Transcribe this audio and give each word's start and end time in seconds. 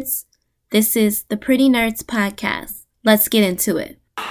nerds. 0.00 0.24
This 0.70 0.96
is 0.96 1.24
the 1.24 1.36
Pretty 1.36 1.68
Nerds 1.68 2.02
Podcast. 2.02 2.86
Let's 3.04 3.28
get 3.28 3.44
into 3.44 3.76
it. 3.76 3.98
Now 4.16 4.24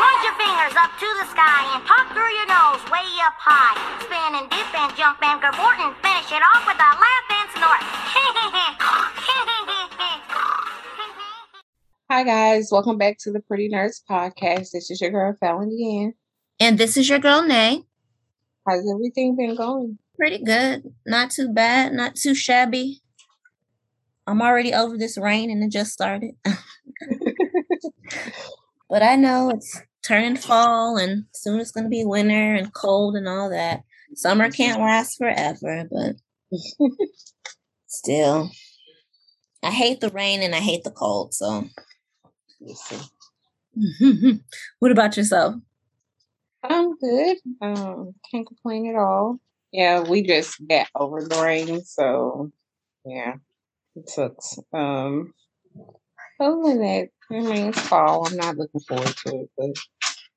point 0.00 0.20
your 0.22 0.34
fingers 0.36 0.74
up 0.76 0.90
to 0.98 1.08
the 1.20 1.26
sky 1.30 1.76
and 1.76 1.86
talk 1.86 2.12
through 2.12 2.32
your 2.34 2.48
nose 2.48 2.82
way 2.90 3.06
up 3.24 3.36
high. 3.38 3.76
Spin 4.02 4.34
and 4.40 4.50
dip 4.50 4.74
and 4.74 4.96
jump 4.96 5.22
and 5.22 5.40
cavort 5.40 5.78
and 5.80 5.94
finish 6.02 6.32
it 6.32 6.42
off 6.42 6.66
with 6.66 6.76
a 6.76 6.90
laugh 6.98 7.28
and 7.30 7.48
snort. 7.56 7.82
Hi 12.10 12.22
guys, 12.22 12.68
welcome 12.70 12.98
back 12.98 13.18
to 13.20 13.32
the 13.32 13.40
Pretty 13.40 13.68
Nerds 13.68 14.02
Podcast. 14.08 14.70
This 14.72 14.90
is 14.90 15.00
your 15.00 15.10
girl 15.10 15.34
Fallon 15.40 15.72
again. 15.72 16.14
And 16.60 16.78
this 16.78 16.96
is 16.96 17.08
your 17.08 17.18
girl, 17.18 17.42
Nay. 17.42 17.84
How's 18.66 18.88
everything 18.88 19.36
been 19.36 19.56
going? 19.56 19.98
Pretty 20.16 20.42
good. 20.42 20.94
Not 21.06 21.30
too 21.30 21.52
bad. 21.52 21.92
Not 21.92 22.16
too 22.16 22.34
shabby. 22.34 23.00
I'm 24.26 24.40
already 24.40 24.72
over 24.72 24.96
this 24.96 25.18
rain 25.18 25.50
and 25.50 25.62
it 25.62 25.70
just 25.70 25.92
started. 25.92 26.34
but 28.88 29.02
I 29.02 29.16
know 29.16 29.50
it's 29.50 29.82
turning 30.02 30.36
fall 30.36 30.96
and 30.96 31.24
soon 31.34 31.60
it's 31.60 31.70
going 31.70 31.84
to 31.84 31.90
be 31.90 32.04
winter 32.04 32.54
and 32.54 32.72
cold 32.72 33.16
and 33.16 33.28
all 33.28 33.50
that. 33.50 33.82
Summer 34.14 34.50
can't 34.50 34.80
last 34.80 35.18
forever, 35.18 35.84
but 35.90 36.16
still. 37.86 38.50
I 39.62 39.70
hate 39.70 40.00
the 40.00 40.10
rain 40.10 40.42
and 40.42 40.54
I 40.54 40.60
hate 40.60 40.84
the 40.84 40.90
cold, 40.90 41.34
so. 41.34 41.64
what 44.78 44.92
about 44.92 45.16
yourself? 45.16 45.54
I'm 46.62 46.96
good. 46.96 47.36
Um, 47.60 48.14
can't 48.30 48.46
complain 48.46 48.88
at 48.88 48.96
all. 48.96 49.40
Yeah, 49.74 50.02
we 50.02 50.22
just 50.22 50.64
got 50.68 50.86
over 50.94 51.20
the 51.20 51.42
rain, 51.42 51.84
so 51.84 52.52
yeah, 53.04 53.34
it 53.96 54.08
sucks. 54.08 54.56
Um, 54.72 55.34
other 56.38 56.62
than 56.62 56.78
that, 56.78 57.08
I 57.32 57.40
mean, 57.40 57.70
it's 57.70 57.80
fall. 57.80 58.24
I'm 58.24 58.36
not 58.36 58.56
looking 58.56 58.80
forward 58.82 59.16
to 59.26 59.40
it, 59.40 59.50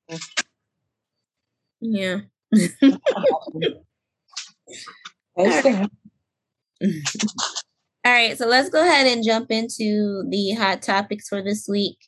but 0.09 0.19
yeah. 1.79 2.21
yeah. 2.51 2.65
All 8.03 8.13
right, 8.13 8.35
so 8.35 8.47
let's 8.47 8.71
go 8.71 8.81
ahead 8.81 9.05
and 9.05 9.23
jump 9.23 9.51
into 9.51 10.23
the 10.31 10.53
hot 10.53 10.81
topics 10.81 11.29
for 11.29 11.43
this 11.43 11.67
week. 11.69 11.99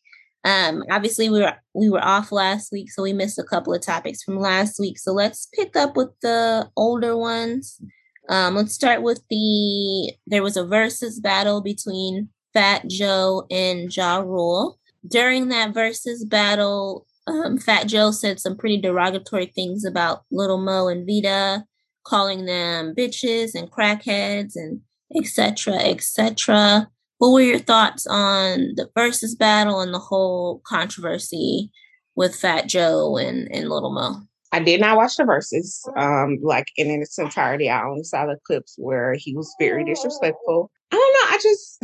Um, 0.46 0.84
obviously 0.90 1.30
we 1.30 1.40
were 1.40 1.54
we 1.74 1.90
were 1.90 2.04
off 2.04 2.32
last 2.32 2.72
week, 2.72 2.92
so 2.92 3.04
we 3.04 3.14
missed 3.14 3.40
a 3.40 3.44
couple 3.44 3.74
of 3.74 3.82
topics 3.82 4.24
from 4.24 4.40
last 4.40 4.80
week. 4.80 4.98
So 4.98 5.12
let's 5.12 5.48
pick 5.54 5.76
up 5.76 5.98
with 5.98 6.10
the 6.22 6.70
older 6.76 7.18
ones. 7.18 7.82
Um, 8.30 8.56
let's 8.56 8.74
start 8.74 9.02
with 9.02 9.22
the 9.30 10.14
there 10.28 10.44
was 10.44 10.56
a 10.56 10.66
versus 10.66 11.20
battle 11.20 11.62
between 11.62 12.30
Fat 12.54 12.88
Joe 12.88 13.46
and 13.52 13.96
Ja 13.96 14.18
Rule. 14.18 14.80
During 15.08 15.50
that 15.50 15.74
versus 15.74 16.26
battle, 16.26 17.06
um, 17.28 17.58
Fat 17.58 17.88
Joe 17.88 18.12
said 18.12 18.40
some 18.40 18.58
pretty 18.58 18.78
derogatory 18.80 19.48
things 19.48 19.86
about 19.86 20.24
Little 20.32 20.58
Mo 20.58 20.88
and 20.88 21.06
Vita, 21.06 21.66
calling 22.06 22.46
them 22.46 22.94
bitches 22.96 23.56
and 23.56 23.72
crackheads 23.72 24.56
and 24.56 24.82
etc. 25.16 25.76
etc. 25.76 26.90
What 27.20 27.32
were 27.32 27.42
your 27.42 27.60
thoughts 27.60 28.08
on 28.08 28.76
the 28.76 28.90
versus 28.96 29.36
battle 29.36 29.82
and 29.82 29.94
the 29.94 30.00
whole 30.00 30.62
controversy 30.66 31.70
with 32.16 32.34
Fat 32.34 32.68
Joe 32.68 33.18
and, 33.18 33.48
and 33.52 33.70
Little 33.70 33.92
Mo? 33.92 34.22
I 34.54 34.60
did 34.60 34.80
not 34.80 34.96
watch 34.96 35.18
the 35.18 35.26
verses, 35.26 35.88
um, 35.96 36.40
like 36.42 36.68
in 36.78 36.90
its 36.90 37.20
entirety. 37.20 37.70
I 37.70 37.84
only 37.84 38.04
saw 38.04 38.26
the 38.26 38.38
clips 38.48 38.76
where 38.78 39.14
he 39.14 39.36
was 39.36 39.54
very 39.60 39.84
disrespectful. 39.84 40.72
I 40.92 40.96
don't 40.96 41.14
know. 41.14 41.36
I 41.36 41.40
just, 41.44 41.84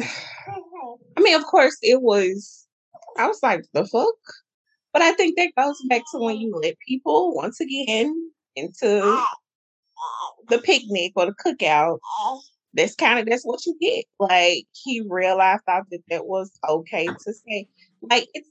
I 1.18 1.22
mean, 1.22 1.36
of 1.36 1.46
course, 1.46 1.78
it 1.82 2.02
was. 2.02 2.66
I 3.18 3.28
was 3.28 3.40
like, 3.44 3.66
the 3.74 3.86
fuck. 3.86 4.16
But 4.94 5.02
I 5.02 5.12
think 5.12 5.36
that 5.36 5.52
goes 5.58 5.78
back 5.90 6.04
to 6.14 6.20
when 6.20 6.38
you 6.38 6.56
let 6.64 6.76
people 6.88 7.36
once 7.36 7.60
again 7.60 8.32
into 8.56 9.22
the 10.48 10.60
picnic 10.60 11.12
or 11.18 11.26
the 11.26 11.36
cookout 11.46 12.00
that's 12.76 12.96
kind 12.96 13.20
of 13.20 13.26
that's 13.26 13.44
what 13.44 13.66
you 13.66 13.76
get. 13.80 14.06
Like 14.20 14.66
he 14.74 15.02
realized 15.08 15.64
thought 15.66 15.86
that 15.92 16.04
that 16.10 16.26
was 16.26 16.52
okay 16.68 17.08
to 17.08 17.34
say. 17.34 17.68
Like 18.02 18.28
it's 18.34 18.50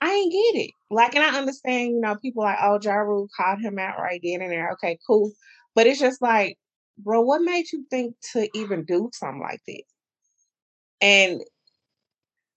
I 0.00 0.10
ain't 0.12 0.32
get 0.32 0.62
it. 0.62 0.70
Like, 0.90 1.14
and 1.14 1.22
I 1.22 1.38
understand, 1.38 1.90
you 1.90 2.00
know, 2.00 2.16
people 2.16 2.42
like, 2.42 2.56
oh, 2.62 2.78
Ja 2.82 2.94
Rule 2.94 3.28
called 3.36 3.60
him 3.60 3.78
out 3.78 3.98
right 3.98 4.20
then 4.22 4.40
and 4.40 4.50
there. 4.50 4.70
Okay, 4.72 4.98
cool. 5.06 5.32
But 5.74 5.86
it's 5.86 6.00
just 6.00 6.22
like, 6.22 6.56
bro, 6.98 7.20
what 7.20 7.42
made 7.42 7.70
you 7.70 7.84
think 7.90 8.14
to 8.32 8.48
even 8.54 8.84
do 8.84 9.10
something 9.12 9.42
like 9.42 9.60
this? 9.66 9.82
And 11.02 11.42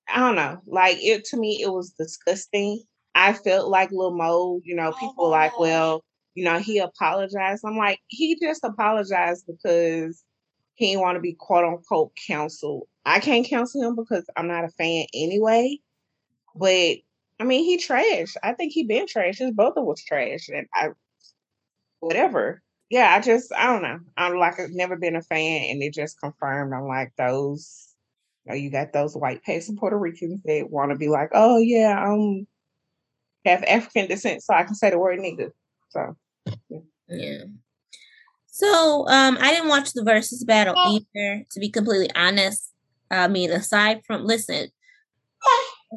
I 0.08 0.20
don't 0.20 0.36
know. 0.36 0.62
Like 0.66 0.98
it 1.02 1.26
to 1.26 1.38
me, 1.38 1.62
it 1.62 1.70
was 1.70 1.94
disgusting. 1.98 2.84
I 3.16 3.34
felt 3.34 3.70
like 3.70 3.92
Lil 3.92 4.16
Mo, 4.16 4.62
you 4.64 4.76
know, 4.76 4.94
people 4.94 5.30
like, 5.30 5.52
oh. 5.56 5.62
well, 5.62 6.04
you 6.36 6.46
know, 6.46 6.60
he 6.60 6.80
apologized. 6.80 7.64
I'm 7.66 7.78
like, 7.78 8.00
he 8.08 8.40
just 8.40 8.64
apologized 8.64 9.46
because 9.48 10.24
he 10.76 10.98
want 10.98 11.16
to 11.16 11.22
be 11.22 11.34
quote 11.34 11.66
unquote 11.66 12.12
counseled. 12.28 12.88
I 13.06 13.20
can't 13.20 13.48
counsel 13.48 13.84
him 13.84 13.96
because 13.96 14.26
I'm 14.36 14.48
not 14.48 14.64
a 14.64 14.70
fan 14.70 15.06
anyway. 15.14 15.80
But 16.56 16.98
I 17.40 17.44
mean, 17.44 17.64
he 17.64 17.78
trashed. 17.78 18.38
I 18.44 18.54
think 18.54 18.74
he 18.74 18.84
been 18.84 19.06
trashed. 19.06 19.40
His 19.40 19.52
brother 19.52 19.82
was 19.82 20.04
trashed, 20.10 20.50
and 20.50 20.68
I, 20.74 20.90
whatever. 22.00 22.62
Yeah, 22.90 23.14
I 23.16 23.22
just 23.22 23.52
I 23.54 23.68
don't 23.68 23.82
know. 23.82 24.00
I'm 24.18 24.38
like 24.38 24.60
I've 24.60 24.72
never 24.72 24.96
been 24.96 25.16
a 25.16 25.22
fan, 25.22 25.70
and 25.70 25.82
it 25.82 25.94
just 25.94 26.20
confirmed. 26.20 26.74
I'm 26.74 26.88
like 26.88 27.12
those. 27.18 27.90
You, 28.46 28.52
know, 28.52 28.58
you 28.58 28.70
got 28.70 28.94
those 28.94 29.16
white 29.16 29.42
passing 29.44 29.78
Puerto 29.78 29.98
Ricans 29.98 30.42
that 30.44 30.70
want 30.70 30.92
to 30.92 30.98
be 30.98 31.08
like, 31.08 31.30
oh 31.34 31.58
yeah, 31.58 31.98
I'm 31.98 32.46
have 33.46 33.64
African 33.64 34.08
descent, 34.08 34.44
so 34.44 34.54
I 34.54 34.64
can 34.64 34.76
say 34.76 34.90
the 34.90 35.00
word 35.00 35.20
nigga. 35.20 35.52
So 35.90 36.16
yeah. 36.70 36.80
yeah. 37.08 37.44
So 38.56 39.08
um, 39.08 39.40
I 39.42 39.52
didn't 39.52 39.70
watch 39.70 39.94
the 39.94 40.04
versus 40.04 40.44
battle 40.44 40.76
either, 40.78 41.44
to 41.50 41.60
be 41.60 41.70
completely 41.70 42.12
honest. 42.16 42.72
I 43.10 43.28
mean, 43.28 43.50
aside 43.50 44.02
from 44.06 44.26
listen, 44.26 44.70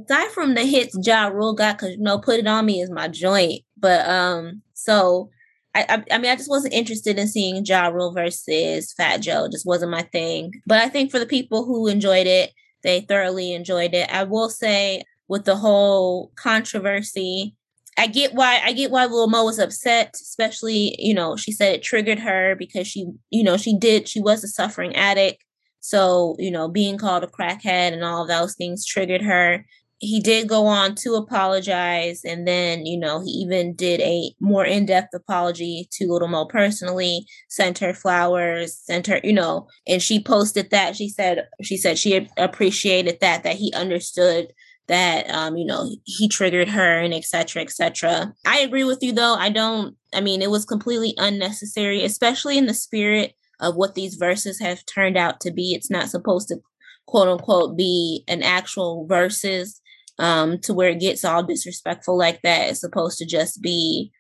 aside 0.03 0.31
from 0.31 0.55
the 0.55 0.63
hits 0.63 0.97
Ja 1.03 1.27
Rule 1.27 1.53
got, 1.53 1.77
because 1.77 1.97
you 1.97 2.03
know, 2.03 2.19
put 2.19 2.39
it 2.39 2.47
on 2.47 2.65
me 2.65 2.81
is 2.81 2.91
my 2.91 3.09
joint. 3.09 3.61
But 3.77 4.09
um, 4.09 4.63
so 4.73 5.29
I, 5.75 5.85
I, 5.87 6.15
I 6.15 6.19
mean, 6.19 6.31
I 6.31 6.37
just 6.37 6.49
wasn't 6.49 6.73
interested 6.73 7.19
in 7.19 7.29
seeing 7.29 7.63
Ja 7.63 7.89
Rule 7.89 8.15
versus 8.15 8.95
Fat 8.95 9.19
Joe. 9.19 9.49
Just 9.53 9.67
wasn't 9.67 9.91
my 9.91 10.03
thing. 10.05 10.53
But 10.67 10.81
I 10.81 10.89
think 10.89 11.11
for 11.11 11.19
the 11.19 11.27
people 11.27 11.67
who 11.67 11.89
enjoyed 11.89 12.27
it, 12.27 12.53
they 12.83 13.03
thoroughly 13.03 13.53
enjoyed 13.53 13.93
it. 13.93 14.09
I 14.11 14.25
will 14.25 14.49
say 14.49 15.03
with 15.29 15.45
the 15.45 15.57
whole 15.57 16.33
controversy 16.37 17.55
I 17.99 18.07
get 18.07 18.35
why 18.35 18.61
I 18.63 18.73
get 18.73 18.91
why 18.91 19.07
Lil 19.07 19.29
Mo 19.29 19.45
was 19.45 19.59
upset, 19.59 20.15
especially, 20.15 20.97
you 20.99 21.15
know, 21.15 21.37
she 21.37 21.53
said 21.53 21.75
it 21.75 21.83
triggered 21.83 22.19
her 22.19 22.55
because 22.55 22.87
she, 22.87 23.07
you 23.31 23.43
know, 23.43 23.57
she 23.57 23.77
did, 23.77 24.09
she 24.09 24.21
was 24.21 24.45
a 24.45 24.49
suffering 24.49 24.95
addict. 24.95 25.43
So, 25.81 26.37
you 26.39 26.51
know, 26.51 26.69
being 26.69 26.99
called 26.99 27.25
a 27.25 27.29
crackhead 27.29 27.93
and 27.93 28.05
all 28.05 28.27
those 28.27 28.55
things 28.55 28.85
triggered 28.85 29.23
her. 29.23 29.65
He 29.99 30.21
did 30.21 30.49
go 30.49 30.67
on 30.67 30.95
to 30.97 31.15
apologize. 31.15 32.23
And 32.23 32.47
then, 32.47 32.85
you 32.85 32.99
know, 32.99 33.21
he 33.21 33.31
even 33.31 33.75
did 33.75 34.01
a 34.01 34.35
more 34.41 34.65
in 34.65 34.85
depth 34.85 35.15
apology 35.15 35.89
to 35.93 36.13
Little 36.13 36.29
Mo 36.29 36.45
personally, 36.45 37.25
sent 37.49 37.79
her 37.79 37.95
flowers, 37.95 38.77
sent 38.77 39.07
her, 39.07 39.21
you 39.25 39.33
know, 39.33 39.69
and 39.87 40.03
she 40.03 40.23
posted 40.23 40.71
that. 40.71 40.97
She 40.97 41.09
said, 41.09 41.47
she 41.63 41.79
said 41.79 41.99
she 41.99 42.29
appreciated 42.37 43.19
that, 43.21 43.43
that 43.45 43.57
he 43.57 43.73
understood 43.73 44.53
that 44.89 45.29
um, 45.31 45.57
you 45.57 45.65
know 45.65 45.91
he 46.05 46.29
triggered 46.29 46.69
her 46.69 46.99
and 46.99 47.13
etc 47.13 47.63
etc 47.63 48.33
i 48.47 48.59
agree 48.61 48.85
with 48.85 49.03
you 49.03 49.13
though. 49.13 49.35
I 49.35 49.51
don't 49.51 49.97
i 50.15 50.21
mean 50.21 50.43
it 50.43 50.51
was 50.51 50.65
completely 50.65 51.15
unnecessary 51.19 52.05
especially 52.05 52.59
in 52.59 52.67
the 52.67 52.75
spirit 52.75 53.35
of 53.61 53.77
what 53.77 53.95
these 53.95 54.15
verses 54.15 54.61
have 54.61 54.85
turned 54.87 55.17
out 55.17 55.41
to 55.41 55.51
be. 55.51 55.73
It's 55.73 55.91
not 55.91 56.11
supposed 56.11 56.49
to 56.49 56.61
quote 57.07 57.29
unquote 57.29 57.77
be 57.77 58.25
an 58.29 58.43
actual 58.43 59.07
verses 59.07 59.81
um 60.19 60.59
to 60.59 60.75
where 60.75 60.89
it 60.89 61.01
gets 61.01 61.25
all 61.25 61.43
disrespectful 61.43 62.17
like 62.17 62.43
that. 62.43 62.69
It's 62.69 62.81
supposed 62.81 63.19
to 63.19 63.27
just 63.27 63.63
be 63.63 64.13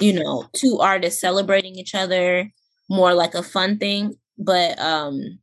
you 0.00 0.12
know 0.12 0.48
two 0.52 0.78
artists 0.80 1.20
celebrating 1.20 1.74
each 1.74 1.94
other 1.94 2.50
more 2.88 3.14
like 3.14 3.34
a 3.34 3.42
fun 3.42 3.78
thing. 3.78 4.14
But 4.38 4.78
um 4.78 5.40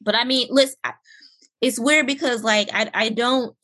but 0.00 0.14
i 0.14 0.24
mean 0.24 0.48
listen 0.50 0.76
it's 1.60 1.78
weird 1.78 2.06
because 2.06 2.42
like 2.42 2.68
I 2.72 2.90
I 2.94 3.08
don't 3.08 3.54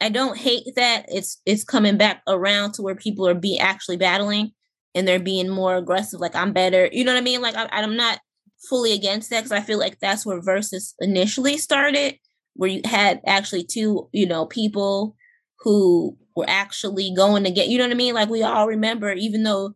I 0.00 0.08
don't 0.08 0.36
hate 0.36 0.66
that 0.76 1.06
it's 1.08 1.40
it's 1.46 1.64
coming 1.64 1.96
back 1.96 2.22
around 2.28 2.72
to 2.74 2.82
where 2.82 2.94
people 2.94 3.26
are 3.26 3.34
be 3.34 3.58
actually 3.58 3.96
battling 3.96 4.52
and 4.94 5.08
they're 5.08 5.18
being 5.18 5.48
more 5.48 5.76
aggressive. 5.76 6.20
Like 6.20 6.36
I'm 6.36 6.52
better, 6.52 6.88
you 6.92 7.04
know 7.04 7.12
what 7.12 7.18
I 7.18 7.22
mean? 7.22 7.42
Like 7.42 7.56
I, 7.56 7.68
I'm 7.70 7.96
not 7.96 8.20
fully 8.68 8.92
against 8.92 9.30
that 9.30 9.44
because 9.44 9.52
I 9.52 9.60
feel 9.60 9.78
like 9.78 9.98
that's 10.00 10.24
where 10.24 10.40
versus 10.40 10.94
initially 11.00 11.58
started, 11.58 12.16
where 12.54 12.70
you 12.70 12.82
had 12.84 13.20
actually 13.26 13.64
two 13.64 14.08
you 14.12 14.26
know 14.26 14.46
people 14.46 15.16
who 15.60 16.16
were 16.36 16.48
actually 16.48 17.12
going 17.14 17.44
to 17.44 17.50
get 17.50 17.68
you 17.68 17.78
know 17.78 17.84
what 17.84 17.92
I 17.92 17.96
mean? 17.96 18.14
Like 18.14 18.28
we 18.28 18.42
all 18.42 18.66
remember, 18.66 19.12
even 19.12 19.42
though 19.42 19.72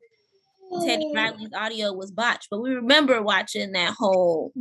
Teddy 0.84 1.10
Riley's 1.14 1.54
audio 1.56 1.92
was 1.94 2.10
botched, 2.10 2.48
but 2.50 2.60
we 2.60 2.74
remember 2.74 3.22
watching 3.22 3.72
that 3.72 3.94
whole 3.98 4.52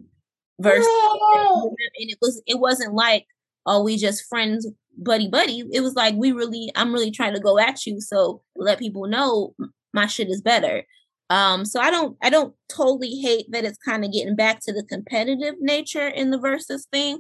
verse, 0.60 0.86
and 0.86 2.10
it 2.10 2.18
was 2.22 2.42
it 2.48 2.60
wasn't 2.60 2.94
like 2.94 3.26
oh 3.66 3.84
we 3.84 3.98
just 3.98 4.26
friends 4.28 4.68
buddy 4.98 5.28
buddy. 5.28 5.64
It 5.72 5.82
was 5.82 5.94
like 5.96 6.16
we 6.16 6.32
really 6.32 6.72
I'm 6.76 6.94
really 6.94 7.12
trying 7.12 7.34
to 7.34 7.40
go 7.40 7.60
at 7.60 7.86
you, 7.86 8.02
so 8.02 8.42
let 8.56 8.80
people 8.80 9.08
know 9.08 9.56
my 9.94 10.08
shit 10.08 10.30
is 10.30 10.42
better. 10.42 10.84
Um, 11.30 11.66
so 11.66 11.80
I 11.80 11.92
don't 11.92 12.18
I 12.22 12.30
don't 12.30 12.54
totally 12.70 13.20
hate 13.22 13.48
that 13.52 13.66
it's 13.66 13.78
kind 13.78 14.06
of 14.06 14.12
getting 14.12 14.36
back 14.36 14.60
to 14.62 14.74
the 14.74 14.84
competitive 14.84 15.56
nature 15.60 16.08
in 16.08 16.32
the 16.32 16.38
versus 16.40 16.88
thing, 16.92 17.20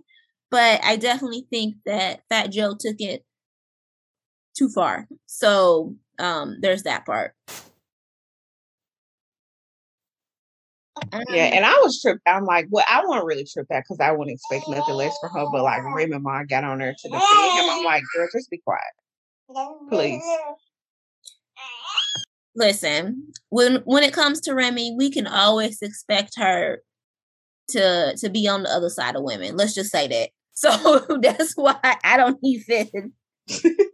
but 0.49 0.81
I 0.83 0.95
definitely 0.95 1.45
think 1.49 1.75
that 1.85 2.21
Fat 2.29 2.51
Joe 2.51 2.75
took 2.79 2.95
it 2.99 3.23
too 4.57 4.69
far. 4.69 5.07
So 5.25 5.95
um 6.19 6.57
there's 6.61 6.83
that 6.83 7.05
part. 7.05 7.33
Yeah, 11.11 11.19
mm-hmm. 11.19 11.57
and 11.57 11.65
I 11.65 11.73
was 11.83 12.01
tripped. 12.01 12.21
I'm 12.27 12.45
like, 12.45 12.67
well, 12.69 12.85
I 12.89 13.03
wasn't 13.05 13.25
really 13.25 13.45
tripped 13.45 13.71
out 13.71 13.83
because 13.83 13.99
I 13.99 14.11
wouldn't 14.11 14.35
expect 14.35 14.67
nothing 14.69 14.95
less 14.95 15.17
from 15.19 15.31
her. 15.31 15.45
But 15.51 15.63
like 15.63 15.81
oh. 15.83 15.93
Remy 15.93 16.17
Ma 16.19 16.43
got 16.43 16.63
on 16.63 16.79
there 16.79 16.93
to 16.93 17.09
the 17.09 17.15
defend 17.15 17.59
him. 17.59 17.69
I'm 17.69 17.79
oh. 17.79 17.83
like, 17.85 18.03
girl, 18.15 18.27
just 18.33 18.49
be 18.49 18.61
quiet, 18.65 19.89
please. 19.89 20.23
Listen, 22.55 23.27
when 23.49 23.77
when 23.85 24.03
it 24.03 24.13
comes 24.13 24.41
to 24.41 24.53
Remy, 24.53 24.95
we 24.97 25.11
can 25.11 25.27
always 25.27 25.81
expect 25.81 26.33
her 26.37 26.81
to 27.69 28.15
to 28.17 28.29
be 28.29 28.47
on 28.47 28.63
the 28.63 28.69
other 28.69 28.89
side 28.89 29.15
of 29.15 29.23
women. 29.23 29.55
Let's 29.55 29.73
just 29.73 29.91
say 29.91 30.07
that. 30.07 30.29
So 30.59 31.19
that's 31.21 31.53
why 31.53 31.77
I 32.03 32.17
don't 32.17 32.39
even 32.43 33.13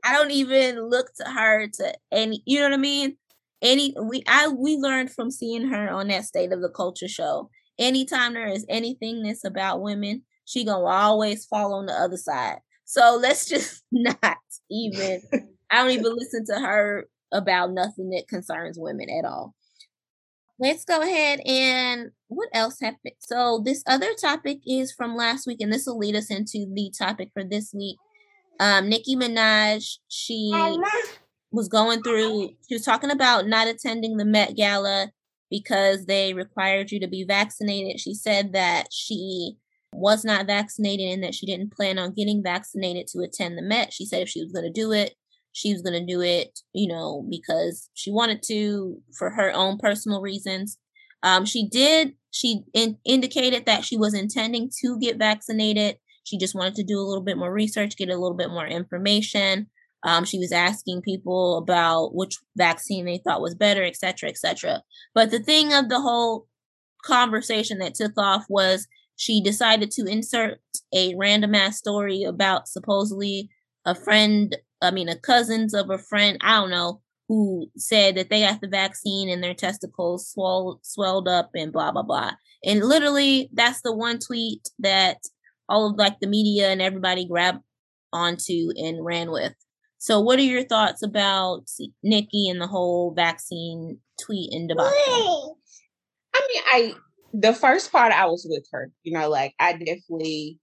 I 0.06 0.14
don't 0.14 0.32
even 0.32 0.90
look 0.90 1.14
to 1.16 1.30
her 1.30 1.68
to 1.68 1.94
any 2.10 2.42
you 2.46 2.60
know 2.60 2.68
what 2.68 2.74
I 2.74 2.78
mean? 2.78 3.18
Any 3.64 3.96
we 4.00 4.24
I 4.28 4.50
we 4.50 4.76
learned 4.76 5.12
from 5.12 5.32
seeing 5.32 5.68
her 5.70 5.90
on 5.90 6.10
that 6.10 6.26
State 6.26 6.52
of 6.52 6.62
the 6.62 6.70
Culture 6.70 7.08
show. 7.08 7.50
Anytime 7.80 8.34
there 8.34 8.48
is 8.48 8.66
anything 8.70 9.24
that's 9.24 9.46
about 9.46 9.82
women, 9.82 10.24
she 10.46 10.66
gonna 10.66 10.86
always 10.86 11.46
fall 11.46 11.74
on 11.74 11.88
the 11.88 11.94
other 11.94 12.18
side. 12.18 12.58
So 12.86 13.18
let's 13.22 13.48
just 13.48 13.84
not 13.92 14.38
even. 14.70 15.22
I 15.72 15.82
don't 15.82 15.92
even 15.92 16.16
listen 16.16 16.46
to 16.48 16.60
her 16.60 17.08
about 17.32 17.72
nothing 17.72 18.12
that 18.12 18.28
concerns 18.28 18.78
women 18.78 19.08
at 19.10 19.26
all. 19.26 19.56
Let's 20.60 20.86
go 20.86 21.02
ahead 21.02 21.40
and 21.48 22.12
what 22.28 22.50
else 22.54 22.80
happened? 22.80 23.16
So 23.20 23.62
this 23.66 23.84
other 23.88 24.14
topic 24.14 24.60
is 24.68 24.94
from 24.94 25.16
last 25.16 25.48
week, 25.48 25.62
and 25.62 25.74
this 25.74 25.86
will 25.88 25.98
lead 25.98 26.16
us 26.16 26.30
into 26.30 26.68
the 26.72 26.94
topic 26.96 27.32
for 27.34 27.44
this 27.44 27.74
week. 27.74 27.98
Um, 28.60 28.88
Nicki 28.88 29.16
Minaj, 29.16 29.98
she 30.10 30.52
was 31.54 31.70
going 31.70 32.02
through, 32.02 32.50
she 32.68 32.76
was 32.76 32.84
talking 32.84 33.12
about 33.12 33.48
not 33.48 33.68
attending 33.68 34.18
the 34.18 34.26
Met 34.26 34.56
Gala 34.56 35.12
because 35.52 36.06
they 36.08 36.34
required 36.34 36.92
you 36.92 37.00
to 37.00 37.08
be 37.08 37.24
vaccinated. 37.24 38.00
She 38.00 38.16
said 38.16 38.54
that 38.54 38.88
she 38.92 39.54
was 39.94 40.26
not 40.26 40.48
vaccinated 40.48 41.12
and 41.12 41.24
that 41.24 41.36
she 41.36 41.46
didn't 41.46 41.72
plan 41.72 42.00
on 42.00 42.16
getting 42.16 42.42
vaccinated 42.44 43.06
to 43.08 43.20
attend 43.20 43.56
the 43.56 43.62
Met. 43.62 43.94
She 43.94 44.06
said 44.06 44.24
if 44.24 44.30
she 44.30 44.42
was 44.42 44.52
going 44.52 44.66
to 44.66 44.72
do 44.72 44.92
it, 44.92 45.14
she 45.52 45.72
was 45.72 45.84
going 45.84 45.94
to 45.94 46.12
do 46.12 46.22
it, 46.22 46.60
you 46.74 46.88
know, 46.88 47.24
because 47.30 47.92
she 47.94 48.12
wanted 48.12 48.42
to 48.48 49.00
for 49.16 49.30
her 49.30 49.52
own 49.54 49.78
personal 49.78 50.22
reasons. 50.22 50.80
Um, 51.22 51.46
she 51.46 51.70
did, 51.70 52.14
she 52.32 52.64
in, 52.74 52.98
indicated 53.06 53.68
that 53.68 53.86
she 53.86 53.96
was 53.96 54.16
intending 54.16 54.72
to 54.82 54.98
get 55.00 55.20
vaccinated. 55.20 56.00
She 56.24 56.40
just 56.40 56.56
wanted 56.56 56.74
to 56.76 56.84
do 56.84 57.00
a 57.00 57.06
little 57.06 57.24
bit 57.24 57.38
more 57.38 57.54
research, 57.54 57.96
get 57.96 58.10
a 58.10 58.18
little 58.18 58.36
bit 58.36 58.50
more 58.50 58.66
information. 58.66 59.68
Um, 60.04 60.26
she 60.26 60.38
was 60.38 60.52
asking 60.52 61.02
people 61.02 61.58
about 61.58 62.14
which 62.14 62.38
vaccine 62.58 63.06
they 63.06 63.22
thought 63.24 63.42
was 63.42 63.56
better, 63.56 63.84
et 63.84 63.96
cetera, 63.96 64.30
et 64.30 64.38
cetera. 64.38 64.84
But 65.14 65.32
the 65.32 65.40
thing 65.40 65.74
of 65.74 65.90
the 65.90 66.02
whole 66.02 66.48
conversation 67.06 67.80
that 67.80 67.96
took 67.96 68.14
off 68.18 68.46
was 68.50 68.88
she 69.16 69.42
decided 69.42 69.92
to 69.92 70.06
insert 70.06 70.60
a 70.94 71.16
random 71.16 71.56
ass 71.56 71.78
story 71.78 72.24
about 72.24 72.68
supposedly 72.68 73.50
a 73.86 73.96
friend, 73.96 74.58
I 74.82 74.92
mean, 74.92 75.10
a 75.10 75.16
cousins 75.18 75.74
of 75.74 75.90
a 75.90 75.98
friend, 75.98 76.38
I 76.42 76.60
don't 76.60 76.70
know, 76.70 77.02
who 77.30 77.68
said 77.78 78.16
that 78.16 78.30
they 78.30 78.42
got 78.42 78.62
the 78.62 78.68
vaccine 78.68 79.30
and 79.30 79.44
their 79.44 79.54
testicles 79.54 80.30
swelled 80.30 80.80
swelled 80.84 81.28
up 81.28 81.52
and 81.56 81.72
blah 81.72 81.92
blah 81.92 82.04
blah. 82.04 82.32
And 82.66 82.84
literally, 82.84 83.50
that's 83.54 83.82
the 83.82 83.96
one 83.96 84.20
tweet 84.20 84.70
that 84.80 85.18
all 85.70 85.90
of 85.90 85.98
like 85.98 86.20
the 86.20 86.28
media 86.28 86.70
and 86.70 86.82
everybody 86.82 87.26
grabbed 87.26 87.60
onto 88.12 88.70
and 88.76 89.04
ran 89.04 89.32
with. 89.32 89.54
So, 90.04 90.20
what 90.20 90.38
are 90.38 90.42
your 90.42 90.66
thoughts 90.66 91.02
about 91.02 91.70
Nicki 92.04 92.50
and 92.50 92.60
the 92.60 92.68
whole 92.68 93.14
vaccine 93.14 94.00
tweet 94.22 94.52
and 94.52 94.68
debacle? 94.68 95.58
I 96.36 96.48
mean, 96.50 96.64
I 96.66 96.94
the 97.32 97.54
first 97.54 97.90
part 97.90 98.12
I 98.12 98.26
was 98.26 98.46
with 98.50 98.66
her. 98.74 98.92
You 99.04 99.18
know, 99.18 99.30
like 99.30 99.54
I 99.62 99.72
definitely, 99.72 100.60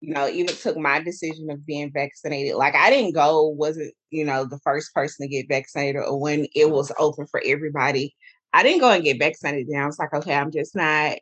you 0.00 0.12
know, 0.12 0.28
even 0.28 0.56
took 0.56 0.76
my 0.76 1.00
decision 1.00 1.52
of 1.52 1.64
being 1.64 1.92
vaccinated. 1.92 2.56
Like 2.56 2.74
I 2.74 2.90
didn't 2.90 3.14
go, 3.14 3.46
wasn't 3.46 3.94
you 4.10 4.24
know 4.24 4.44
the 4.44 4.58
first 4.64 4.92
person 4.92 5.24
to 5.24 5.28
get 5.28 5.46
vaccinated, 5.48 6.02
or 6.02 6.18
when 6.18 6.48
it 6.56 6.72
was 6.72 6.90
open 6.98 7.28
for 7.30 7.40
everybody. 7.46 8.12
I 8.52 8.64
didn't 8.64 8.80
go 8.80 8.90
and 8.90 9.04
get 9.04 9.20
vaccinated. 9.20 9.68
Then 9.70 9.82
I 9.82 9.86
was 9.86 10.00
like, 10.00 10.12
okay, 10.12 10.34
I'm 10.34 10.50
just 10.50 10.74
not 10.74 11.16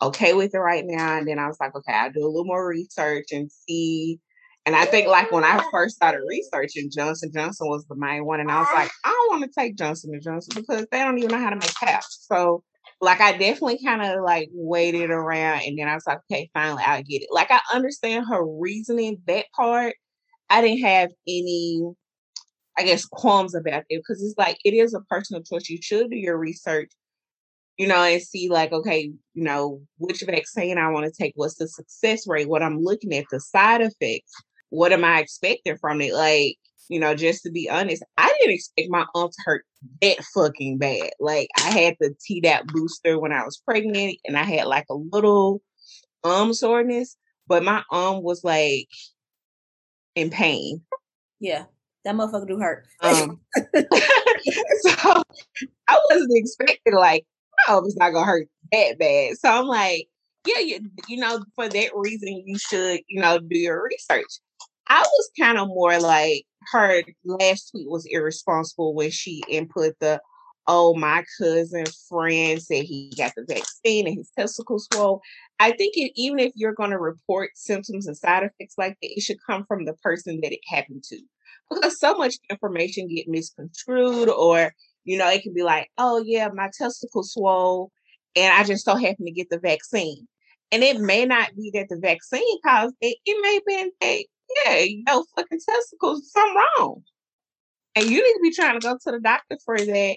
okay 0.00 0.32
with 0.32 0.54
it 0.54 0.58
right 0.58 0.84
now. 0.86 1.18
And 1.18 1.28
then 1.28 1.38
I 1.38 1.48
was 1.48 1.58
like, 1.60 1.76
okay, 1.76 1.92
I'll 1.92 2.10
do 2.10 2.24
a 2.24 2.32
little 2.32 2.46
more 2.46 2.66
research 2.66 3.26
and 3.30 3.52
see 3.52 4.20
and 4.70 4.76
I 4.76 4.84
think 4.84 5.08
like 5.08 5.32
when 5.32 5.42
I 5.42 5.60
first 5.72 5.96
started 5.96 6.20
researching, 6.28 6.92
Johnson 6.92 7.32
Johnson 7.34 7.68
was 7.68 7.84
the 7.86 7.96
main 7.96 8.24
one, 8.24 8.38
and 8.38 8.52
I 8.52 8.60
was 8.60 8.68
like, 8.72 8.88
I 9.04 9.08
don't 9.08 9.40
want 9.40 9.52
to 9.52 9.60
take 9.60 9.76
Johnson 9.76 10.10
and 10.12 10.22
Johnson 10.22 10.52
because 10.54 10.86
they 10.92 11.00
don't 11.00 11.18
even 11.18 11.32
know 11.32 11.42
how 11.42 11.50
to 11.50 11.56
make 11.56 11.74
caps. 11.74 12.24
So 12.30 12.62
like 13.00 13.20
I 13.20 13.32
definitely 13.32 13.80
kind 13.84 14.00
of 14.00 14.22
like 14.22 14.48
waited 14.52 15.10
around, 15.10 15.62
and 15.66 15.76
then 15.76 15.88
I 15.88 15.94
was 15.94 16.06
like, 16.06 16.20
okay, 16.30 16.48
finally 16.54 16.84
I'll 16.86 17.02
get 17.02 17.22
it. 17.22 17.30
Like 17.32 17.50
I 17.50 17.58
understand 17.74 18.26
her 18.28 18.46
reasoning 18.46 19.20
that 19.26 19.46
part. 19.56 19.96
I 20.48 20.60
didn't 20.60 20.82
have 20.82 21.10
any, 21.26 21.82
I 22.78 22.84
guess, 22.84 23.04
qualms 23.06 23.56
about 23.56 23.82
it 23.88 24.00
because 24.06 24.22
it's 24.22 24.38
like 24.38 24.58
it 24.64 24.74
is 24.74 24.94
a 24.94 25.00
personal 25.00 25.42
choice. 25.42 25.68
You 25.68 25.82
should 25.82 26.10
do 26.12 26.16
your 26.16 26.38
research 26.38 26.92
you 27.76 27.86
know, 27.86 28.02
and 28.02 28.20
see 28.20 28.50
like, 28.50 28.72
okay, 28.72 29.10
you 29.32 29.42
know, 29.42 29.80
which 29.96 30.20
vaccine 30.20 30.76
I 30.76 30.90
want 30.90 31.06
to 31.06 31.12
take, 31.18 31.32
what's 31.34 31.54
the 31.54 31.66
success 31.66 32.26
rate, 32.26 32.46
what 32.46 32.62
I'm 32.62 32.78
looking 32.78 33.14
at, 33.14 33.24
the 33.30 33.40
side 33.40 33.80
effects 33.80 34.34
what 34.70 34.92
am 34.92 35.04
I 35.04 35.20
expecting 35.20 35.76
from 35.76 36.00
it? 36.00 36.14
Like, 36.14 36.56
you 36.88 36.98
know, 36.98 37.14
just 37.14 37.44
to 37.44 37.50
be 37.50 37.68
honest, 37.68 38.02
I 38.16 38.32
didn't 38.40 38.54
expect 38.54 38.88
my 38.90 39.04
arm 39.14 39.28
to 39.30 39.42
hurt 39.44 39.64
that 40.02 40.24
fucking 40.34 40.78
bad. 40.78 41.10
Like, 41.20 41.48
I 41.58 41.70
had 41.70 41.96
the 42.00 42.14
Tdap 42.28 42.66
booster 42.66 43.18
when 43.18 43.32
I 43.32 43.44
was 43.44 43.62
pregnant, 43.64 44.18
and 44.24 44.36
I 44.36 44.44
had 44.44 44.66
like 44.66 44.86
a 44.90 44.94
little 44.94 45.62
arm 46.24 46.52
soreness, 46.52 47.16
but 47.46 47.62
my 47.62 47.82
arm 47.90 48.22
was 48.22 48.42
like 48.42 48.88
in 50.14 50.30
pain. 50.30 50.82
Yeah, 51.38 51.64
that 52.04 52.14
motherfucker 52.14 52.48
do 52.48 52.58
hurt. 52.58 52.86
Um, 53.00 53.40
so 53.54 55.22
I 55.88 56.00
wasn't 56.10 56.32
expecting 56.32 56.94
like, 56.94 57.24
oh, 57.68 57.84
it's 57.84 57.96
not 57.96 58.10
gonna 58.10 58.26
hurt 58.26 58.48
that 58.72 58.98
bad. 58.98 59.36
So 59.38 59.48
I'm 59.48 59.66
like, 59.66 60.08
yeah, 60.46 60.60
you, 60.60 60.80
you 61.08 61.18
know, 61.18 61.44
for 61.54 61.68
that 61.68 61.90
reason, 61.94 62.42
you 62.46 62.58
should, 62.58 63.00
you 63.08 63.20
know, 63.20 63.38
do 63.38 63.58
your 63.58 63.84
research. 63.84 64.26
I 64.88 65.00
was 65.00 65.30
kind 65.38 65.58
of 65.58 65.68
more 65.68 65.98
like 66.00 66.44
her 66.72 67.02
last 67.24 67.70
tweet 67.70 67.88
was 67.88 68.06
irresponsible 68.10 68.94
when 68.94 69.10
she 69.10 69.42
input 69.48 69.94
the 70.00 70.20
oh 70.66 70.94
my 70.94 71.24
cousin 71.38 71.84
friend 72.08 72.62
said 72.62 72.84
he 72.84 73.12
got 73.16 73.32
the 73.36 73.44
vaccine 73.48 74.06
and 74.06 74.16
his 74.16 74.30
testicles 74.38 74.86
swole. 74.92 75.20
I 75.58 75.72
think 75.72 75.94
it, 75.96 76.12
even 76.16 76.38
if 76.38 76.52
you're 76.54 76.74
going 76.74 76.90
to 76.90 76.98
report 76.98 77.50
symptoms 77.54 78.06
and 78.06 78.16
side 78.16 78.44
effects 78.44 78.74
like 78.78 78.96
that, 79.00 79.10
it 79.10 79.22
should 79.22 79.38
come 79.44 79.64
from 79.66 79.84
the 79.84 79.94
person 79.94 80.40
that 80.42 80.52
it 80.52 80.60
happened 80.68 81.02
to, 81.04 81.18
because 81.70 81.98
so 81.98 82.14
much 82.14 82.34
information 82.50 83.08
get 83.08 83.28
misconstrued, 83.28 84.28
or 84.28 84.72
you 85.04 85.18
know, 85.18 85.28
it 85.30 85.42
can 85.42 85.54
be 85.54 85.62
like, 85.62 85.88
oh 85.98 86.22
yeah, 86.24 86.48
my 86.54 86.68
testicles 86.76 87.32
swole, 87.32 87.90
and 88.36 88.52
I 88.52 88.62
just 88.64 88.84
so 88.84 88.94
happen 88.94 89.24
to 89.24 89.32
get 89.32 89.50
the 89.50 89.58
vaccine. 89.58 90.28
And 90.72 90.84
it 90.84 91.00
may 91.00 91.26
not 91.26 91.50
be 91.56 91.72
that 91.74 91.88
the 91.88 91.98
vaccine 91.98 92.60
caused 92.64 92.94
it. 93.00 93.16
It 93.24 93.38
may 93.42 93.60
be 93.66 93.90
that 94.00 94.24
yeah, 94.64 94.84
yo, 94.84 95.24
fucking 95.36 95.60
testicles, 95.68 96.30
something 96.30 96.56
wrong. 96.78 97.02
And 97.96 98.06
you 98.06 98.22
need 98.22 98.34
to 98.34 98.40
be 98.42 98.54
trying 98.54 98.78
to 98.78 98.86
go 98.86 98.96
to 98.96 99.12
the 99.12 99.20
doctor 99.20 99.58
for 99.64 99.78
that. 99.78 100.16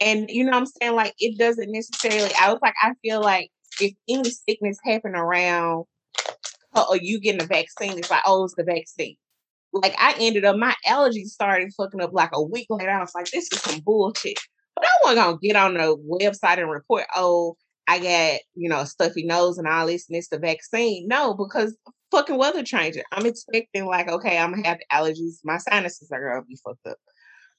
And 0.00 0.30
you 0.30 0.44
know 0.44 0.52
what 0.52 0.58
I'm 0.58 0.66
saying? 0.66 0.94
Like 0.94 1.14
it 1.18 1.38
doesn't 1.38 1.72
necessarily 1.72 2.30
I 2.40 2.52
was 2.52 2.60
like, 2.62 2.74
I 2.80 2.92
feel 3.02 3.20
like 3.20 3.50
if 3.80 3.94
any 4.08 4.30
sickness 4.30 4.78
happen 4.84 5.14
around 5.14 5.84
or 6.74 6.96
you 6.96 7.20
getting 7.20 7.42
a 7.42 7.46
vaccine, 7.46 7.98
it's 7.98 8.10
like, 8.10 8.22
oh, 8.26 8.44
it's 8.44 8.54
the 8.54 8.64
vaccine. 8.64 9.16
Like 9.72 9.94
I 9.98 10.14
ended 10.18 10.44
up 10.44 10.56
my 10.56 10.74
allergies 10.86 11.26
started 11.26 11.72
fucking 11.76 12.00
up 12.00 12.12
like 12.12 12.30
a 12.32 12.42
week 12.42 12.68
later. 12.70 12.90
I 12.90 13.00
was 13.00 13.14
like, 13.14 13.30
this 13.30 13.48
is 13.52 13.60
some 13.60 13.80
bullshit. 13.80 14.38
But 14.74 14.86
I 14.86 14.90
wasn't 15.02 15.26
gonna 15.26 15.38
get 15.42 15.56
on 15.56 15.74
the 15.74 15.96
website 15.96 16.58
and 16.58 16.70
report, 16.70 17.04
oh, 17.16 17.56
I 17.88 17.98
got, 17.98 18.40
you 18.54 18.68
know, 18.68 18.84
stuffy 18.84 19.24
nose 19.24 19.58
and 19.58 19.66
all 19.66 19.86
this 19.86 20.08
and 20.08 20.16
it's 20.16 20.28
the 20.28 20.38
vaccine. 20.38 21.08
No, 21.08 21.34
because 21.34 21.76
fucking 22.10 22.38
weather 22.38 22.62
changing. 22.62 23.04
I'm 23.12 23.26
expecting 23.26 23.86
like, 23.86 24.08
okay, 24.08 24.38
I'm 24.38 24.50
gonna 24.50 24.66
have 24.66 24.78
allergies. 24.92 25.38
My 25.44 25.58
sinuses 25.58 26.10
are 26.12 26.28
gonna 26.28 26.44
be 26.44 26.58
fucked 26.64 26.86
up. 26.86 26.98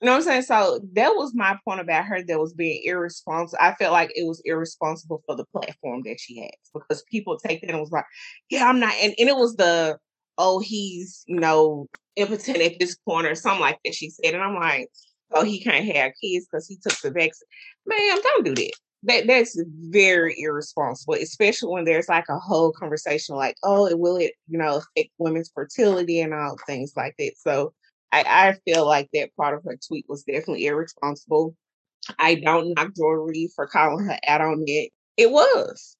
You 0.01 0.05
know 0.05 0.13
what 0.13 0.17
I'm 0.19 0.23
saying? 0.23 0.41
So 0.43 0.79
that 0.93 1.09
was 1.09 1.33
my 1.35 1.57
point 1.65 1.81
about 1.81 2.05
her 2.05 2.23
that 2.23 2.39
was 2.39 2.53
being 2.53 2.81
irresponsible. 2.85 3.57
I 3.61 3.75
felt 3.75 3.91
like 3.91 4.11
it 4.15 4.25
was 4.25 4.41
irresponsible 4.45 5.21
for 5.25 5.35
the 5.35 5.45
platform 5.45 6.03
that 6.05 6.19
she 6.21 6.39
has 6.39 6.71
because 6.73 7.03
people 7.03 7.37
take 7.37 7.61
that 7.61 7.69
and 7.69 7.79
was 7.79 7.91
like, 7.91 8.05
yeah, 8.49 8.65
I'm 8.65 8.79
not. 8.79 8.93
And, 8.93 9.13
and 9.19 9.27
it 9.27 9.35
was 9.35 9.57
the, 9.57 9.97
oh, 10.37 10.59
he's, 10.59 11.25
you 11.27 11.37
know, 11.37 11.87
impotent 12.15 12.59
at 12.59 12.79
this 12.79 12.95
point 12.95 13.27
or 13.27 13.35
something 13.35 13.59
like 13.59 13.79
that, 13.83 13.93
she 13.93 14.09
said. 14.09 14.33
And 14.33 14.41
I'm 14.41 14.55
like, 14.55 14.87
oh, 15.31 15.43
he 15.43 15.61
can't 15.61 15.85
have 15.93 16.13
kids 16.21 16.47
because 16.49 16.65
he 16.65 16.77
took 16.77 16.97
the 17.01 17.11
vaccine. 17.11 17.47
Man, 17.85 18.21
don't 18.23 18.45
do 18.45 18.55
that. 18.55 18.71
That 19.03 19.27
that's 19.27 19.57
very 19.89 20.35
irresponsible, 20.37 21.13
especially 21.15 21.71
when 21.71 21.85
there's 21.85 22.09
like 22.09 22.25
a 22.29 22.37
whole 22.37 22.73
conversation 22.73 23.35
like, 23.35 23.55
oh, 23.63 23.87
it 23.87 23.97
will 23.97 24.17
it, 24.17 24.33
you 24.49 24.57
know, 24.57 24.77
affect 24.77 25.09
women's 25.17 25.51
fertility 25.53 26.19
and 26.19 26.33
all 26.33 26.57
things 26.67 26.93
like 26.97 27.15
that. 27.17 27.33
So 27.37 27.73
I, 28.11 28.23
I 28.27 28.57
feel 28.65 28.85
like 28.85 29.09
that 29.13 29.35
part 29.37 29.55
of 29.55 29.63
her 29.63 29.77
tweet 29.87 30.05
was 30.09 30.23
definitely 30.23 30.65
irresponsible. 30.65 31.55
I 32.17 32.35
don't 32.35 32.73
knock 32.75 32.91
Reid 32.97 33.51
for 33.55 33.67
calling 33.67 34.05
her 34.05 34.17
out 34.27 34.41
on 34.41 34.63
it. 34.67 34.91
It 35.15 35.31
was 35.31 35.95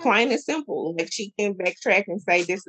plain 0.00 0.30
and 0.30 0.40
simple. 0.40 0.94
Like 0.98 1.12
she 1.12 1.32
can 1.38 1.54
backtrack 1.54 2.04
and 2.08 2.20
say 2.22 2.42
this 2.42 2.64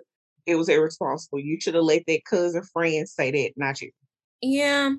it 0.46 0.56
was 0.56 0.70
irresponsible. 0.70 1.40
You 1.40 1.60
should 1.60 1.76
have 1.76 1.84
let 1.84 2.04
that 2.08 2.26
cousin 2.26 2.64
friend 2.74 3.08
say 3.08 3.32
that, 3.32 3.54
not 3.56 3.82
you. 3.82 3.92
Yeah. 4.42 4.92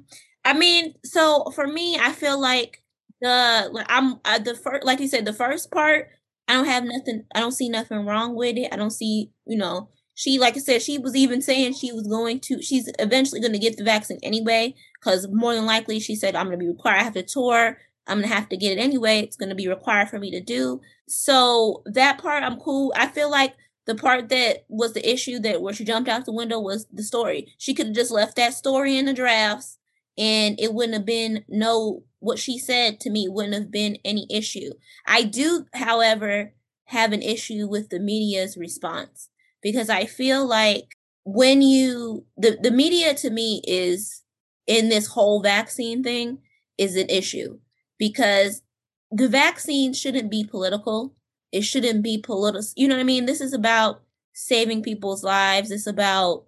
I 0.45 0.55
mean, 0.55 0.95
so 1.05 1.51
for 1.55 1.67
me, 1.67 1.99
I 1.99 2.13
feel 2.13 2.41
like 2.41 2.83
the 3.25 3.85
I'm 3.89 4.21
uh, 4.25 4.39
the 4.39 4.55
first 4.55 4.85
like 4.85 5.01
you 5.01 5.09
said, 5.09 5.25
the 5.25 5.33
first 5.33 5.71
part, 5.71 6.09
I 6.49 6.55
don't 6.55 6.67
have 6.67 6.85
nothing 6.85 7.25
I 7.35 7.41
don't 7.41 7.53
see 7.53 7.69
nothing 7.69 8.07
wrong 8.07 8.35
with 8.35 8.57
it. 8.57 8.73
I 8.73 8.77
don't 8.77 8.91
see, 8.91 9.33
you 9.47 9.57
know, 9.57 9.89
she 10.15 10.39
like 10.39 10.57
i 10.57 10.61
said 10.61 10.81
she 10.81 10.97
was 10.97 11.15
even 11.17 11.43
saying 11.43 11.75
she 11.75 11.93
was 11.93 12.07
going 12.07 12.41
to 12.41 12.63
she's 12.63 12.91
eventually 12.99 13.41
going 13.41 13.53
to 13.53 13.59
get 13.59 13.77
the 13.77 13.85
vaccine 13.85 14.19
anyway 14.23 14.75
because 14.99 15.29
more 15.29 15.55
than 15.55 15.67
likely 15.67 16.01
she 16.01 16.15
said 16.15 16.35
i'm 16.35 16.47
going 16.47 16.59
to 16.59 16.65
be 16.65 16.71
required 16.71 17.01
i 17.01 17.03
have 17.03 17.15
to 17.15 17.23
tour 17.23 17.79
i'm 18.07 18.19
going 18.19 18.29
to 18.29 18.35
have 18.35 18.49
to 18.49 18.57
get 18.57 18.79
it 18.79 18.81
anyway 18.81 19.19
it's 19.19 19.37
going 19.37 19.49
to 19.49 19.55
be 19.55 19.69
required 19.69 20.09
for 20.09 20.19
me 20.19 20.31
to 20.31 20.41
do 20.41 20.81
so 21.09 21.83
that 21.85 22.19
part 22.19 22.43
i'm 22.43 22.59
cool 22.59 22.93
i 22.97 23.07
feel 23.07 23.31
like 23.31 23.55
the 23.87 23.95
part 23.95 24.31
that 24.31 24.65
was 24.69 24.95
the 24.95 25.11
issue 25.11 25.39
that 25.39 25.61
where 25.61 25.75
she 25.75 25.85
jumped 25.85 26.09
out 26.09 26.25
the 26.25 26.33
window 26.33 26.59
was 26.59 26.87
the 26.93 27.03
story 27.03 27.53
she 27.59 27.75
could 27.75 27.87
have 27.87 27.95
just 27.95 28.11
left 28.11 28.37
that 28.37 28.55
story 28.55 28.97
in 28.97 29.05
the 29.07 29.13
drafts 29.13 29.79
and 30.17 30.59
it 30.61 30.73
wouldn't 30.73 30.95
have 30.95 31.05
been 31.05 31.45
no 31.49 32.03
what 32.25 32.39
she 32.39 32.59
said 32.59 32.99
to 33.01 33.11
me 33.11 33.29
wouldn't 33.29 33.55
have 33.55 33.71
been 33.71 33.97
any 34.05 34.27
issue 34.31 34.71
i 35.07 35.23
do 35.23 35.67
however 35.75 36.53
have 36.87 37.13
an 37.13 37.23
issue 37.23 37.67
with 37.67 37.89
the 37.89 37.99
media's 37.99 38.57
response 38.57 39.29
because 39.65 39.89
I 39.89 40.05
feel 40.05 40.47
like 40.47 40.97
when 41.25 41.63
you 41.63 42.27
the 42.37 42.57
the 42.63 42.71
media 42.71 43.15
to 43.15 43.31
me 43.31 43.63
is 43.67 44.23
in 44.69 44.91
this 44.91 45.09
whole 45.09 45.43
vaccine 45.43 46.05
thing 46.05 46.39
is 46.79 46.95
an 46.95 47.09
issue 47.09 47.59
because 47.99 48.63
the 49.11 49.29
vaccine 49.29 49.93
shouldn't 49.93 50.31
be 50.31 50.45
political. 50.45 51.15
It 51.51 51.63
shouldn't 51.63 52.03
be 52.03 52.19
political. 52.19 52.67
You 52.77 52.89
know 52.89 52.97
what 52.97 53.01
I 53.01 53.05
mean? 53.05 53.27
This 53.27 53.41
is 53.41 53.53
about 53.53 54.03
saving 54.35 54.83
people's 54.83 55.25
lives. 55.25 55.71
It's 55.71 55.87
about 55.87 56.45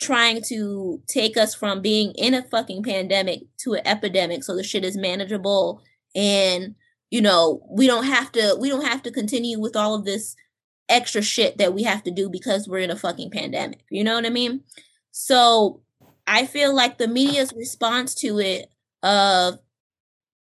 trying 0.00 0.42
to 0.42 1.02
take 1.06 1.36
us 1.36 1.54
from 1.54 1.82
being 1.82 2.12
in 2.12 2.34
a 2.34 2.42
fucking 2.42 2.82
pandemic 2.82 3.40
to 3.58 3.74
an 3.74 3.86
epidemic 3.86 4.42
so 4.42 4.56
the 4.56 4.62
shit 4.62 4.84
is 4.84 4.96
manageable 4.96 5.82
and 6.14 6.74
you 7.10 7.20
know 7.20 7.62
we 7.70 7.86
don't 7.86 8.04
have 8.04 8.32
to 8.32 8.56
we 8.58 8.68
don't 8.68 8.86
have 8.86 9.02
to 9.02 9.10
continue 9.10 9.60
with 9.60 9.76
all 9.76 9.94
of 9.94 10.04
this 10.04 10.36
extra 10.90 11.22
shit 11.22 11.56
that 11.56 11.72
we 11.72 11.84
have 11.84 12.02
to 12.02 12.10
do 12.10 12.28
because 12.28 12.68
we're 12.68 12.80
in 12.80 12.90
a 12.90 12.96
fucking 12.96 13.30
pandemic. 13.30 13.80
You 13.90 14.04
know 14.04 14.16
what 14.16 14.26
I 14.26 14.30
mean? 14.30 14.64
So 15.12 15.80
I 16.26 16.44
feel 16.44 16.74
like 16.74 16.98
the 16.98 17.08
media's 17.08 17.52
response 17.56 18.14
to 18.16 18.38
it 18.40 18.70
of 19.02 19.60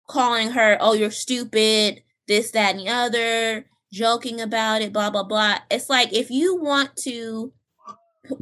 calling 0.08 0.52
her, 0.52 0.78
oh, 0.80 0.94
you're 0.94 1.12
stupid, 1.12 2.02
this, 2.28 2.52
that, 2.52 2.76
and 2.76 2.80
the 2.80 2.90
other, 2.90 3.66
joking 3.92 4.42
about 4.42 4.82
it, 4.82 4.94
blah, 4.94 5.10
blah, 5.10 5.24
blah. 5.24 5.60
It's 5.70 5.90
like 5.90 6.14
if 6.14 6.32
you 6.32 6.56
want 6.56 6.96
to 7.04 7.54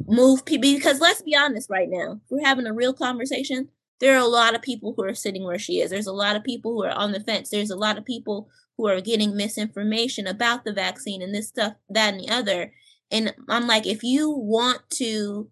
move 0.06 0.44
people, 0.44 0.70
because 0.72 1.00
let's 1.00 1.22
be 1.22 1.36
honest 1.36 1.70
right 1.70 1.88
now, 1.88 2.20
we're 2.30 2.44
having 2.44 2.66
a 2.66 2.72
real 2.72 2.92
conversation. 2.92 3.68
There 4.00 4.14
are 4.14 4.24
a 4.24 4.28
lot 4.28 4.54
of 4.54 4.62
people 4.62 4.94
who 4.96 5.04
are 5.04 5.14
sitting 5.14 5.44
where 5.44 5.58
she 5.58 5.80
is. 5.80 5.90
There's 5.90 6.06
a 6.06 6.12
lot 6.12 6.36
of 6.36 6.44
people 6.44 6.72
who 6.72 6.84
are 6.84 6.92
on 6.92 7.12
the 7.12 7.20
fence. 7.20 7.50
There's 7.50 7.70
a 7.70 7.76
lot 7.76 7.98
of 7.98 8.04
people 8.04 8.48
who 8.76 8.86
are 8.86 9.00
getting 9.00 9.36
misinformation 9.36 10.26
about 10.26 10.64
the 10.64 10.72
vaccine 10.72 11.20
and 11.20 11.34
this 11.34 11.48
stuff, 11.48 11.74
that, 11.88 12.14
and 12.14 12.20
the 12.20 12.32
other. 12.32 12.72
And 13.10 13.34
I'm 13.48 13.66
like, 13.66 13.86
if 13.86 14.04
you 14.04 14.30
want 14.30 14.88
to 14.90 15.50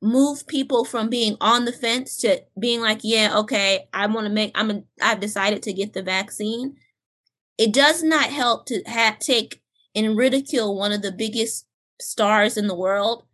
move 0.00 0.46
people 0.46 0.84
from 0.84 1.08
being 1.08 1.36
on 1.40 1.64
the 1.64 1.72
fence 1.72 2.16
to 2.18 2.40
being 2.58 2.80
like, 2.80 3.00
yeah, 3.02 3.36
okay, 3.38 3.88
I 3.92 4.06
want 4.06 4.26
to 4.26 4.32
make, 4.32 4.52
I'm, 4.54 4.70
a, 4.70 4.82
I've 5.02 5.18
decided 5.18 5.62
to 5.64 5.72
get 5.72 5.92
the 5.92 6.02
vaccine. 6.02 6.76
It 7.56 7.72
does 7.72 8.04
not 8.04 8.30
help 8.30 8.66
to 8.66 8.82
have 8.86 9.18
take 9.18 9.60
and 9.96 10.16
ridicule 10.16 10.78
one 10.78 10.92
of 10.92 11.02
the 11.02 11.10
biggest 11.10 11.66
stars 12.00 12.56
in 12.56 12.68
the 12.68 12.76
world 12.76 13.24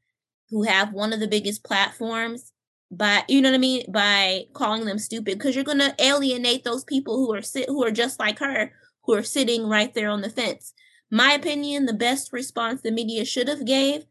who 0.51 0.63
have 0.65 0.93
one 0.93 1.13
of 1.13 1.21
the 1.21 1.29
biggest 1.29 1.65
platforms 1.65 2.53
by 2.91 3.25
you 3.29 3.41
know 3.41 3.51
what 3.51 3.57
I 3.57 3.59
mean 3.59 3.85
by 3.91 4.45
calling 4.53 4.85
them 4.85 4.99
stupid 4.99 5.39
because 5.39 5.55
you're 5.55 5.65
to 5.65 5.95
alienate 5.99 6.65
those 6.65 6.85
people 6.85 7.17
who 7.17 7.35
are 7.35 7.43
sit 7.43 7.69
who 7.69 7.85
are 7.85 7.91
just 7.91 8.21
like 8.21 8.39
her 8.39 8.73
who 9.05 9.15
are 9.15 9.23
sitting 9.23 9.69
right 9.69 9.93
there 9.95 10.09
on 10.09 10.23
the 10.23 10.31
fence. 10.31 10.73
My 11.11 11.33
opinion, 11.33 11.87
the 11.87 11.93
best 11.93 12.33
response 12.33 12.81
the 12.81 12.91
media 12.91 13.25
should 13.25 13.49
have 13.49 13.67
gave 13.67 14.07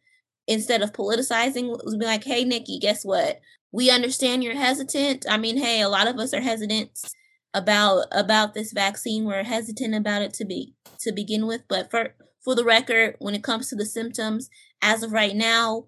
instead 0.47 0.81
of 0.81 0.93
politicizing 0.93 1.67
was 1.67 1.95
be 1.97 2.05
like, 2.05 2.23
hey 2.23 2.43
Nicki, 2.43 2.79
guess 2.79 3.03
what? 3.03 3.39
We 3.71 3.89
understand 3.89 4.43
you're 4.43 4.55
hesitant. 4.55 5.25
I 5.29 5.37
mean, 5.37 5.57
hey, 5.57 5.81
a 5.81 5.89
lot 5.89 6.07
of 6.07 6.17
us 6.17 6.33
are 6.33 6.41
hesitant 6.41 6.91
about 7.53 8.05
about 8.11 8.53
this 8.53 8.71
vaccine. 8.71 9.25
We're 9.25 9.43
hesitant 9.43 9.95
about 9.95 10.21
it 10.21 10.33
to 10.35 10.45
be 10.45 10.73
to 10.99 11.11
begin 11.11 11.47
with. 11.47 11.63
But 11.67 11.89
for 11.89 12.15
for 12.43 12.55
the 12.55 12.65
record, 12.65 13.15
when 13.19 13.35
it 13.35 13.43
comes 13.43 13.69
to 13.69 13.75
the 13.75 13.85
symptoms, 13.85 14.49
as 14.81 15.01
of 15.03 15.11
right 15.13 15.35
now, 15.35 15.87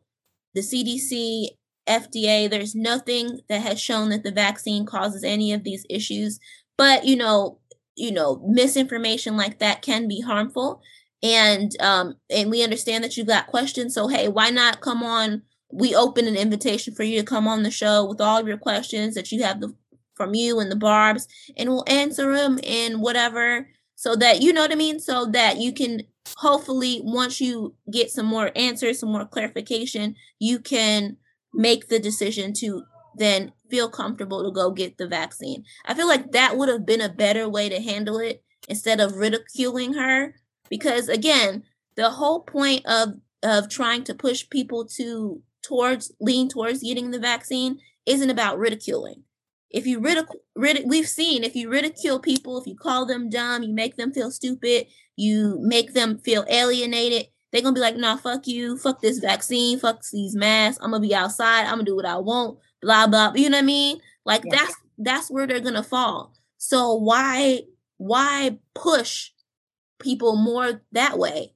the 0.56 0.62
CDC, 0.62 1.50
FDA, 1.88 2.50
there's 2.50 2.74
nothing 2.74 3.42
that 3.50 3.62
has 3.62 3.80
shown 3.80 4.10
that 4.10 4.24
the 4.24 4.32
vaccine 4.32 4.86
causes 4.86 5.24
any 5.24 5.54
of 5.54 5.64
these 5.64 5.86
issues. 5.90 6.40
But 6.78 7.06
you 7.06 7.16
know, 7.16 7.60
you 7.96 8.12
know 8.12 8.42
misinformation 8.46 9.38
like 9.38 9.60
that 9.60 9.82
can 9.82 10.08
be 10.08 10.22
harmful. 10.22 10.82
And 11.24 11.72
um 11.82 12.16
and 12.30 12.50
we 12.50 12.64
understand 12.64 13.04
that 13.04 13.18
you've 13.18 13.28
got 13.28 13.48
questions. 13.48 13.94
So 13.94 14.08
hey 14.08 14.28
why 14.28 14.50
not 14.50 14.82
come 14.82 15.04
on? 15.04 15.44
We 15.72 15.96
open 15.96 16.28
an 16.28 16.36
invitation 16.36 16.94
for 16.96 17.04
you 17.04 17.20
to 17.20 17.26
come 17.26 17.48
on 17.48 17.64
the 17.64 17.72
show 17.72 18.06
with 18.06 18.22
all 18.22 18.40
of 18.40 18.48
your 18.48 18.58
questions 18.58 19.16
that 19.16 19.32
you 19.32 19.44
have 19.44 19.60
the, 19.60 19.76
from 20.16 20.34
you 20.34 20.60
and 20.60 20.72
the 20.72 20.76
barbs 20.76 21.28
and 21.58 21.70
we'll 21.70 21.84
answer 21.88 22.34
them 22.34 22.60
and 22.64 23.02
whatever 23.02 23.68
so 23.96 24.16
that 24.16 24.42
you 24.42 24.54
know 24.54 24.62
what 24.62 24.72
i 24.72 24.76
mean? 24.76 25.00
So 25.00 25.26
that 25.28 25.58
you 25.58 25.74
can 25.74 26.02
hopefully 26.38 27.02
once 27.04 27.40
you 27.40 27.76
get 27.92 28.10
some 28.10 28.26
more 28.26 28.52
answers 28.56 29.00
some 29.00 29.12
more 29.12 29.26
clarification 29.26 30.16
you 30.40 30.60
can 30.60 31.18
make 31.54 31.88
the 31.88 32.00
decision 32.00 32.54
to 32.54 32.84
then 33.18 33.52
feel 33.70 33.90
comfortable 33.90 34.44
to 34.44 34.52
go 34.52 34.72
get 34.72 34.98
the 34.98 35.08
vaccine. 35.08 35.64
I 35.86 35.94
feel 35.94 36.08
like 36.08 36.32
that 36.32 36.58
would 36.58 36.70
have 36.70 36.86
been 36.86 37.02
a 37.02 37.10
better 37.10 37.50
way 37.50 37.70
to 37.70 37.82
handle 37.82 38.20
it 38.20 38.44
instead 38.68 39.00
of 39.00 39.16
ridiculing 39.16 39.94
her 39.94 40.36
because 40.70 41.10
again, 41.10 41.64
the 41.96 42.12
whole 42.12 42.42
point 42.42 42.86
of 42.86 43.16
of 43.44 43.70
trying 43.70 44.04
to 44.04 44.16
push 44.16 44.50
people 44.50 44.86
to 44.86 45.42
towards 45.62 46.12
lean 46.20 46.50
towards 46.50 46.82
getting 46.82 47.12
the 47.12 47.20
vaccine 47.20 47.80
isn't 48.06 48.30
about 48.30 48.58
ridiculing. 48.58 49.24
If 49.72 49.88
you 49.88 50.00
ridicule, 50.00 50.42
ridic- 50.58 50.86
we've 50.86 51.08
seen 51.08 51.44
if 51.44 51.56
you 51.56 51.70
ridicule 51.70 52.20
people, 52.20 52.60
if 52.60 52.68
you 52.68 52.76
call 52.76 53.06
them 53.06 53.30
dumb, 53.30 53.64
you 53.64 53.74
make 53.74 53.98
them 53.98 54.14
feel 54.14 54.32
stupid, 54.32 54.88
you 55.16 55.58
make 55.62 55.94
them 55.94 56.20
feel 56.20 56.46
alienated, 56.50 57.28
they're 57.52 57.62
gonna 57.62 57.74
be 57.74 57.80
like, 57.80 57.98
nah, 57.98 58.18
fuck 58.18 58.48
you, 58.48 58.78
fuck 58.78 59.02
this 59.02 59.20
vaccine, 59.20 59.80
fuck 59.80 60.02
these 60.12 60.36
masks, 60.36 60.84
I'm 60.84 60.92
gonna 60.92 61.02
be 61.02 61.16
outside, 61.16 61.64
I'm 61.64 61.76
gonna 61.76 61.84
do 61.84 61.96
what 61.96 62.06
I 62.06 62.18
want, 62.18 62.60
blah 62.82 63.08
blah. 63.08 63.32
You 63.36 63.50
know 63.50 63.58
what 63.58 63.64
I 63.64 63.66
mean? 63.66 64.00
Like 64.26 64.44
yeah. 64.46 64.58
that's 64.58 64.76
that's 64.98 65.32
where 65.32 65.48
they're 65.48 65.60
gonna 65.62 65.84
fall. 65.84 66.34
So 66.58 66.94
why 66.96 67.62
why 67.98 68.58
push 68.74 69.32
people 70.00 70.36
more 70.36 70.82
that 70.92 71.18
way? 71.18 71.54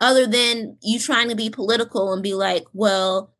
Other 0.00 0.26
than 0.26 0.76
you 0.82 0.98
trying 0.98 1.28
to 1.28 1.36
be 1.36 1.50
political 1.50 2.12
and 2.12 2.22
be 2.22 2.34
like, 2.34 2.64
well, 2.72 3.34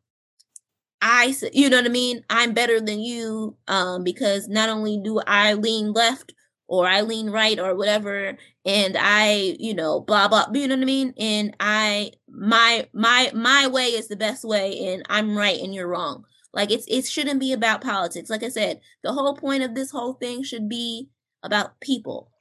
I, 1.01 1.35
you 1.53 1.69
know 1.69 1.77
what 1.77 1.85
I 1.85 1.89
mean? 1.89 2.23
I'm 2.29 2.53
better 2.53 2.81
than 2.81 2.99
you 2.99 3.55
um, 3.67 4.03
because 4.03 4.47
not 4.47 4.69
only 4.69 4.99
do 5.03 5.19
I 5.25 5.53
lean 5.53 5.93
left 5.93 6.33
or 6.67 6.87
I 6.87 7.01
lean 7.01 7.29
right 7.29 7.57
or 7.57 7.75
whatever, 7.75 8.37
and 8.65 8.97
I, 8.99 9.55
you 9.59 9.73
know, 9.73 10.01
blah 10.01 10.27
blah. 10.27 10.47
You 10.53 10.67
know 10.67 10.75
what 10.75 10.81
I 10.81 10.85
mean? 10.85 11.13
And 11.17 11.55
I, 11.59 12.11
my 12.29 12.87
my 12.93 13.31
my 13.33 13.67
way 13.67 13.87
is 13.87 14.07
the 14.07 14.17
best 14.17 14.43
way, 14.43 14.87
and 14.87 15.03
I'm 15.09 15.37
right 15.37 15.59
and 15.59 15.73
you're 15.73 15.87
wrong. 15.87 16.25
Like 16.53 16.71
it's 16.71 16.85
it 16.87 17.05
shouldn't 17.05 17.39
be 17.39 17.53
about 17.53 17.81
politics. 17.81 18.29
Like 18.29 18.43
I 18.43 18.49
said, 18.49 18.81
the 19.03 19.13
whole 19.13 19.35
point 19.35 19.63
of 19.63 19.75
this 19.75 19.91
whole 19.91 20.13
thing 20.13 20.43
should 20.43 20.67
be 20.67 21.09
about 21.43 21.79
people. 21.79 22.31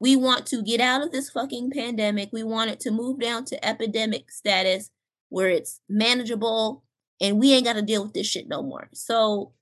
We 0.00 0.16
want 0.16 0.46
to 0.46 0.62
get 0.62 0.80
out 0.80 1.02
of 1.02 1.12
this 1.12 1.30
fucking 1.30 1.70
pandemic. 1.70 2.30
We 2.32 2.42
want 2.42 2.70
it 2.70 2.80
to 2.80 2.90
move 2.90 3.20
down 3.20 3.44
to 3.46 3.64
epidemic 3.66 4.30
status 4.30 4.90
where 5.30 5.48
it's 5.48 5.80
manageable 5.88 6.84
and 7.20 7.38
we 7.38 7.52
ain't 7.52 7.64
got 7.64 7.74
to 7.74 7.82
deal 7.82 8.02
with 8.02 8.14
this 8.14 8.26
shit 8.26 8.48
no 8.48 8.62
more. 8.62 8.88
So 8.92 9.52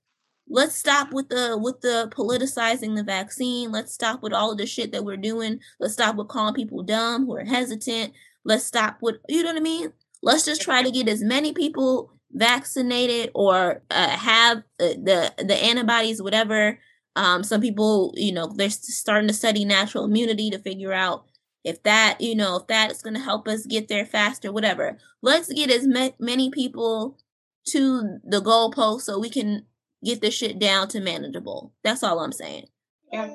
let's 0.49 0.75
stop 0.75 1.13
with 1.13 1.29
the 1.29 1.57
with 1.57 1.81
the 1.81 2.11
politicizing 2.15 2.95
the 2.95 3.03
vaccine. 3.03 3.71
Let's 3.71 3.93
stop 3.93 4.21
with 4.21 4.33
all 4.33 4.51
of 4.51 4.57
the 4.57 4.65
shit 4.65 4.91
that 4.91 5.05
we're 5.05 5.17
doing. 5.17 5.59
Let's 5.79 5.93
stop 5.93 6.15
with 6.15 6.27
calling 6.27 6.53
people 6.53 6.83
dumb 6.83 7.25
who 7.25 7.35
are 7.35 7.45
hesitant. 7.45 8.13
Let's 8.43 8.65
stop 8.65 8.97
with 9.01 9.17
you 9.29 9.43
know 9.43 9.49
what 9.49 9.57
I 9.57 9.61
mean? 9.61 9.93
Let's 10.21 10.45
just 10.45 10.61
try 10.61 10.83
to 10.83 10.91
get 10.91 11.07
as 11.07 11.21
many 11.21 11.53
people 11.53 12.13
vaccinated 12.31 13.29
or 13.35 13.83
uh, 13.91 14.09
have 14.09 14.59
uh, 14.79 14.97
the 15.03 15.33
the 15.37 15.55
antibodies 15.55 16.21
whatever 16.21 16.79
um, 17.15 17.43
some 17.43 17.61
people 17.61 18.13
you 18.17 18.33
know 18.33 18.47
they're 18.55 18.69
starting 18.69 19.27
to 19.27 19.33
study 19.33 19.63
natural 19.65 20.05
immunity 20.05 20.49
to 20.49 20.57
figure 20.57 20.93
out 20.93 21.25
if 21.63 21.83
that 21.83 22.19
you 22.19 22.35
know 22.35 22.55
if 22.57 22.67
that 22.67 22.91
is 22.91 23.03
going 23.03 23.13
to 23.13 23.19
help 23.19 23.47
us 23.47 23.67
get 23.67 23.87
there 23.87 24.05
faster 24.05 24.51
whatever 24.51 24.97
let's 25.21 25.51
get 25.53 25.69
as 25.69 25.85
ma- 25.87 26.09
many 26.19 26.49
people 26.49 27.17
to 27.65 28.19
the 28.23 28.41
goalpost 28.41 29.01
so 29.01 29.19
we 29.19 29.29
can 29.29 29.65
get 30.03 30.21
this 30.21 30.33
shit 30.33 30.59
down 30.59 30.87
to 30.87 30.99
manageable 30.99 31.73
that's 31.83 32.03
all 32.03 32.19
i'm 32.19 32.31
saying 32.31 32.65
yeah 33.11 33.33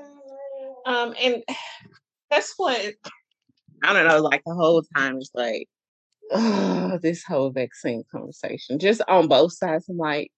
um 0.87 1.15
and 1.21 1.43
that's 2.31 2.55
what 2.57 2.95
i 3.83 3.93
don't 3.93 4.07
know 4.07 4.21
like 4.21 4.43
the 4.45 4.55
whole 4.55 4.83
time 4.95 5.17
it's 5.17 5.31
like 5.35 5.69
this 7.03 7.25
whole 7.25 7.51
vaccine 7.51 8.05
conversation, 8.11 8.79
just 8.79 9.01
on 9.09 9.29
both 9.29 9.53
sides. 9.53 9.89
I'm 9.89 9.97
like, 9.97 10.31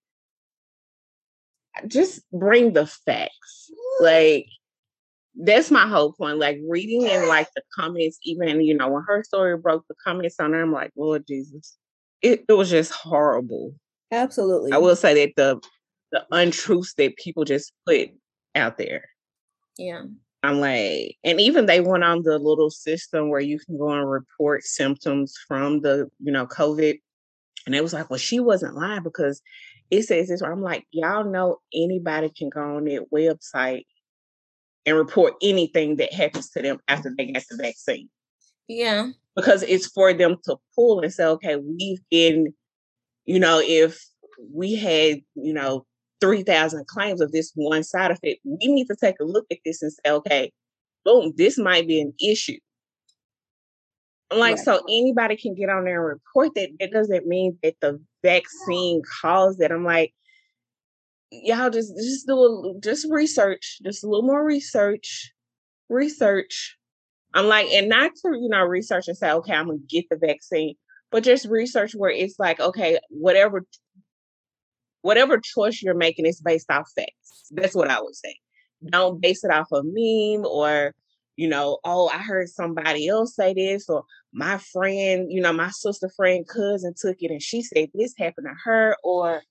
just 1.86 2.20
bring 2.32 2.72
the 2.72 2.86
facts. 2.86 3.70
Like, 4.00 4.46
that's 5.34 5.70
my 5.70 5.86
whole 5.86 6.12
point. 6.12 6.38
Like 6.38 6.58
reading 6.68 7.06
and 7.06 7.26
like 7.28 7.48
the 7.54 7.62
comments, 7.74 8.18
even 8.24 8.60
you 8.60 8.76
know, 8.76 8.88
when 8.88 9.02
her 9.06 9.22
story 9.24 9.56
broke, 9.56 9.86
the 9.88 9.94
comments 10.04 10.38
on 10.38 10.52
her, 10.52 10.62
I'm 10.62 10.72
like, 10.72 10.92
Lord 10.96 11.26
Jesus, 11.26 11.76
it, 12.22 12.44
it 12.48 12.52
was 12.52 12.70
just 12.70 12.92
horrible. 12.92 13.74
Absolutely. 14.12 14.72
I 14.72 14.78
will 14.78 14.96
say 14.96 15.26
that 15.26 15.34
the 15.36 15.60
the 16.12 16.26
untruths 16.32 16.94
that 16.94 17.16
people 17.16 17.44
just 17.44 17.72
put 17.86 18.10
out 18.54 18.78
there. 18.78 19.04
Yeah. 19.78 20.02
I'm 20.42 20.60
like, 20.60 21.16
and 21.22 21.40
even 21.40 21.66
they 21.66 21.80
went 21.80 22.04
on 22.04 22.22
the 22.22 22.38
little 22.38 22.70
system 22.70 23.28
where 23.28 23.40
you 23.40 23.58
can 23.58 23.78
go 23.78 23.90
and 23.90 24.10
report 24.10 24.64
symptoms 24.64 25.34
from 25.46 25.82
the, 25.82 26.10
you 26.18 26.32
know, 26.32 26.46
COVID. 26.46 26.98
And 27.66 27.74
it 27.74 27.82
was 27.82 27.92
like, 27.92 28.08
well, 28.08 28.18
she 28.18 28.40
wasn't 28.40 28.74
lying 28.74 29.02
because 29.02 29.42
it 29.90 30.02
says 30.02 30.28
this. 30.28 30.42
I'm 30.42 30.62
like, 30.62 30.86
y'all 30.92 31.30
know 31.30 31.58
anybody 31.74 32.30
can 32.30 32.48
go 32.48 32.76
on 32.76 32.84
that 32.86 33.06
website 33.14 33.84
and 34.86 34.96
report 34.96 35.34
anything 35.42 35.96
that 35.96 36.12
happens 36.12 36.48
to 36.50 36.62
them 36.62 36.78
after 36.88 37.12
they 37.16 37.26
get 37.26 37.44
the 37.50 37.56
vaccine. 37.56 38.08
Yeah. 38.66 39.10
Because 39.36 39.62
it's 39.62 39.86
for 39.86 40.12
them 40.12 40.36
to 40.44 40.56
pull 40.74 41.00
and 41.00 41.12
say, 41.12 41.24
okay, 41.24 41.56
we've 41.56 42.00
been, 42.10 42.52
you 43.24 43.38
know, 43.38 43.60
if 43.62 43.98
we 44.52 44.74
had, 44.74 45.20
you 45.34 45.52
know, 45.52 45.86
3,000 46.20 46.86
claims 46.86 47.20
of 47.20 47.32
this 47.32 47.52
one 47.54 47.82
side 47.82 48.10
effect. 48.10 48.40
We 48.44 48.58
need 48.66 48.86
to 48.86 48.96
take 48.96 49.16
a 49.20 49.24
look 49.24 49.46
at 49.50 49.58
this 49.64 49.82
and 49.82 49.92
say, 49.92 50.10
okay, 50.10 50.52
boom, 51.04 51.32
this 51.36 51.58
might 51.58 51.86
be 51.88 52.00
an 52.00 52.12
issue. 52.22 52.58
I'm 54.30 54.38
like, 54.38 54.56
right. 54.56 54.64
so 54.64 54.82
anybody 54.88 55.36
can 55.36 55.54
get 55.54 55.70
on 55.70 55.84
there 55.84 56.08
and 56.08 56.20
report 56.20 56.54
that. 56.54 56.70
That 56.78 56.92
doesn't 56.92 57.26
mean 57.26 57.58
that 57.62 57.74
the 57.80 58.00
vaccine 58.22 59.02
caused 59.20 59.60
it. 59.60 59.72
I'm 59.72 59.84
like, 59.84 60.14
y'all 61.32 61.70
just 61.70 61.96
just 61.96 62.26
do 62.26 62.38
a, 62.38 62.80
just 62.80 63.06
research, 63.10 63.80
just 63.82 64.04
a 64.04 64.08
little 64.08 64.26
more 64.26 64.44
research, 64.44 65.32
research. 65.88 66.76
I'm 67.34 67.46
like, 67.46 67.68
and 67.68 67.88
not 67.88 68.12
to 68.22 68.38
you 68.38 68.48
know 68.48 68.62
research 68.62 69.08
and 69.08 69.16
say, 69.16 69.30
okay, 69.30 69.54
I'm 69.54 69.66
gonna 69.66 69.78
get 69.88 70.06
the 70.10 70.16
vaccine, 70.16 70.74
but 71.10 71.24
just 71.24 71.46
research 71.46 71.92
where 71.94 72.10
it's 72.10 72.38
like, 72.38 72.60
okay, 72.60 72.98
whatever 73.10 73.64
whatever 75.02 75.38
choice 75.38 75.82
you're 75.82 75.94
making 75.94 76.26
is 76.26 76.40
based 76.40 76.70
off 76.70 76.90
facts. 76.94 77.46
That's 77.50 77.74
what 77.74 77.90
I 77.90 78.00
would 78.00 78.14
say. 78.14 78.36
Don't 78.84 79.20
base 79.20 79.44
it 79.44 79.50
off 79.50 79.72
a 79.72 79.82
meme 79.82 80.46
or, 80.46 80.94
you 81.36 81.48
know, 81.48 81.78
oh, 81.84 82.08
I 82.08 82.18
heard 82.18 82.48
somebody 82.48 83.08
else 83.08 83.34
say 83.34 83.54
this, 83.54 83.88
or 83.88 84.04
my 84.32 84.58
friend, 84.58 85.30
you 85.30 85.40
know, 85.40 85.52
my 85.52 85.70
sister 85.70 86.10
friend 86.16 86.46
cousin 86.46 86.94
took 86.98 87.16
it 87.20 87.30
and 87.30 87.42
she 87.42 87.62
said 87.62 87.90
this 87.94 88.14
happened 88.18 88.46
to 88.48 88.54
her, 88.64 88.96
or, 89.02 89.42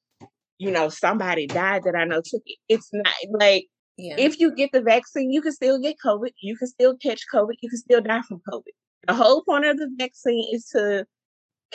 you 0.58 0.72
know, 0.72 0.90
somebody 0.90 1.48
died 1.48 1.84
that 1.84 1.96
I 1.96 2.06
know 2.06 2.22
took 2.24 2.44
it. 2.46 2.58
It's 2.68 2.90
not 2.92 3.08
like 3.32 3.68
yeah. 4.00 4.16
if 4.18 4.40
you 4.40 4.54
get 4.56 4.72
the 4.72 4.82
vaccine, 4.82 5.32
you 5.32 5.42
can 5.42 5.52
still 5.52 5.80
get 5.80 5.98
COVID, 6.04 6.32
you 6.42 6.56
can 6.58 6.68
still 6.68 6.96
catch 6.98 7.26
COVID, 7.34 7.54
you 7.62 7.70
can 7.70 7.80
still 7.80 8.02
die 8.02 8.22
from 8.22 8.42
COVID. 8.50 8.74
The 9.08 9.14
whole 9.14 9.44
point 9.44 9.66
of 9.66 9.78
the 9.78 9.90
vaccine 9.98 10.48
is 10.54 10.66
to 10.68 11.06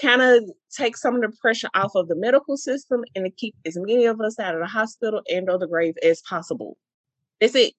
kind 0.00 0.22
of 0.22 0.50
take 0.76 0.96
some 0.96 1.14
of 1.16 1.22
the 1.22 1.36
pressure 1.40 1.68
off 1.74 1.92
of 1.94 2.08
the 2.08 2.16
medical 2.16 2.56
system 2.56 3.02
and 3.14 3.24
to 3.24 3.30
keep 3.30 3.54
as 3.64 3.76
many 3.76 4.06
of 4.06 4.20
us 4.20 4.38
out 4.38 4.54
of 4.54 4.60
the 4.60 4.66
hospital 4.66 5.22
and 5.30 5.48
or 5.48 5.58
the 5.58 5.68
grave 5.68 5.94
as 6.02 6.22
possible. 6.22 6.76
That's 7.40 7.54
it. 7.54 7.74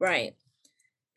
Right. 0.00 0.34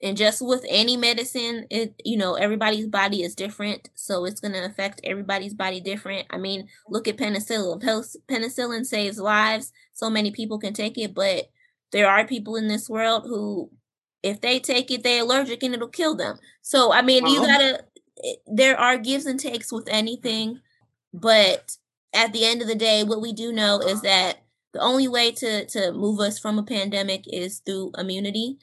And 0.01 0.15
just 0.15 0.41
with 0.41 0.65
any 0.69 0.95
medicine, 0.95 1.65
it 1.69 1.93
you 2.05 2.15
know, 2.15 2.35
everybody's 2.35 2.87
body 2.87 3.21
is 3.21 3.35
different, 3.35 3.89
so 3.95 4.23
it's 4.23 4.39
going 4.39 4.53
to 4.53 4.63
affect 4.63 5.01
everybody's 5.03 5.53
body 5.53 5.81
different. 5.81 6.25
I 6.29 6.37
mean, 6.37 6.69
look 6.87 7.07
at 7.09 7.17
penicillin. 7.17 7.81
Penicillin 8.29 8.85
saves 8.85 9.19
lives. 9.19 9.73
So 9.93 10.09
many 10.09 10.31
people 10.31 10.57
can 10.57 10.73
take 10.73 10.97
it, 10.97 11.13
but 11.13 11.49
there 11.91 12.09
are 12.09 12.25
people 12.25 12.55
in 12.55 12.67
this 12.67 12.89
world 12.89 13.23
who 13.25 13.69
if 14.21 14.41
they 14.41 14.59
take 14.59 14.91
it, 14.91 15.03
they're 15.03 15.21
allergic 15.21 15.63
and 15.63 15.73
it'll 15.73 15.87
kill 15.87 16.15
them. 16.15 16.37
So 16.61 16.91
I 16.91 17.01
mean, 17.01 17.25
you 17.27 17.39
gotta 17.39 17.85
there 18.47 18.77
are 18.77 18.97
gives 18.97 19.25
and 19.25 19.39
takes 19.39 19.71
with 19.71 19.87
anything, 19.89 20.59
but 21.13 21.77
at 22.13 22.33
the 22.33 22.45
end 22.45 22.61
of 22.61 22.67
the 22.67 22.75
day, 22.75 23.03
what 23.03 23.21
we 23.21 23.33
do 23.33 23.51
know 23.51 23.79
is 23.79 24.01
that 24.01 24.43
the 24.73 24.79
only 24.79 25.07
way 25.07 25.31
to 25.31 25.65
to 25.65 25.91
move 25.91 26.19
us 26.19 26.39
from 26.39 26.59
a 26.59 26.63
pandemic 26.63 27.23
is 27.31 27.59
through 27.59 27.91
immunity. 27.97 28.57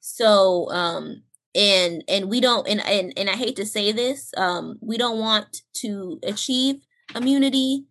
So, 0.00 0.70
um, 0.70 1.22
and 1.54 2.04
and 2.08 2.30
we 2.30 2.40
don't, 2.40 2.66
and 2.68 2.80
and 2.86 3.12
and 3.16 3.28
I 3.28 3.34
hate 3.34 3.56
to 3.56 3.66
say 3.66 3.92
this, 3.92 4.32
um, 4.36 4.78
we 4.80 4.96
don't 4.96 5.18
want 5.18 5.62
to 5.74 6.18
achieve 6.22 6.76
immunity 7.14 7.84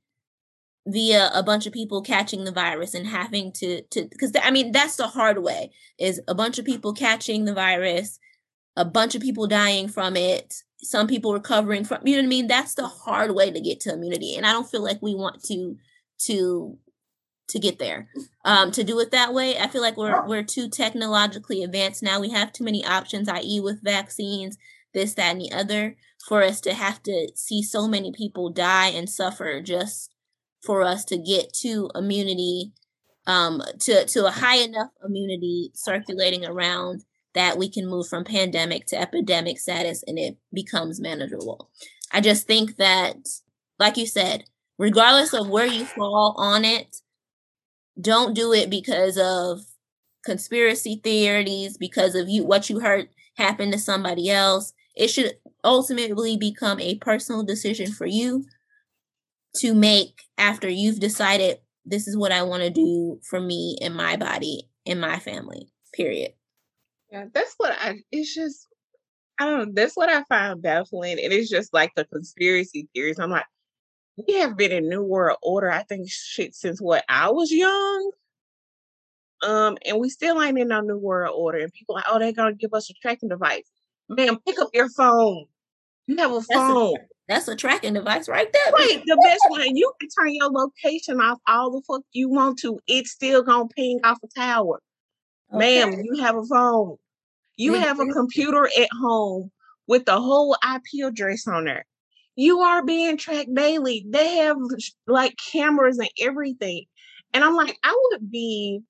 via 0.92 1.30
a 1.34 1.44
bunch 1.44 1.66
of 1.66 1.74
people 1.74 2.02
catching 2.02 2.44
the 2.44 2.52
virus 2.52 2.94
and 2.94 3.08
having 3.08 3.52
to 3.54 3.82
to 3.84 4.08
because 4.10 4.32
I 4.42 4.52
mean 4.52 4.72
that's 4.72 4.96
the 4.96 5.08
hard 5.08 5.44
way 5.44 5.72
is 5.98 6.22
a 6.28 6.36
bunch 6.36 6.60
of 6.60 6.66
people 6.66 6.94
catching 6.94 7.46
the 7.46 7.54
virus, 7.54 8.20
a 8.76 8.86
bunch 8.86 9.16
of 9.16 9.22
people 9.22 9.48
dying 9.48 9.88
from 9.88 10.16
it, 10.16 10.64
some 10.82 11.08
people 11.08 11.34
recovering 11.34 11.84
from 11.84 12.06
you 12.06 12.16
know 12.16 12.22
what 12.22 12.26
I 12.26 12.30
mean 12.30 12.48
that's 12.48 12.76
the 12.76 12.88
hard 12.88 13.36
way 13.36 13.52
to 13.52 13.60
get 13.60 13.80
to 13.82 13.94
immunity 13.94 14.36
and 14.36 14.46
I 14.46 14.52
don't 14.52 14.70
feel 14.70 14.84
like 14.84 15.02
we 15.02 15.16
want 15.16 15.44
to 15.44 15.78
to 16.20 16.78
to 17.50 17.60
get 17.60 17.80
there 17.80 18.08
um 18.46 18.72
to 18.72 18.84
do 18.84 19.00
it 19.00 19.12
that 19.12 19.34
way 19.34 19.58
I 19.58 19.68
feel 19.68 19.82
like 19.82 19.98
we're 19.98 20.26
we're 20.28 20.44
too 20.44 20.70
technologically 20.70 21.64
advanced 21.64 22.04
now 22.04 22.20
we 22.20 22.30
have 22.30 22.54
too 22.54 22.64
many 22.64 22.86
options 22.86 23.28
i.e. 23.28 23.60
with 23.60 23.84
vaccines 23.84 24.58
this 24.94 25.14
that 25.16 25.32
and 25.32 25.42
the 25.42 25.52
other 25.52 25.98
for 26.28 26.44
us 26.44 26.62
to 26.62 26.74
have 26.74 27.02
to 27.04 27.30
see 27.36 27.62
so 27.62 27.88
many 27.88 28.12
people 28.12 28.50
die 28.50 28.90
and 28.90 29.10
suffer 29.10 29.62
just 29.62 30.12
for 30.64 30.84
us 30.84 31.06
to 31.06 31.18
get 31.18 31.54
to 31.54 31.90
immunity 31.96 32.72
um 33.28 33.62
to 33.80 34.06
to 34.06 34.26
a 34.26 34.32
high 34.32 34.58
enough 34.58 34.90
immunity 35.06 35.72
circulating 35.74 36.46
around 36.46 37.04
that 37.36 37.58
we 37.58 37.70
can 37.70 37.88
move 37.88 38.08
from 38.08 38.24
pandemic 38.24 38.86
to 38.88 39.00
epidemic 39.00 39.60
status 39.60 40.04
and 40.08 40.18
it 40.18 40.38
becomes 40.54 41.00
manageable. 41.00 41.70
I 42.12 42.22
just 42.22 42.48
think 42.48 42.78
that, 42.78 43.18
like 43.78 43.98
you 43.98 44.08
said, 44.08 44.46
regardless 44.78 45.34
of 45.34 45.48
where 45.48 45.68
you 45.68 45.86
fall 45.86 46.34
on 46.38 46.66
it, 46.66 46.98
don't 48.00 48.34
do 48.34 48.54
it 48.54 48.70
because 48.70 49.18
of 49.18 49.62
conspiracy 50.24 51.00
theories, 51.04 51.78
because 51.78 52.16
of 52.16 52.30
you 52.30 52.44
what 52.44 52.70
you 52.70 52.80
heard 52.80 53.10
happen 53.36 53.72
to 53.72 53.78
somebody 53.78 54.30
else. 54.30 54.74
It 54.96 55.10
should 55.10 55.34
ultimately 55.64 56.38
become 56.38 56.80
a 56.80 56.96
personal 56.96 57.44
decision 57.44 57.92
for 57.92 58.06
you 58.06 58.46
to 59.58 59.74
make 59.74 60.24
after 60.38 60.70
you've 60.70 61.00
decided 61.00 61.58
this 61.86 62.08
is 62.08 62.16
what 62.18 62.32
I 62.32 62.44
want 62.44 62.64
to 62.64 62.70
do 62.70 63.20
for 63.30 63.40
me 63.40 63.78
and 63.82 63.96
my 63.96 64.16
body 64.16 64.70
and 64.86 65.02
my 65.02 65.20
family. 65.20 65.72
Period. 65.94 66.34
Yeah, 67.12 67.26
that's 67.34 67.56
what 67.58 67.72
I. 67.80 68.02
It's 68.12 68.34
just 68.34 68.68
I 69.40 69.46
don't. 69.46 69.60
know. 69.60 69.72
That's 69.74 69.96
what 69.96 70.10
I 70.10 70.24
find 70.24 70.62
baffling, 70.62 71.20
and 71.20 71.34
it's 71.34 71.50
just 71.50 71.74
like 71.74 71.92
the 71.96 72.06
conspiracy 72.06 72.88
theories. 72.94 73.20
I'm 73.20 73.32
like, 73.32 73.46
we 74.28 74.36
have 74.36 74.58
been 74.58 74.72
in 74.72 74.90
New 74.90 75.04
World 75.04 75.38
Order. 75.42 75.72
I 75.72 75.84
think 75.84 76.10
shit 76.10 76.54
since 76.54 76.82
what 76.82 77.04
I 77.10 77.32
was 77.32 77.52
young. 77.52 78.12
Um, 79.42 79.78
and 79.86 80.00
we 80.00 80.10
still 80.10 80.42
ain't 80.42 80.60
in 80.60 80.68
no 80.68 80.82
New 80.82 80.98
World 80.98 81.34
Order. 81.36 81.60
And 81.60 81.72
people 81.72 81.96
like, 81.96 82.04
oh, 82.10 82.20
they're 82.20 82.34
gonna 82.34 82.54
give 82.54 82.74
us 82.74 82.90
a 82.90 82.94
tracking 83.02 83.30
device. 83.30 83.70
Man, 84.10 84.38
pick 84.46 84.60
up 84.60 84.70
your 84.74 84.90
phone. 84.90 85.46
You 86.08 86.18
have 86.18 86.34
a 86.34 86.42
phone. 86.42 86.98
A, 86.98 87.19
that's 87.30 87.48
a 87.48 87.56
tracking 87.56 87.94
device 87.94 88.28
right 88.28 88.52
there. 88.52 88.74
Right, 88.74 89.04
the 89.06 89.16
best 89.24 89.42
one. 89.50 89.76
You 89.76 89.94
can 90.02 90.10
turn 90.10 90.34
your 90.34 90.50
location 90.50 91.22
off 91.22 91.38
all 91.48 91.70
the 91.72 91.82
fuck 91.88 92.02
you 92.12 92.28
want 92.28 92.58
to. 92.60 92.80
It's 92.88 93.12
still 93.12 93.44
gonna 93.44 93.68
ping 93.68 94.00
off 94.04 94.18
a 94.24 94.28
tower. 94.36 94.82
Okay. 95.54 95.80
Ma'am, 95.80 96.02
you 96.04 96.22
have 96.24 96.36
a 96.36 96.44
phone. 96.44 96.98
You 97.56 97.74
mm-hmm. 97.74 97.84
have 97.84 98.00
a 98.00 98.08
computer 98.08 98.66
at 98.66 98.90
home 99.00 99.52
with 99.86 100.06
the 100.06 100.20
whole 100.20 100.56
IP 100.74 101.06
address 101.06 101.48
on 101.48 101.66
there. 101.66 101.86
You 102.36 102.62
are 102.62 102.84
being 102.84 103.16
tracked 103.18 103.54
daily. 103.54 104.06
They 104.10 104.38
have 104.38 104.58
like 105.06 105.38
cameras 105.52 106.00
and 106.00 106.10
everything. 106.20 106.86
And 107.34 107.44
I'm 107.44 107.56
like, 107.56 107.78
I 107.84 107.96
would 108.12 108.32
be 108.32 108.82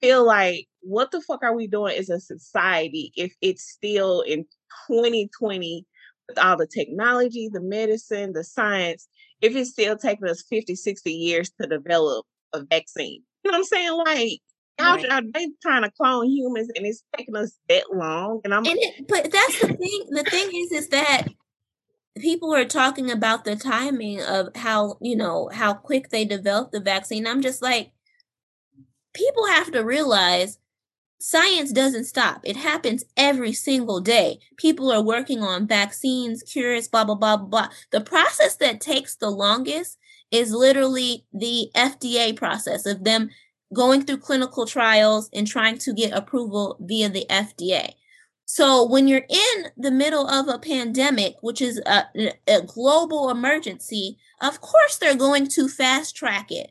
feel 0.00 0.24
like 0.24 0.68
what 0.80 1.10
the 1.10 1.20
fuck 1.20 1.42
are 1.42 1.54
we 1.54 1.66
doing 1.66 1.96
as 1.96 2.08
a 2.08 2.20
society 2.20 3.12
if 3.16 3.34
it's 3.42 3.68
still 3.68 4.22
in 4.22 4.44
2020 4.86 5.84
with 6.28 6.38
all 6.38 6.56
the 6.56 6.66
technology, 6.66 7.48
the 7.52 7.60
medicine, 7.60 8.32
the 8.32 8.44
science, 8.44 9.08
if 9.40 9.54
it's 9.56 9.70
still 9.70 9.96
taking 9.96 10.28
us 10.28 10.44
50, 10.48 10.74
60 10.74 11.12
years 11.12 11.50
to 11.60 11.66
develop 11.66 12.26
a 12.52 12.62
vaccine. 12.64 13.22
You 13.44 13.52
know 13.52 13.58
what 13.58 13.58
I'm 13.58 13.64
saying? 13.64 13.92
Like, 13.96 14.40
how 14.78 14.94
Right. 14.94 15.12
are 15.12 15.22
they 15.34 15.48
trying 15.62 15.82
to 15.82 15.90
clone 15.90 16.28
humans 16.30 16.70
and 16.76 16.86
it's 16.86 17.02
taking 17.16 17.36
us 17.36 17.58
that 17.68 17.84
long? 17.92 18.40
And 18.44 18.54
I'm 18.54 18.64
And 18.66 18.78
it, 18.78 19.08
but 19.08 19.30
that's 19.30 19.60
the 19.60 19.68
thing. 19.68 20.06
The 20.10 20.24
thing 20.24 20.50
is, 20.54 20.72
is 20.72 20.88
that 20.90 21.28
people 22.18 22.54
are 22.54 22.64
talking 22.64 23.10
about 23.10 23.44
the 23.44 23.56
timing 23.56 24.22
of 24.22 24.54
how 24.56 24.98
you 25.00 25.16
know 25.16 25.50
how 25.52 25.74
quick 25.74 26.10
they 26.10 26.24
developed 26.24 26.72
the 26.72 26.80
vaccine. 26.80 27.26
I'm 27.26 27.42
just 27.42 27.62
like, 27.62 27.92
people 29.14 29.46
have 29.46 29.72
to 29.72 29.80
realize 29.80 30.58
science 31.18 31.72
doesn't 31.72 32.04
stop. 32.04 32.40
It 32.44 32.56
happens 32.56 33.04
every 33.16 33.52
single 33.52 34.00
day. 34.00 34.38
People 34.56 34.90
are 34.90 35.02
working 35.02 35.42
on 35.42 35.66
vaccines, 35.66 36.42
cures, 36.42 36.88
blah 36.88 37.04
blah 37.04 37.14
blah 37.14 37.36
blah. 37.36 37.68
The 37.90 38.00
process 38.00 38.56
that 38.56 38.80
takes 38.80 39.16
the 39.16 39.30
longest 39.30 39.98
is 40.30 40.52
literally 40.52 41.24
the 41.32 41.70
FDA 41.74 42.36
process 42.36 42.86
of 42.86 43.04
them 43.04 43.30
going 43.74 44.02
through 44.04 44.18
clinical 44.18 44.66
trials 44.66 45.28
and 45.32 45.46
trying 45.46 45.78
to 45.78 45.92
get 45.92 46.12
approval 46.12 46.76
via 46.80 47.08
the 47.08 47.26
FDA. 47.28 47.92
So 48.44 48.88
when 48.88 49.08
you're 49.08 49.26
in 49.28 49.66
the 49.76 49.90
middle 49.90 50.26
of 50.26 50.48
a 50.48 50.58
pandemic, 50.58 51.34
which 51.42 51.60
is 51.60 51.82
a, 51.84 52.04
a 52.46 52.62
global 52.62 53.28
emergency, 53.28 54.16
of 54.40 54.62
course 54.62 54.96
they're 54.96 55.14
going 55.14 55.48
to 55.48 55.68
fast 55.68 56.16
track 56.16 56.50
it 56.50 56.70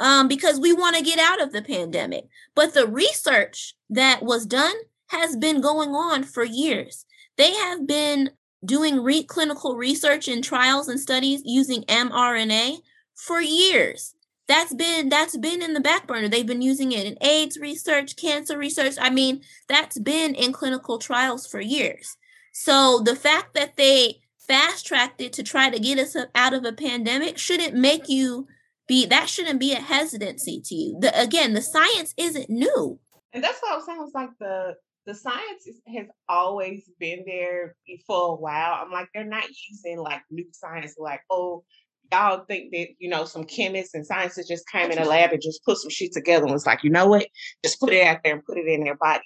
um, 0.00 0.28
because 0.28 0.60
we 0.60 0.72
want 0.72 0.96
to 0.96 1.02
get 1.02 1.18
out 1.18 1.40
of 1.40 1.52
the 1.52 1.62
pandemic. 1.62 2.26
But 2.54 2.74
the 2.74 2.86
research 2.86 3.74
that 3.90 4.22
was 4.22 4.46
done 4.46 4.74
has 5.08 5.36
been 5.36 5.60
going 5.60 5.90
on 5.90 6.24
for 6.24 6.44
years. 6.44 7.04
They 7.36 7.52
have 7.52 7.86
been 7.86 8.30
doing 8.64 9.02
re- 9.02 9.22
clinical 9.22 9.76
research 9.76 10.28
and 10.28 10.42
trials 10.42 10.88
and 10.88 11.00
studies 11.00 11.42
using 11.44 11.82
mRNA 11.84 12.78
for 13.14 13.40
years. 13.40 14.14
That's 14.48 14.74
been 14.74 15.10
that's 15.10 15.36
been 15.36 15.60
in 15.62 15.74
the 15.74 15.80
back 15.80 16.06
burner. 16.06 16.28
They've 16.28 16.46
been 16.46 16.62
using 16.62 16.92
it 16.92 17.06
in 17.06 17.18
AIDS 17.20 17.58
research, 17.58 18.16
cancer 18.16 18.56
research. 18.56 18.94
I 18.98 19.10
mean, 19.10 19.42
that's 19.68 19.98
been 19.98 20.34
in 20.34 20.52
clinical 20.52 20.98
trials 20.98 21.46
for 21.46 21.60
years. 21.60 22.16
So 22.52 23.02
the 23.04 23.14
fact 23.14 23.54
that 23.54 23.76
they 23.76 24.20
fast 24.38 24.86
tracked 24.86 25.20
it 25.20 25.34
to 25.34 25.42
try 25.42 25.68
to 25.68 25.78
get 25.78 25.98
us 25.98 26.16
out 26.34 26.54
of 26.54 26.64
a 26.64 26.72
pandemic 26.72 27.36
shouldn't 27.36 27.74
make 27.74 28.08
you 28.08 28.48
be 28.88 29.06
that 29.06 29.28
shouldn't 29.28 29.60
be 29.60 29.72
a 29.72 29.76
hesitancy 29.76 30.60
to 30.64 30.74
you. 30.74 30.98
The, 31.00 31.20
again, 31.20 31.52
the 31.52 31.62
science 31.62 32.14
isn't 32.16 32.50
new. 32.50 32.98
And 33.32 33.44
that's 33.44 33.60
what 33.60 33.72
I 33.72 33.76
was 33.76 33.86
saying. 33.86 33.98
Was 33.98 34.14
like 34.14 34.30
the 34.40 34.74
the 35.06 35.14
science 35.14 35.68
has 35.94 36.06
always 36.28 36.90
been 36.98 37.24
there 37.26 37.76
for 38.06 38.32
a 38.32 38.34
while. 38.34 38.82
I'm 38.82 38.90
like 38.90 39.08
they're 39.14 39.24
not 39.24 39.44
using 39.70 39.98
like 39.98 40.22
new 40.30 40.46
science. 40.52 40.96
Like 40.98 41.20
oh, 41.30 41.62
y'all 42.10 42.44
think 42.46 42.72
that 42.72 42.88
you 42.98 43.08
know 43.08 43.24
some 43.24 43.44
chemists 43.44 43.94
and 43.94 44.06
scientists 44.06 44.48
just 44.48 44.68
came 44.68 44.90
in 44.90 44.98
a 44.98 45.04
lab 45.04 45.32
and 45.32 45.42
just 45.42 45.62
put 45.64 45.76
some 45.76 45.90
shit 45.90 46.12
together 46.12 46.44
and 46.44 46.52
was 46.52 46.66
like, 46.66 46.82
you 46.82 46.90
know 46.90 47.06
what, 47.06 47.28
just 47.64 47.78
put 47.78 47.92
it 47.92 48.06
out 48.06 48.18
there 48.24 48.34
and 48.34 48.44
put 48.44 48.58
it 48.58 48.66
in 48.66 48.82
their 48.82 48.96
bodies. 48.96 49.22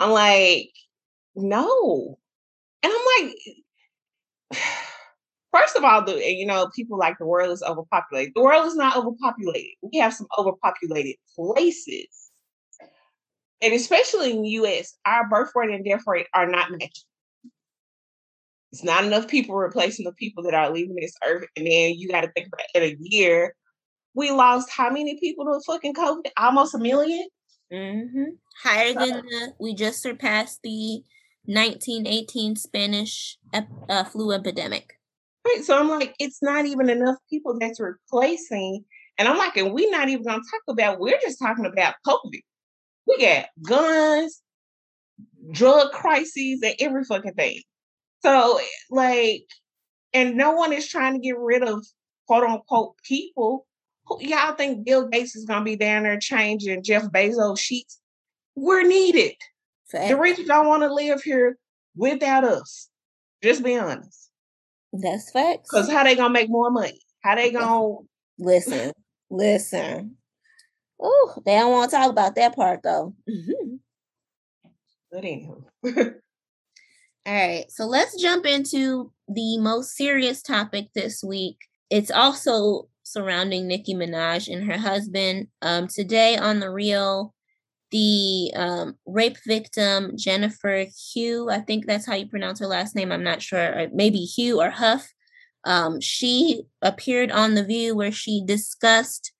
I'm 0.00 0.10
like, 0.10 0.70
no, 1.36 2.18
and 2.82 2.92
I'm 2.92 3.24
like. 3.24 3.36
First 5.52 5.76
of 5.76 5.84
all, 5.84 6.02
the 6.02 6.18
you 6.24 6.46
know 6.46 6.70
people 6.74 6.98
like 6.98 7.18
the 7.18 7.26
world 7.26 7.52
is 7.52 7.62
overpopulated. 7.62 8.32
The 8.34 8.42
world 8.42 8.66
is 8.66 8.76
not 8.76 8.96
overpopulated. 8.96 9.72
We 9.82 9.98
have 9.98 10.14
some 10.14 10.26
overpopulated 10.38 11.16
places 11.34 12.22
and 13.62 13.72
especially 13.72 14.32
in 14.32 14.42
the 14.42 14.48
US, 14.50 14.96
our 15.06 15.28
birth 15.28 15.52
rate 15.54 15.70
and 15.70 15.84
death 15.84 16.02
rate 16.06 16.26
are 16.34 16.48
not 16.48 16.72
matching. 16.72 17.04
It's 18.72 18.82
not 18.82 19.04
enough 19.04 19.28
people 19.28 19.54
replacing 19.54 20.04
the 20.04 20.12
people 20.12 20.42
that 20.44 20.54
are 20.54 20.70
leaving 20.70 20.96
this 20.96 21.14
earth. 21.24 21.46
And 21.56 21.66
then 21.66 21.94
you 21.96 22.08
got 22.08 22.22
to 22.22 22.32
think 22.32 22.48
about 22.48 22.66
in 22.74 22.82
a 22.82 22.96
year, 22.98 23.54
we 24.14 24.30
lost 24.30 24.70
how 24.70 24.90
many 24.90 25.18
people 25.20 25.44
to 25.44 25.60
fucking 25.64 25.94
COVID? 25.94 26.30
Almost 26.36 26.74
a 26.74 26.78
1000000 26.78 27.20
Mm-hmm. 27.72 28.24
Higher 28.62 28.92
than 28.92 29.24
the, 29.24 29.54
we 29.58 29.74
just 29.74 30.02
surpassed 30.02 30.60
the 30.62 31.02
1918 31.46 32.56
Spanish 32.56 33.38
ep, 33.54 33.66
uh, 33.88 34.04
flu 34.04 34.32
epidemic. 34.32 34.98
Right. 35.46 35.64
So 35.64 35.78
I'm 35.78 35.88
like, 35.88 36.14
it's 36.18 36.42
not 36.42 36.66
even 36.66 36.88
enough 36.88 37.16
people 37.28 37.58
that's 37.58 37.80
replacing. 37.80 38.84
And 39.18 39.28
I'm 39.28 39.38
like, 39.38 39.56
and 39.56 39.72
we're 39.72 39.90
not 39.90 40.08
even 40.08 40.24
going 40.24 40.40
to 40.40 40.50
talk 40.50 40.62
about, 40.68 41.00
we're 41.00 41.18
just 41.20 41.38
talking 41.38 41.66
about 41.66 41.94
COVID. 42.06 42.40
We 43.06 43.18
got 43.18 43.46
guns, 43.62 44.40
drug 45.50 45.90
crises, 45.92 46.60
and 46.62 46.74
every 46.78 47.04
fucking 47.04 47.34
thing. 47.34 47.62
So, 48.22 48.60
like, 48.90 49.44
and 50.12 50.36
no 50.36 50.52
one 50.52 50.72
is 50.72 50.88
trying 50.88 51.14
to 51.14 51.18
get 51.18 51.36
rid 51.38 51.62
of 51.62 51.84
quote 52.26 52.44
unquote 52.44 52.94
people. 53.02 53.66
Who, 54.06 54.18
y'all 54.20 54.54
think 54.54 54.84
Bill 54.84 55.08
Gates 55.08 55.36
is 55.36 55.44
gonna 55.44 55.64
be 55.64 55.76
down 55.76 56.04
there 56.04 56.18
changing 56.18 56.82
Jeff 56.82 57.04
Bezos 57.04 57.58
sheets? 57.58 58.00
We're 58.54 58.86
needed. 58.86 59.34
Fact. 59.90 60.08
The 60.08 60.16
rich 60.16 60.46
don't 60.46 60.68
want 60.68 60.82
to 60.82 60.92
live 60.92 61.22
here 61.22 61.56
without 61.96 62.44
us. 62.44 62.88
Just 63.42 63.62
be 63.62 63.76
honest. 63.76 64.30
That's 64.92 65.30
facts. 65.30 65.68
Because 65.70 65.90
how 65.90 66.04
they 66.04 66.16
gonna 66.16 66.32
make 66.32 66.50
more 66.50 66.70
money? 66.70 67.00
How 67.22 67.34
they 67.34 67.50
gonna 67.50 67.96
listen, 68.38 68.92
listen. 69.30 70.16
Oh, 71.00 71.34
they 71.44 71.52
don't 71.52 71.72
want 71.72 71.90
to 71.90 71.96
talk 71.96 72.10
about 72.10 72.34
that 72.36 72.54
part 72.54 72.82
though. 72.82 73.14
Mm-hmm. 73.28 73.76
But 75.10 75.24
anywho. 75.24 75.64
All 77.24 77.32
right, 77.32 77.64
so 77.70 77.84
let's 77.86 78.20
jump 78.20 78.46
into 78.46 79.12
the 79.28 79.58
most 79.58 79.96
serious 79.96 80.42
topic 80.42 80.88
this 80.94 81.22
week. 81.22 81.56
It's 81.88 82.10
also 82.10 82.88
surrounding 83.04 83.68
Nicki 83.68 83.94
Minaj 83.94 84.52
and 84.52 84.64
her 84.64 84.78
husband. 84.78 85.48
Um, 85.60 85.86
today 85.86 86.36
on 86.36 86.58
the 86.58 86.70
Real, 86.70 87.32
the 87.92 88.50
um, 88.56 88.96
rape 89.06 89.36
victim 89.46 90.12
Jennifer 90.16 90.86
Hugh, 91.12 91.48
I 91.50 91.60
think 91.60 91.86
that's 91.86 92.06
how 92.06 92.14
you 92.14 92.26
pronounce 92.26 92.58
her 92.58 92.66
last 92.66 92.96
name. 92.96 93.12
I'm 93.12 93.22
not 93.22 93.42
sure, 93.42 93.88
maybe 93.92 94.18
Hugh 94.18 94.60
or 94.60 94.70
Huff. 94.70 95.08
Um, 95.64 96.00
she 96.00 96.62
appeared 96.80 97.30
on 97.30 97.54
the 97.54 97.64
View 97.64 97.94
where 97.94 98.10
she 98.10 98.42
discussed 98.44 99.32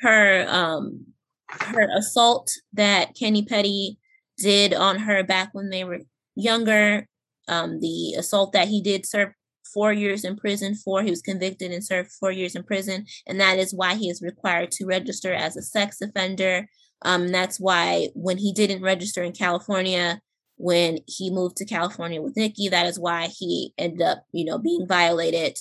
her 0.00 0.46
um, 0.48 1.06
her 1.48 1.88
assault 1.96 2.50
that 2.72 3.14
Kenny 3.14 3.44
Petty 3.44 3.98
did 4.38 4.74
on 4.74 4.98
her 4.98 5.22
back 5.22 5.50
when 5.52 5.70
they 5.70 5.84
were 5.84 6.00
younger. 6.34 7.06
Um, 7.48 7.80
the 7.80 8.14
assault 8.18 8.52
that 8.52 8.68
he 8.68 8.80
did 8.80 9.06
serve 9.06 9.32
four 9.72 9.92
years 9.92 10.24
in 10.24 10.36
prison 10.36 10.74
for. 10.74 11.02
He 11.02 11.10
was 11.10 11.22
convicted 11.22 11.70
and 11.72 11.84
served 11.84 12.10
four 12.12 12.32
years 12.32 12.56
in 12.56 12.62
prison, 12.64 13.06
and 13.26 13.40
that 13.40 13.58
is 13.58 13.74
why 13.74 13.94
he 13.94 14.08
is 14.08 14.22
required 14.22 14.70
to 14.72 14.86
register 14.86 15.32
as 15.32 15.56
a 15.56 15.62
sex 15.62 16.00
offender. 16.00 16.68
Um, 17.02 17.28
that's 17.28 17.58
why 17.58 18.08
when 18.14 18.38
he 18.38 18.52
didn't 18.52 18.82
register 18.82 19.22
in 19.22 19.32
California, 19.32 20.20
when 20.56 20.98
he 21.06 21.30
moved 21.30 21.56
to 21.56 21.64
California 21.64 22.20
with 22.20 22.36
Nicki, 22.36 22.68
that 22.68 22.86
is 22.86 22.98
why 22.98 23.28
he 23.28 23.72
ended 23.78 24.02
up, 24.02 24.24
you 24.32 24.44
know, 24.44 24.58
being 24.58 24.86
violated 24.86 25.58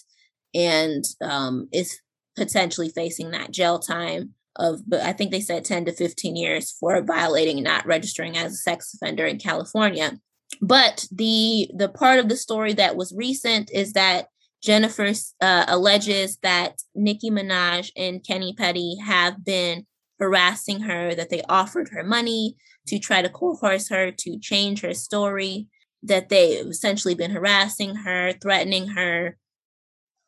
and 0.53 1.05
um, 1.21 1.69
is 1.71 1.99
potentially 2.35 2.89
facing 2.89 3.31
that 3.31 3.51
jail 3.51 3.79
time 3.79 4.33
of, 4.55 4.81
but 4.87 5.01
I 5.01 5.13
think 5.13 5.31
they 5.31 5.41
said 5.41 5.63
10 5.63 5.85
to 5.85 5.93
15 5.93 6.35
years 6.35 6.71
for 6.71 7.01
violating 7.01 7.57
and 7.57 7.63
not 7.63 7.85
registering 7.85 8.37
as 8.37 8.53
a 8.53 8.57
sex 8.57 8.93
offender 8.93 9.25
in 9.25 9.39
California. 9.39 10.19
But 10.61 11.05
the 11.11 11.69
the 11.75 11.89
part 11.89 12.19
of 12.19 12.27
the 12.27 12.35
story 12.35 12.73
that 12.73 12.95
was 12.95 13.13
recent 13.15 13.69
is 13.71 13.93
that 13.93 14.27
Jennifer 14.61 15.11
uh, 15.39 15.65
alleges 15.67 16.37
that 16.41 16.81
Nicki 16.95 17.29
Minaj 17.29 17.91
and 17.95 18.25
Kenny 18.25 18.53
Petty 18.57 18.97
have 18.97 19.45
been 19.45 19.85
harassing 20.19 20.81
her, 20.81 21.15
that 21.15 21.29
they 21.29 21.41
offered 21.49 21.89
her 21.89 22.03
money 22.03 22.55
to 22.87 22.99
try 22.99 23.21
to 23.21 23.29
coerce 23.29 23.89
her 23.89 24.11
to 24.11 24.39
change 24.39 24.81
her 24.81 24.93
story, 24.93 25.67
that 26.03 26.29
they've 26.29 26.65
essentially 26.65 27.15
been 27.15 27.31
harassing 27.31 27.95
her, 27.95 28.33
threatening 28.41 28.87
her, 28.89 29.37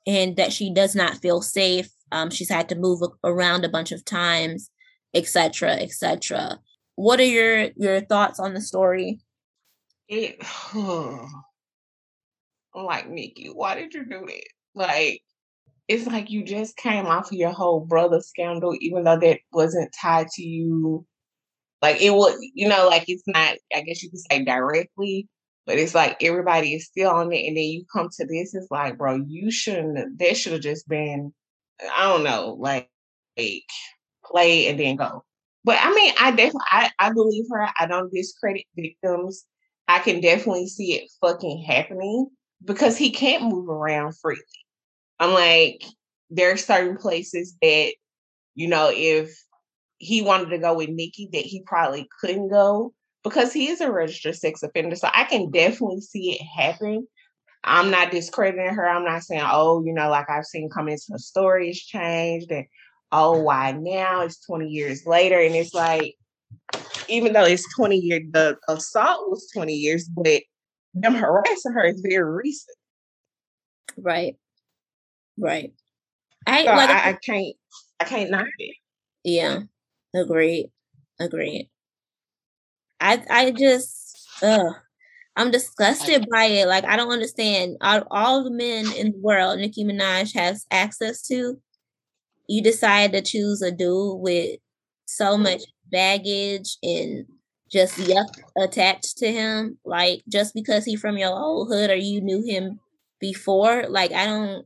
and 0.06 0.36
that 0.36 0.54
she 0.54 0.73
does 0.73 0.95
not 0.95 1.17
feel 1.17 1.41
safe. 1.41 1.89
Um, 2.12 2.30
she's 2.30 2.49
had 2.49 2.69
to 2.69 2.75
move 2.75 3.01
around 3.23 3.63
a 3.63 3.69
bunch 3.69 3.91
of 3.91 4.04
times, 4.04 4.69
etc., 5.13 5.71
etc. 5.73 6.60
What 6.95 7.19
are 7.19 7.25
your 7.25 7.69
your 7.75 8.01
thoughts 8.01 8.39
on 8.39 8.54
the 8.54 8.62
story? 8.62 9.19
It, 10.08 10.38
I'm 10.73 11.25
like, 12.86 13.10
Nicki, 13.10 13.47
why 13.47 13.75
did 13.75 13.93
you 13.93 14.06
do 14.06 14.25
that? 14.25 14.43
Like, 14.75 15.21
it's 15.91 16.08
like 16.08 16.30
you 16.30 16.43
just 16.43 16.77
came 16.77 17.06
off 17.06 17.32
of 17.32 17.38
your 17.38 17.51
whole 17.51 17.82
brother 17.82 18.21
scandal, 18.21 18.75
even 18.80 19.04
though 19.04 19.19
that 19.19 19.39
wasn't 19.51 19.93
tied 19.99 20.27
to 20.30 20.41
you. 20.41 21.06
Like 21.82 22.01
it 22.01 22.12
was, 22.12 22.38
you 22.54 22.69
know, 22.69 22.88
like 22.88 23.06
it's 23.08 23.27
not, 23.27 23.58
I 23.75 23.82
guess 23.82 24.01
you 24.01 24.10
could 24.10 24.19
say 24.19 24.45
directly, 24.45 25.27
but 25.65 25.77
it's 25.77 25.95
like 25.95 26.23
everybody 26.23 26.75
is 26.75 26.86
still 26.86 27.12
on 27.12 27.34
it. 27.34 27.45
And 27.47 27.58
then 27.58 27.63
you 27.63 27.84
come 27.91 28.08
to 28.10 28.25
this, 28.25 28.56
it's 28.56 28.71
like, 28.71 28.97
bro, 28.97 29.15
you 29.27 29.51
shouldn't, 29.51 30.17
that 30.19 30.38
should 30.38 30.54
have 30.54 30.62
just 30.62 30.88
been, 30.88 31.34
I 31.97 32.04
don't 32.04 32.23
know, 32.23 32.56
like 32.60 32.89
like 33.38 33.63
play 34.23 34.67
and 34.67 34.80
then 34.80 34.95
go. 34.95 35.23
But 35.63 35.77
I 35.82 35.93
mean, 35.93 36.13
I 36.19 36.32
definitely 36.32 36.62
I, 36.71 36.91
I 36.99 37.12
believe 37.12 37.45
her. 37.51 37.67
I 37.80 37.86
don't 37.86 38.13
discredit 38.13 38.65
victims. 38.75 39.45
I 39.88 39.99
can 39.99 40.21
definitely 40.21 40.67
see 40.67 40.93
it 40.93 41.10
fucking 41.19 41.63
happening 41.63 42.30
because 42.63 42.97
he 42.97 43.12
can't 43.12 43.43
move 43.43 43.67
around 43.69 44.13
freely. 44.17 44.41
I'm 45.21 45.34
like, 45.34 45.84
there 46.31 46.51
are 46.51 46.57
certain 46.57 46.97
places 46.97 47.55
that, 47.62 47.93
you 48.55 48.67
know, 48.67 48.91
if 48.91 49.31
he 49.99 50.23
wanted 50.23 50.49
to 50.49 50.57
go 50.57 50.75
with 50.75 50.89
Nicki, 50.89 51.29
that 51.31 51.43
he 51.43 51.62
probably 51.62 52.10
couldn't 52.19 52.49
go 52.49 52.91
because 53.23 53.53
he 53.53 53.67
is 53.67 53.81
a 53.81 53.91
registered 53.91 54.36
sex 54.36 54.63
offender. 54.63 54.95
So 54.95 55.10
I 55.13 55.25
can 55.25 55.51
definitely 55.51 56.01
see 56.01 56.31
it 56.31 56.41
happen. 56.43 57.07
I'm 57.63 57.91
not 57.91 58.10
discrediting 58.10 58.73
her. 58.73 58.89
I'm 58.89 59.05
not 59.05 59.21
saying, 59.21 59.43
oh, 59.45 59.84
you 59.86 59.93
know, 59.93 60.10
like 60.10 60.27
I've 60.27 60.45
seen 60.45 60.71
comments, 60.71 61.07
her 61.12 61.19
story 61.19 61.67
has 61.67 61.77
changed 61.77 62.49
and 62.49 62.65
oh, 63.12 63.39
why 63.41 63.73
now? 63.73 64.21
It's 64.21 64.43
20 64.43 64.69
years 64.69 65.05
later. 65.05 65.39
And 65.39 65.53
it's 65.53 65.75
like, 65.75 66.15
even 67.07 67.34
though 67.34 67.45
it's 67.45 67.71
20 67.75 67.95
years, 67.95 68.23
the 68.31 68.57
assault 68.67 69.29
was 69.29 69.51
20 69.53 69.71
years, 69.71 70.10
but 70.10 70.41
them 70.95 71.13
harassing 71.13 71.73
her 71.73 71.86
is 71.86 72.01
very 72.03 72.23
recent. 72.23 72.75
Right. 73.97 74.36
Right. 75.41 75.73
I 76.45 76.65
So 76.65 76.71
like 76.71 76.89
I, 76.89 77.10
I 77.10 77.13
can't 77.13 77.56
I 77.99 78.04
can't 78.06 78.30
knock 78.30 78.47
it. 78.60 78.75
yeah. 79.23 79.62
Agreed. 80.15 80.71
Agreed. 81.19 81.69
I 82.99 83.23
I 83.30 83.51
just 83.51 84.27
uh 84.43 84.71
I'm 85.36 85.49
disgusted 85.51 86.27
by 86.32 86.45
it. 86.45 86.67
Like 86.67 86.86
I 86.86 86.95
don't 86.95 87.12
understand. 87.12 87.77
All, 87.82 88.04
all 88.12 88.43
the 88.43 88.51
men 88.51 88.91
in 88.93 89.13
the 89.13 89.19
world 89.19 89.60
Nicki 89.60 89.84
Minaj 89.84 90.36
has 90.36 90.65
access 90.69 91.25
to, 91.27 91.60
you 92.47 92.62
decide 92.63 93.13
to 93.13 93.21
choose 93.21 93.62
a 93.62 93.71
dude 93.71 94.19
with 94.19 94.60
so 95.06 95.38
much 95.38 95.63
baggage 95.91 96.77
and 96.84 97.25
just 97.71 97.97
yuck 97.97 98.27
attached 98.58 99.17
to 99.19 99.32
him. 99.32 99.77
Like 99.86 100.21
just 100.30 100.54
because 100.54 100.86
he 100.86 100.95
from 100.95 101.17
your 101.17 101.32
old 101.32 101.69
hood 101.69 101.89
or 101.89 101.95
you 101.95 102.21
knew 102.21 102.43
him 102.43 102.80
before. 103.19 103.86
Like 103.89 104.12
I 104.12 104.25
don't 104.25 104.65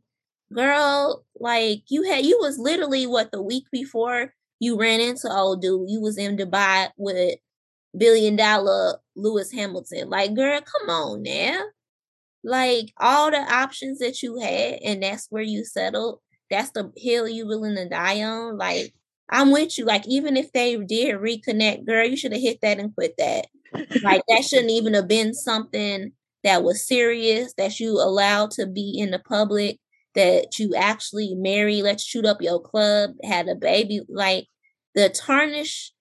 girl, 0.54 1.26
like 1.40 1.84
you 1.90 2.04
had 2.04 2.26
you 2.26 2.38
was 2.42 2.58
literally 2.58 3.08
what 3.08 3.32
the 3.32 3.42
week 3.42 3.66
before 3.72 4.34
you 4.60 4.78
ran 4.80 5.02
into 5.02 5.32
old 5.32 5.62
dude. 5.62 5.90
You 5.90 6.02
was 6.02 6.18
in 6.18 6.38
Dubai 6.38 6.90
with 6.98 7.38
billion 7.98 8.36
dollar 8.36 9.00
Lewis 9.16 9.52
Hamilton. 9.52 10.10
Like, 10.10 10.36
girl, 10.36 10.62
come 10.62 10.90
on 10.90 11.24
now. 11.24 11.62
Like 12.44 12.94
all 13.00 13.32
the 13.32 13.38
options 13.40 14.00
that 14.00 14.22
you 14.22 14.38
had, 14.40 14.80
and 14.84 15.02
that's 15.04 15.28
where 15.30 15.44
you 15.44 15.66
settled. 15.66 16.20
That's 16.52 16.72
the 16.72 16.92
hill 16.98 17.28
you 17.28 17.48
willing 17.48 17.76
to 17.76 17.90
die 17.90 18.22
on. 18.24 18.58
Like, 18.58 18.94
I'm 19.30 19.52
with 19.52 19.78
you. 19.80 19.86
Like, 19.86 20.08
even 20.08 20.38
if 20.38 20.52
they 20.54 20.76
did 20.78 21.16
reconnect, 21.16 21.86
girl, 21.88 22.06
you 22.08 22.16
should 22.16 22.34
have 22.34 22.42
hit 22.42 22.60
that 22.62 22.80
and 22.80 22.94
quit 22.94 23.16
that. 23.18 23.48
Like, 24.04 24.22
that 24.28 24.44
shouldn't 24.48 24.70
even 24.70 24.94
have 24.94 25.08
been 25.08 25.34
something 25.34 26.12
that 26.44 26.64
was 26.64 26.88
serious 26.88 27.54
that 27.58 27.80
you 27.80 27.94
allowed 27.94 28.52
to 28.52 28.68
be 28.68 28.96
in 29.00 29.10
the 29.12 29.20
public. 29.20 29.80
That 30.16 30.60
you 30.60 30.76
actually 30.76 31.36
marry, 31.36 31.82
let's 31.82 32.04
shoot 32.04 32.26
up 32.26 32.42
your 32.42 32.62
club, 32.62 33.12
had 33.24 33.48
a 33.48 33.56
baby. 33.56 34.02
Like 34.08 34.48
the 34.94 35.10
tarnish 35.10 35.92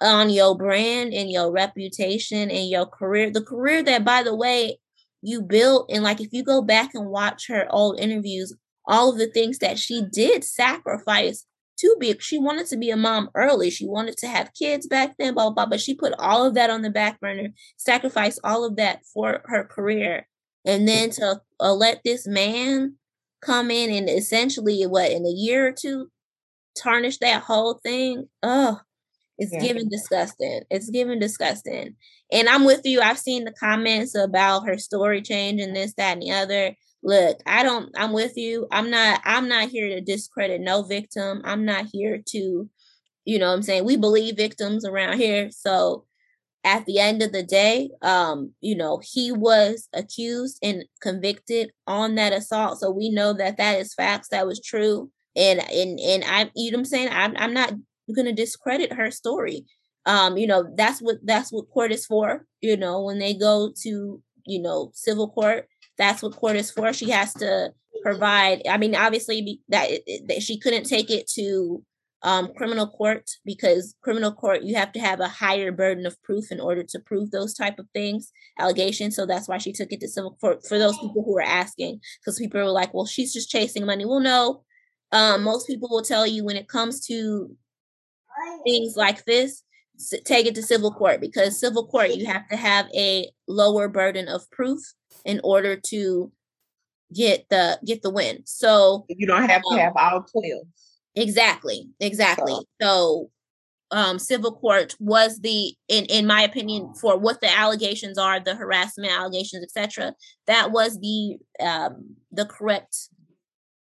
on 0.00 0.30
your 0.30 0.56
brand 0.56 1.12
and 1.12 1.30
your 1.30 1.50
reputation 1.50 2.50
and 2.50 2.68
your 2.68 2.86
career. 2.86 3.30
The 3.30 3.42
career 3.42 3.82
that, 3.82 4.04
by 4.04 4.22
the 4.22 4.34
way, 4.34 4.78
you 5.22 5.42
built. 5.42 5.90
And 5.92 6.04
like, 6.04 6.20
if 6.20 6.32
you 6.32 6.44
go 6.44 6.62
back 6.62 6.94
and 6.94 7.10
watch 7.10 7.48
her 7.48 7.66
old 7.70 7.98
interviews, 7.98 8.54
all 8.86 9.12
of 9.12 9.18
the 9.18 9.26
things 9.26 9.58
that 9.58 9.78
she 9.78 10.02
did 10.12 10.44
sacrifice 10.44 11.44
to 11.78 11.96
be, 12.00 12.16
she 12.18 12.38
wanted 12.38 12.66
to 12.66 12.76
be 12.76 12.90
a 12.90 12.96
mom 12.96 13.30
early. 13.34 13.70
She 13.70 13.86
wanted 13.86 14.16
to 14.18 14.28
have 14.28 14.54
kids 14.54 14.86
back 14.86 15.14
then, 15.18 15.34
blah, 15.34 15.44
blah, 15.44 15.54
blah. 15.54 15.66
But 15.66 15.80
she 15.80 15.94
put 15.94 16.14
all 16.18 16.46
of 16.46 16.54
that 16.54 16.70
on 16.70 16.82
the 16.82 16.90
back 16.90 17.20
burner, 17.20 17.48
sacrificed 17.76 18.40
all 18.42 18.64
of 18.64 18.76
that 18.76 19.02
for 19.12 19.42
her 19.46 19.64
career. 19.64 20.28
And 20.64 20.86
then 20.86 21.10
to 21.10 21.40
uh, 21.60 21.72
let 21.72 22.00
this 22.04 22.26
man 22.26 22.94
come 23.42 23.70
in 23.70 23.90
and 23.90 24.08
essentially, 24.08 24.84
what, 24.84 25.10
in 25.10 25.24
a 25.24 25.30
year 25.30 25.68
or 25.68 25.72
two, 25.72 26.08
tarnish 26.76 27.18
that 27.18 27.42
whole 27.42 27.80
thing. 27.84 28.28
Oh, 28.42 28.80
it's 29.38 29.52
Yeah. 29.52 29.60
giving 29.60 29.88
disgusting. 29.88 30.62
It's 30.70 30.90
giving 30.90 31.20
disgusting. 31.20 31.96
And 32.32 32.48
I'm 32.48 32.64
with 32.64 32.82
you. 32.84 33.00
I've 33.00 33.18
seen 33.18 33.44
the 33.44 33.52
comments 33.52 34.14
about 34.16 34.66
her 34.66 34.78
story 34.78 35.22
change 35.22 35.60
and 35.60 35.76
this, 35.76 35.94
that, 35.96 36.14
and 36.14 36.22
the 36.22 36.32
other. 36.32 36.76
Look, 37.02 37.38
I 37.46 37.62
don't, 37.62 37.90
I'm 37.96 38.12
with 38.12 38.36
you. 38.36 38.66
I'm 38.72 38.90
not, 38.90 39.20
I'm 39.24 39.48
not 39.48 39.68
here 39.68 39.88
to 39.88 40.00
discredit 40.00 40.60
no 40.60 40.82
victim. 40.82 41.42
I'm 41.44 41.64
not 41.64 41.86
here 41.92 42.20
to, 42.30 42.68
you 43.24 43.38
know 43.38 43.48
what 43.48 43.54
I'm 43.54 43.62
saying? 43.62 43.84
We 43.84 43.96
believe 43.96 44.36
victims 44.36 44.84
around 44.84 45.18
here. 45.18 45.50
So 45.52 46.04
at 46.64 46.86
the 46.86 46.98
end 46.98 47.22
of 47.22 47.32
the 47.32 47.42
day, 47.42 47.90
um, 48.02 48.52
you 48.60 48.76
know, 48.76 49.00
he 49.02 49.32
was 49.32 49.88
accused 49.92 50.58
and 50.62 50.84
convicted 51.00 51.70
on 51.86 52.16
that 52.16 52.32
assault. 52.32 52.80
So 52.80 52.90
we 52.90 53.10
know 53.10 53.32
that 53.32 53.56
that 53.58 53.78
is 53.78 53.94
facts. 53.94 54.28
That 54.28 54.46
was 54.46 54.60
true. 54.60 55.10
And 55.36 55.60
and 55.70 56.00
and 56.00 56.24
I, 56.26 56.50
you 56.56 56.72
know 56.72 56.78
I'm 56.78 56.84
saying? 56.84 57.08
I'm 57.12 57.34
I'm 57.36 57.54
not 57.54 57.72
gonna 58.14 58.32
discredit 58.32 58.92
her 58.92 59.10
story. 59.10 59.66
Um, 60.06 60.36
you 60.36 60.46
know, 60.46 60.64
that's 60.76 61.00
what 61.00 61.18
that's 61.22 61.52
what 61.52 61.70
court 61.70 61.92
is 61.92 62.06
for. 62.06 62.44
You 62.60 62.76
know, 62.76 63.02
when 63.02 63.18
they 63.18 63.34
go 63.34 63.72
to 63.82 64.22
you 64.46 64.62
know 64.62 64.90
civil 64.94 65.30
court, 65.30 65.68
that's 65.96 66.22
what 66.22 66.36
court 66.36 66.56
is 66.56 66.70
for. 66.70 66.92
She 66.92 67.10
has 67.10 67.34
to 67.34 67.72
provide. 68.02 68.62
I 68.68 68.78
mean, 68.78 68.94
obviously 68.94 69.60
that, 69.68 69.90
that 70.26 70.42
she 70.42 70.58
couldn't 70.58 70.84
take 70.84 71.10
it 71.10 71.28
to 71.34 71.82
um, 72.22 72.52
criminal 72.56 72.86
court 72.88 73.30
because 73.44 73.94
criminal 74.02 74.32
court 74.32 74.62
you 74.62 74.74
have 74.74 74.92
to 74.92 75.00
have 75.00 75.20
a 75.20 75.28
higher 75.28 75.70
burden 75.70 76.04
of 76.06 76.20
proof 76.22 76.50
in 76.50 76.60
order 76.60 76.82
to 76.82 76.98
prove 77.00 77.30
those 77.30 77.54
type 77.54 77.78
of 77.78 77.86
things 77.94 78.32
allegations. 78.58 79.14
So 79.16 79.24
that's 79.26 79.48
why 79.48 79.58
she 79.58 79.72
took 79.72 79.92
it 79.92 80.00
to 80.00 80.08
civil 80.08 80.36
court 80.40 80.66
for 80.66 80.78
those 80.78 80.98
people 80.98 81.22
who 81.24 81.36
are 81.38 81.42
asking 81.42 82.00
because 82.20 82.38
people 82.38 82.60
were 82.60 82.70
like 82.70 82.92
well 82.94 83.06
she's 83.06 83.32
just 83.32 83.50
chasing 83.50 83.86
money. 83.86 84.04
Well 84.04 84.20
no. 84.20 84.64
Um, 85.12 85.42
most 85.44 85.66
people 85.66 85.88
will 85.90 86.02
tell 86.02 86.26
you 86.26 86.44
when 86.44 86.56
it 86.56 86.68
comes 86.68 87.06
to 87.06 87.56
things 88.64 88.94
like 88.96 89.24
this 89.24 89.62
take 90.24 90.46
it 90.46 90.54
to 90.54 90.62
civil 90.62 90.92
court 90.92 91.20
because 91.20 91.58
civil 91.58 91.86
court 91.88 92.10
you 92.14 92.24
have 92.26 92.46
to 92.48 92.56
have 92.56 92.86
a 92.94 93.28
lower 93.48 93.88
burden 93.88 94.28
of 94.28 94.48
proof 94.50 94.78
in 95.24 95.40
order 95.42 95.74
to 95.76 96.30
get 97.14 97.48
the 97.48 97.78
get 97.84 98.02
the 98.02 98.10
win. 98.10 98.42
So 98.44 99.06
You 99.08 99.26
don't 99.26 99.48
have 99.48 99.62
to 99.62 99.68
Um, 99.74 99.78
have 99.78 99.92
all 99.96 100.22
12. 100.22 100.66
Exactly. 101.18 101.88
Exactly. 102.00 102.54
So 102.80 103.30
um 103.90 104.18
civil 104.18 104.52
court 104.54 104.94
was 105.00 105.40
the 105.40 105.72
in 105.88 106.04
in 106.06 106.26
my 106.26 106.42
opinion 106.42 106.92
for 107.00 107.16
what 107.18 107.40
the 107.40 107.50
allegations 107.50 108.18
are 108.18 108.38
the 108.38 108.54
harassment 108.54 109.10
allegations 109.10 109.64
etc 109.64 110.14
that 110.46 110.72
was 110.72 111.00
the 111.00 111.38
um 111.64 112.14
the 112.30 112.44
correct 112.44 113.08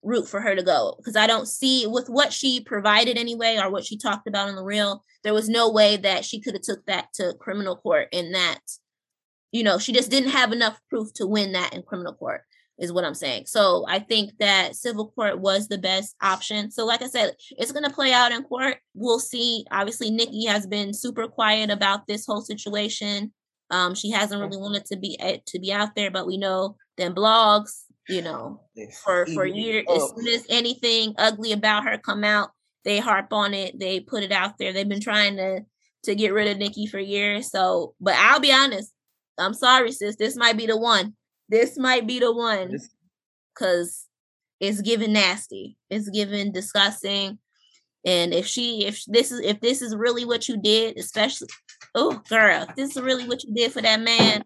route 0.04 0.28
for 0.28 0.40
her 0.40 0.54
to 0.54 0.62
go 0.62 0.94
because 0.98 1.16
i 1.16 1.26
don't 1.26 1.48
see 1.48 1.86
with 1.88 2.08
what 2.08 2.32
she 2.32 2.60
provided 2.62 3.18
anyway 3.18 3.58
or 3.60 3.68
what 3.68 3.84
she 3.84 3.98
talked 3.98 4.28
about 4.28 4.48
on 4.48 4.54
the 4.54 4.62
real 4.62 5.02
there 5.24 5.34
was 5.34 5.48
no 5.48 5.68
way 5.68 5.96
that 5.96 6.24
she 6.24 6.40
could 6.40 6.54
have 6.54 6.62
took 6.62 6.86
that 6.86 7.08
to 7.12 7.34
criminal 7.40 7.74
court 7.76 8.06
in 8.12 8.30
that 8.30 8.60
you 9.50 9.64
know 9.64 9.76
she 9.78 9.92
just 9.92 10.10
didn't 10.10 10.30
have 10.30 10.52
enough 10.52 10.80
proof 10.88 11.12
to 11.14 11.26
win 11.26 11.50
that 11.50 11.74
in 11.74 11.82
criminal 11.82 12.14
court 12.14 12.42
is 12.78 12.92
what 12.92 13.04
I'm 13.04 13.14
saying. 13.14 13.46
So 13.46 13.84
I 13.88 13.98
think 13.98 14.32
that 14.38 14.76
civil 14.76 15.08
court 15.10 15.38
was 15.38 15.68
the 15.68 15.78
best 15.78 16.14
option. 16.22 16.70
So 16.70 16.84
like 16.84 17.02
I 17.02 17.06
said, 17.06 17.34
it's 17.52 17.72
going 17.72 17.84
to 17.84 17.94
play 17.94 18.12
out 18.12 18.32
in 18.32 18.42
court. 18.42 18.76
We'll 18.94 19.18
see. 19.18 19.64
Obviously, 19.70 20.10
Nicki 20.10 20.46
has 20.46 20.66
been 20.66 20.92
super 20.92 21.26
quiet 21.26 21.70
about 21.70 22.06
this 22.06 22.26
whole 22.26 22.42
situation. 22.42 23.32
Um, 23.70 23.94
she 23.94 24.10
hasn't 24.10 24.40
really 24.40 24.58
wanted 24.58 24.84
to 24.86 24.96
be 24.96 25.18
eh, 25.20 25.38
to 25.46 25.58
be 25.58 25.72
out 25.72 25.94
there, 25.96 26.10
but 26.10 26.26
we 26.26 26.36
know 26.36 26.76
them 26.96 27.14
blogs, 27.14 27.82
you 28.08 28.22
know, 28.22 28.60
for 29.02 29.26
for 29.26 29.44
years, 29.44 29.84
as 29.92 30.10
soon 30.10 30.28
as 30.28 30.46
anything 30.48 31.14
ugly 31.18 31.52
about 31.52 31.84
her 31.84 31.98
come 31.98 32.22
out, 32.22 32.50
they 32.84 32.98
harp 32.98 33.32
on 33.32 33.54
it. 33.54 33.78
They 33.78 33.98
put 33.98 34.22
it 34.22 34.30
out 34.30 34.58
there. 34.58 34.72
They've 34.72 34.88
been 34.88 35.00
trying 35.00 35.36
to 35.36 35.64
to 36.04 36.14
get 36.14 36.32
rid 36.32 36.46
of 36.46 36.58
Nicki 36.58 36.86
for 36.86 37.00
years. 37.00 37.50
So, 37.50 37.94
but 38.00 38.14
I'll 38.14 38.40
be 38.40 38.52
honest. 38.52 38.92
I'm 39.38 39.54
sorry, 39.54 39.90
sis. 39.90 40.16
This 40.16 40.36
might 40.36 40.56
be 40.56 40.66
the 40.66 40.76
one. 40.76 41.14
This 41.48 41.78
might 41.78 42.06
be 42.06 42.18
the 42.18 42.32
one 42.32 42.76
because 43.54 44.06
it's 44.60 44.80
given 44.80 45.12
nasty. 45.12 45.76
It's 45.90 46.08
given 46.08 46.52
disgusting. 46.52 47.38
And 48.04 48.32
if 48.32 48.46
she, 48.46 48.84
if 48.86 49.04
this 49.06 49.32
is, 49.32 49.40
if 49.40 49.60
this 49.60 49.82
is 49.82 49.96
really 49.96 50.24
what 50.24 50.48
you 50.48 50.56
did, 50.56 50.96
especially, 50.96 51.48
oh 51.94 52.20
girl, 52.28 52.66
if 52.68 52.76
this 52.76 52.96
is 52.96 53.02
really 53.02 53.26
what 53.26 53.42
you 53.42 53.52
did 53.52 53.72
for 53.72 53.82
that 53.82 54.00
man, 54.00 54.44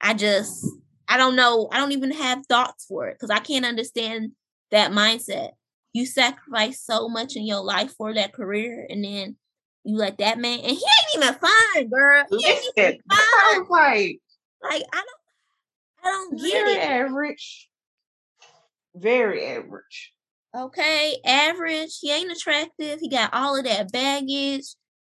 I 0.00 0.14
just, 0.14 0.66
I 1.08 1.16
don't 1.16 1.36
know. 1.36 1.68
I 1.72 1.78
don't 1.78 1.92
even 1.92 2.10
have 2.10 2.46
thoughts 2.46 2.86
for 2.86 3.06
it 3.08 3.14
because 3.14 3.30
I 3.30 3.38
can't 3.38 3.64
understand 3.64 4.32
that 4.70 4.90
mindset. 4.90 5.50
You 5.92 6.06
sacrifice 6.06 6.80
so 6.80 7.08
much 7.08 7.36
in 7.36 7.46
your 7.46 7.62
life 7.62 7.94
for 7.96 8.12
that 8.14 8.32
career, 8.32 8.86
and 8.90 9.04
then 9.04 9.36
you 9.84 9.96
let 9.96 10.18
that 10.18 10.38
man, 10.38 10.58
and 10.58 10.70
he 10.70 10.72
ain't 10.72 11.16
even 11.16 11.34
fine, 11.34 11.88
girl. 11.88 12.24
He 12.28 12.46
ain't 12.46 12.64
even 12.76 12.98
like, 13.08 13.68
like 14.62 14.82
I 14.92 14.96
don't, 14.96 15.23
I 16.04 16.08
don't 16.08 16.38
get 16.38 16.52
very 16.52 16.72
it. 16.74 16.78
average. 16.78 17.68
Very 18.94 19.44
average. 19.46 20.12
Okay, 20.56 21.16
average. 21.24 21.98
He 22.00 22.12
ain't 22.12 22.30
attractive. 22.30 23.00
He 23.00 23.08
got 23.08 23.34
all 23.34 23.56
of 23.56 23.64
that 23.64 23.90
baggage. 23.90 24.66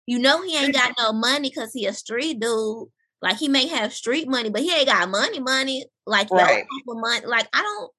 You 0.08 0.19
know 0.19 0.41
he 0.41 0.58
ain't 0.58 0.73
got 0.73 0.93
no 0.97 1.12
money 1.13 1.50
because 1.50 1.71
he 1.73 1.86
a 1.86 1.93
street 1.93 2.39
dude. 2.39 2.88
Like 3.21 3.38
he 3.38 3.47
may 3.47 3.67
have 3.67 3.93
street 3.93 4.28
money, 4.28 4.50
but 4.50 4.62
he 4.62 4.73
ain't 4.73 4.88
got 4.88 5.10
money, 5.10 5.39
money. 5.39 5.86
Like 6.06 6.32
no 6.32 6.38
Right. 6.38 6.63
of 6.63 6.97
money. 6.97 7.26
Like 7.26 7.47
I 7.54 7.62
don't, 7.62 7.91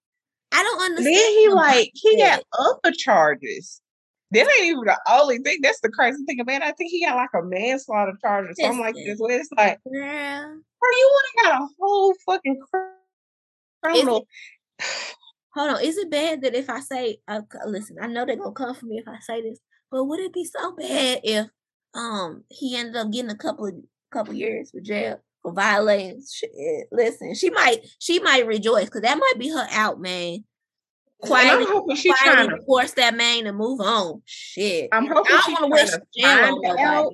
I 0.52 0.62
don't 0.62 0.82
understand. 0.82 1.14
Then 1.14 1.32
he 1.32 1.48
like 1.48 1.90
he 1.94 2.16
got 2.18 2.42
other 2.58 2.94
charges. 2.96 3.82
That 4.30 4.40
ain't 4.58 4.66
even 4.66 4.84
the 4.84 4.98
only 5.10 5.38
thing. 5.38 5.60
That's 5.62 5.80
the 5.80 5.88
crazy 5.88 6.22
thing 6.26 6.40
about 6.40 6.56
it. 6.56 6.62
I 6.62 6.72
think 6.72 6.90
he 6.90 7.04
got 7.04 7.16
like 7.16 7.30
a 7.34 7.42
manslaughter 7.42 8.16
charge 8.20 8.50
or 8.50 8.54
something 8.54 8.80
like 8.80 8.94
this. 8.94 9.18
Where 9.18 9.40
it's 9.40 9.48
like, 9.56 9.80
Girl, 9.84 10.00
bro, 10.00 10.90
you 10.90 11.12
would 11.12 11.44
have 11.44 11.52
got 11.52 11.62
a 11.62 11.68
whole 11.78 12.14
fucking 12.26 12.60
cr- 12.70 12.78
criminal. 13.82 14.26
hold 15.54 15.70
on. 15.70 15.82
Is 15.82 15.96
it 15.96 16.10
bad 16.10 16.42
that 16.42 16.54
if 16.54 16.68
I 16.68 16.80
say, 16.80 17.18
uh, 17.26 17.40
listen, 17.66 17.96
I 18.00 18.06
know 18.06 18.26
they're 18.26 18.36
gonna 18.36 18.52
come 18.52 18.74
for 18.74 18.84
me 18.84 18.98
if 18.98 19.08
I 19.08 19.18
say 19.20 19.40
this, 19.40 19.60
but 19.90 20.04
would 20.04 20.20
it 20.20 20.34
be 20.34 20.44
so 20.44 20.72
bad 20.72 21.20
if 21.24 21.48
um 21.94 22.44
he 22.50 22.76
ended 22.76 22.96
up 22.96 23.10
getting 23.10 23.30
a 23.30 23.36
couple 23.36 23.66
of 23.66 23.74
couple 24.12 24.34
years 24.34 24.70
for 24.70 24.80
jail 24.80 25.22
for 25.42 25.54
violating? 25.54 26.22
Shit, 26.30 26.88
listen, 26.92 27.34
she 27.34 27.48
might 27.48 27.78
she 27.98 28.18
might 28.18 28.46
rejoice 28.46 28.86
because 28.86 29.02
that 29.02 29.18
might 29.18 29.38
be 29.38 29.48
her 29.48 29.66
out, 29.70 30.00
man. 30.00 30.44
And 31.22 31.32
I'm 31.50 31.66
hoping 31.66 31.96
she's 31.96 32.16
trying 32.18 32.50
to. 32.50 32.62
force 32.64 32.92
that 32.92 33.16
man 33.16 33.44
to 33.44 33.52
move 33.52 33.80
on. 33.80 34.22
Shit, 34.24 34.88
I'm 34.92 35.04
I 35.04 35.14
hoping 35.14 35.24
don't 35.32 35.44
she's 35.44 35.60
want 35.60 35.64
to 35.64 35.70
trying 35.70 35.70
wish 35.70 35.90
to 35.90 36.00
find 36.22 36.64
it 36.64 36.78
out. 36.78 37.12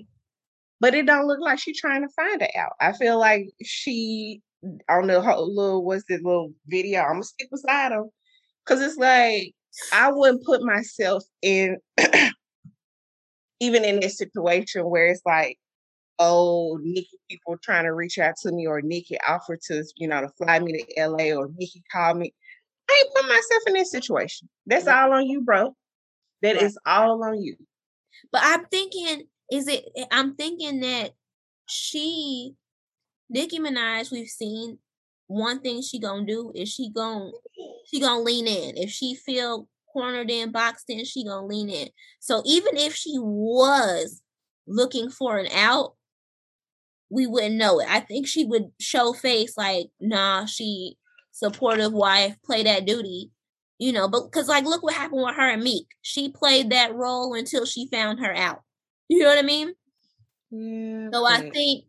But 0.81 0.95
it 0.95 1.07
don't 1.07 1.27
look 1.27 1.41
like 1.41 1.59
she's 1.59 1.81
trying 1.81 2.03
to 2.03 2.09
find 2.15 2.43
it 2.43 2.51
out. 2.57 2.73
I 2.81 2.93
feel 2.93 3.19
like 3.19 3.49
she 3.63 4.43
on 4.89 5.07
the 5.07 5.21
whole 5.21 5.55
little 5.55 5.85
what's 5.85 6.05
the 6.09 6.17
little 6.17 6.53
video. 6.67 7.01
I'm 7.01 7.15
gonna 7.15 7.25
stick 7.25 7.49
beside 7.51 7.93
him 7.93 8.11
because 8.65 8.83
it's 8.83 8.99
like 8.99 9.55
I 9.93 10.13
wouldn't 10.13 10.45
put 10.45 10.63
myself 10.63 11.25
in 11.43 11.79
even 13.61 13.85
in 13.85 14.01
this 14.01 14.19
situation 14.19 14.83
where 14.89 15.07
it's 15.07 15.23
like, 15.25 15.59
oh, 16.19 16.79
Nicki 16.83 17.19
people 17.31 17.57
trying 17.63 17.85
to 17.85 17.95
reach 17.95 18.19
out 18.19 18.35
to 18.43 18.53
me 18.53 18.67
or 18.67 18.83
Nicki 18.83 19.19
offered 19.27 19.61
to, 19.63 19.85
you 19.97 20.09
know, 20.09 20.21
to 20.21 20.29
fly 20.37 20.59
me 20.59 20.85
to 20.85 21.07
LA 21.09 21.35
or 21.37 21.51
Nicki 21.57 21.83
called 21.91 22.19
me. 22.19 22.35
I 22.95 23.05
ain't 23.05 23.15
put 23.15 23.29
myself 23.29 23.63
in 23.67 23.75
this 23.75 23.91
situation. 23.91 24.49
That's 24.67 24.87
all 24.87 25.13
on 25.13 25.27
you, 25.27 25.41
bro. 25.41 25.77
That 26.43 26.61
is 26.61 26.79
all 26.87 27.25
on 27.25 27.43
you. 27.43 27.57
But 28.31 28.43
I'm 28.45 28.67
thinking, 28.67 29.25
is 29.51 29.69
it? 29.69 29.85
Eh, 29.97 30.05
I'm 30.11 30.35
thinking 30.35 30.81
that 30.81 31.13
she, 31.67 32.55
Nicki 33.31 33.59
Minaj, 33.59 34.13
we've 34.13 34.29
seen 34.29 34.79
one 35.27 35.61
thing 35.61 35.83
she 35.83 35.99
gonna 35.99 36.27
do 36.27 36.53
is 36.55 36.71
she 36.71 36.91
gonna 36.91 37.31
she 37.87 38.01
gonna 38.01 38.23
lean 38.23 38.47
in. 38.47 38.77
If 38.77 38.91
she 38.91 39.15
feel 39.15 39.69
cornered 39.93 40.31
in, 40.31 40.53
boxed 40.53 40.91
in, 40.91 41.05
she 41.05 41.25
gonna 41.25 41.47
lean 41.47 41.71
in. 41.71 41.89
So 42.21 42.43
even 42.45 42.77
if 42.77 42.95
she 42.95 43.19
was 43.19 44.21
looking 44.67 45.11
for 45.11 45.39
an 45.39 45.49
out, 45.53 45.95
we 47.11 47.27
wouldn't 47.27 47.57
know 47.57 47.81
it. 47.81 47.89
I 47.89 48.01
think 48.01 48.27
she 48.27 48.45
would 48.45 48.71
show 48.79 49.13
face 49.13 49.57
like, 49.57 49.89
nah, 50.01 50.45
she 50.45 50.97
supportive 51.35 51.93
wife, 51.93 52.37
play 52.45 52.63
that 52.63 52.87
duty, 52.87 53.31
you 53.79 53.93
know. 53.93 54.09
But 54.09 54.25
because 54.25 54.49
like, 54.49 54.65
look 54.65 54.83
what 54.83 54.95
happened 54.95 55.23
with 55.23 55.35
her 55.35 55.51
and 55.51 55.63
Meek. 55.63 55.87
She 56.01 56.31
played 56.31 56.71
that 56.71 56.95
role 56.95 57.35
until 57.35 57.67
she 57.67 57.89
found 57.89 58.21
her 58.21 58.35
out. 58.35 58.61
You 59.09 59.19
know 59.19 59.29
what 59.29 59.39
I 59.39 59.43
mean? 59.43 59.75
Yeah. 60.51 61.11
So 61.13 61.27
I 61.27 61.51
think, 61.51 61.85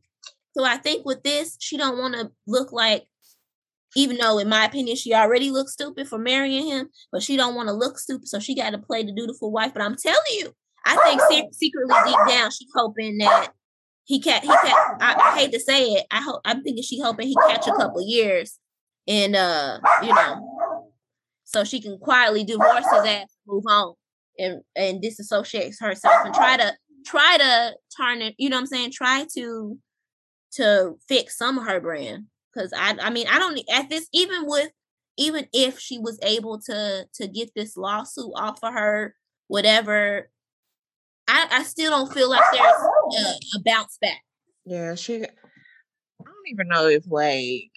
so 0.57 0.65
I 0.65 0.77
think 0.77 1.05
with 1.05 1.23
this, 1.23 1.55
she 1.59 1.77
don't 1.77 1.97
want 1.97 2.15
to 2.15 2.31
look 2.47 2.73
like, 2.73 3.05
even 3.95 4.17
though 4.17 4.39
in 4.39 4.49
my 4.49 4.65
opinion 4.65 4.97
she 4.97 5.13
already 5.13 5.51
looks 5.51 5.73
stupid 5.73 6.07
for 6.07 6.17
marrying 6.17 6.65
him, 6.65 6.89
but 7.11 7.23
she 7.23 7.37
don't 7.37 7.55
want 7.55 7.69
to 7.69 7.73
look 7.73 7.99
stupid, 7.99 8.27
so 8.27 8.39
she 8.39 8.55
got 8.55 8.71
to 8.71 8.77
play 8.77 9.03
the 9.03 9.13
dutiful 9.13 9.51
wife. 9.51 9.71
But 9.73 9.83
I'm 9.83 9.95
telling 9.95 10.19
you, 10.31 10.51
I 10.85 10.97
think 10.97 11.21
se- 11.29 11.49
secretly 11.53 11.95
deep 12.05 12.17
down 12.27 12.51
she's 12.51 12.69
hoping 12.75 13.19
that 13.19 13.53
he 14.03 14.19
can 14.19 14.41
he 14.41 14.47
can. 14.47 14.97
I, 14.99 15.15
I 15.17 15.39
hate 15.39 15.51
to 15.53 15.59
say 15.59 15.93
it, 15.93 16.05
I 16.11 16.21
hope 16.21 16.41
I'm 16.43 16.63
thinking 16.63 16.83
she 16.83 16.99
hoping 16.99 17.27
he 17.27 17.35
catch 17.47 17.67
a 17.67 17.73
couple 17.73 18.05
years, 18.07 18.59
and 19.07 19.35
uh, 19.35 19.79
you 20.01 20.13
know, 20.13 20.91
so 21.43 21.63
she 21.63 21.81
can 21.81 21.97
quietly 21.97 22.43
divorce 22.43 22.85
his 22.91 23.05
ass, 23.05 23.27
move 23.47 23.63
on, 23.67 23.93
and 24.37 24.61
and 24.75 25.01
disassociate 25.01 25.75
herself, 25.79 26.25
and 26.25 26.33
try 26.33 26.57
to 26.57 26.73
try 27.05 27.37
to 27.37 27.75
turn 27.95 28.21
it. 28.21 28.35
You 28.37 28.49
know 28.49 28.57
what 28.57 28.61
I'm 28.61 28.67
saying? 28.67 28.91
Try 28.91 29.25
to 29.35 29.77
to 30.53 30.95
fix 31.07 31.37
some 31.37 31.57
of 31.57 31.65
her 31.65 31.79
brand 31.79 32.25
because 32.53 32.73
I 32.75 32.95
I 33.01 33.09
mean 33.09 33.27
I 33.27 33.39
don't 33.39 33.59
at 33.71 33.89
this 33.89 34.07
even 34.13 34.45
with 34.45 34.71
even 35.17 35.47
if 35.53 35.79
she 35.79 35.99
was 35.99 36.19
able 36.23 36.59
to 36.61 37.05
to 37.13 37.27
get 37.27 37.51
this 37.55 37.77
lawsuit 37.77 38.31
off 38.35 38.59
of 38.63 38.73
her 38.73 39.15
whatever 39.47 40.29
I 41.27 41.47
I 41.51 41.63
still 41.63 41.91
don't 41.91 42.13
feel 42.13 42.29
like 42.29 42.43
there's 42.51 42.63
a, 42.63 43.57
a 43.57 43.61
bounce 43.65 43.97
back. 44.01 44.21
Yeah, 44.65 44.95
she. 44.95 45.23
I 45.23 45.27
don't 46.23 46.47
even 46.47 46.67
know 46.67 46.87
if 46.87 47.03
like 47.07 47.71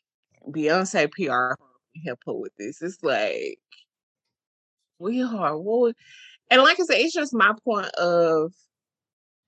Beyonce 0.50 1.10
PR 1.12 1.60
help 2.04 2.20
her 2.26 2.34
with 2.34 2.52
this. 2.58 2.82
It's 2.82 3.02
like 3.02 3.58
we 4.98 5.22
are 5.22 5.56
what, 5.56 5.94
and 6.50 6.62
like 6.62 6.80
I 6.80 6.84
said, 6.84 6.98
it's 6.98 7.14
just 7.14 7.34
my 7.34 7.52
point 7.64 7.88
of 7.94 8.52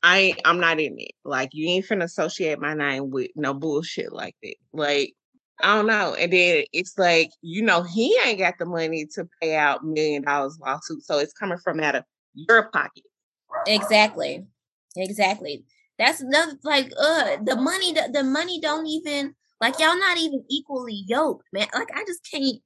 I 0.03 0.37
I'm 0.45 0.61
not 0.61 0.81
in 0.81 0.99
it. 0.99 1.13
Like 1.25 1.51
you 1.53 1.69
ain't 1.69 1.87
finna 1.87 2.05
associate 2.05 2.59
my 2.61 2.75
name 2.75 3.11
with 3.11 3.31
no 3.37 3.55
bullshit 3.55 4.13
like 4.13 4.37
that. 4.43 4.57
Like 4.73 5.15
I 5.63 5.77
don't 5.77 5.87
know. 5.87 6.15
And 6.15 6.33
then 6.33 6.65
it's 6.73 6.99
like 6.99 7.31
you 7.43 7.63
know 7.63 7.83
he 7.83 8.17
ain't 8.25 8.39
got 8.39 8.55
the 8.59 8.67
money 8.67 9.07
to 9.15 9.29
pay 9.41 9.57
out 9.57 9.85
million 9.85 10.23
dollars 10.23 10.59
lawsuit, 10.61 11.03
so 11.03 11.19
it's 11.19 11.33
coming 11.33 11.59
from 11.59 11.81
out 11.81 11.97
of 11.97 12.05
your 12.35 12.71
pocket. 12.71 13.05
Exactly. 13.67 14.47
Exactly. 14.97 15.65
That's 15.99 16.21
another 16.21 16.59
like 16.63 16.93
uh 16.99 17.37
the 17.45 17.57
money 17.57 17.93
the, 17.93 18.09
the 18.13 18.25
money 18.25 18.61
don't 18.61 18.87
even 18.87 19.35
like 19.61 19.79
y'all 19.79 19.99
not 19.99 20.19
even 20.19 20.45
equally 20.49 21.05
yoked, 21.07 21.47
man. 21.53 21.69
Like 21.75 21.91
I 21.95 22.05
just 22.07 22.29
can't 22.31 22.61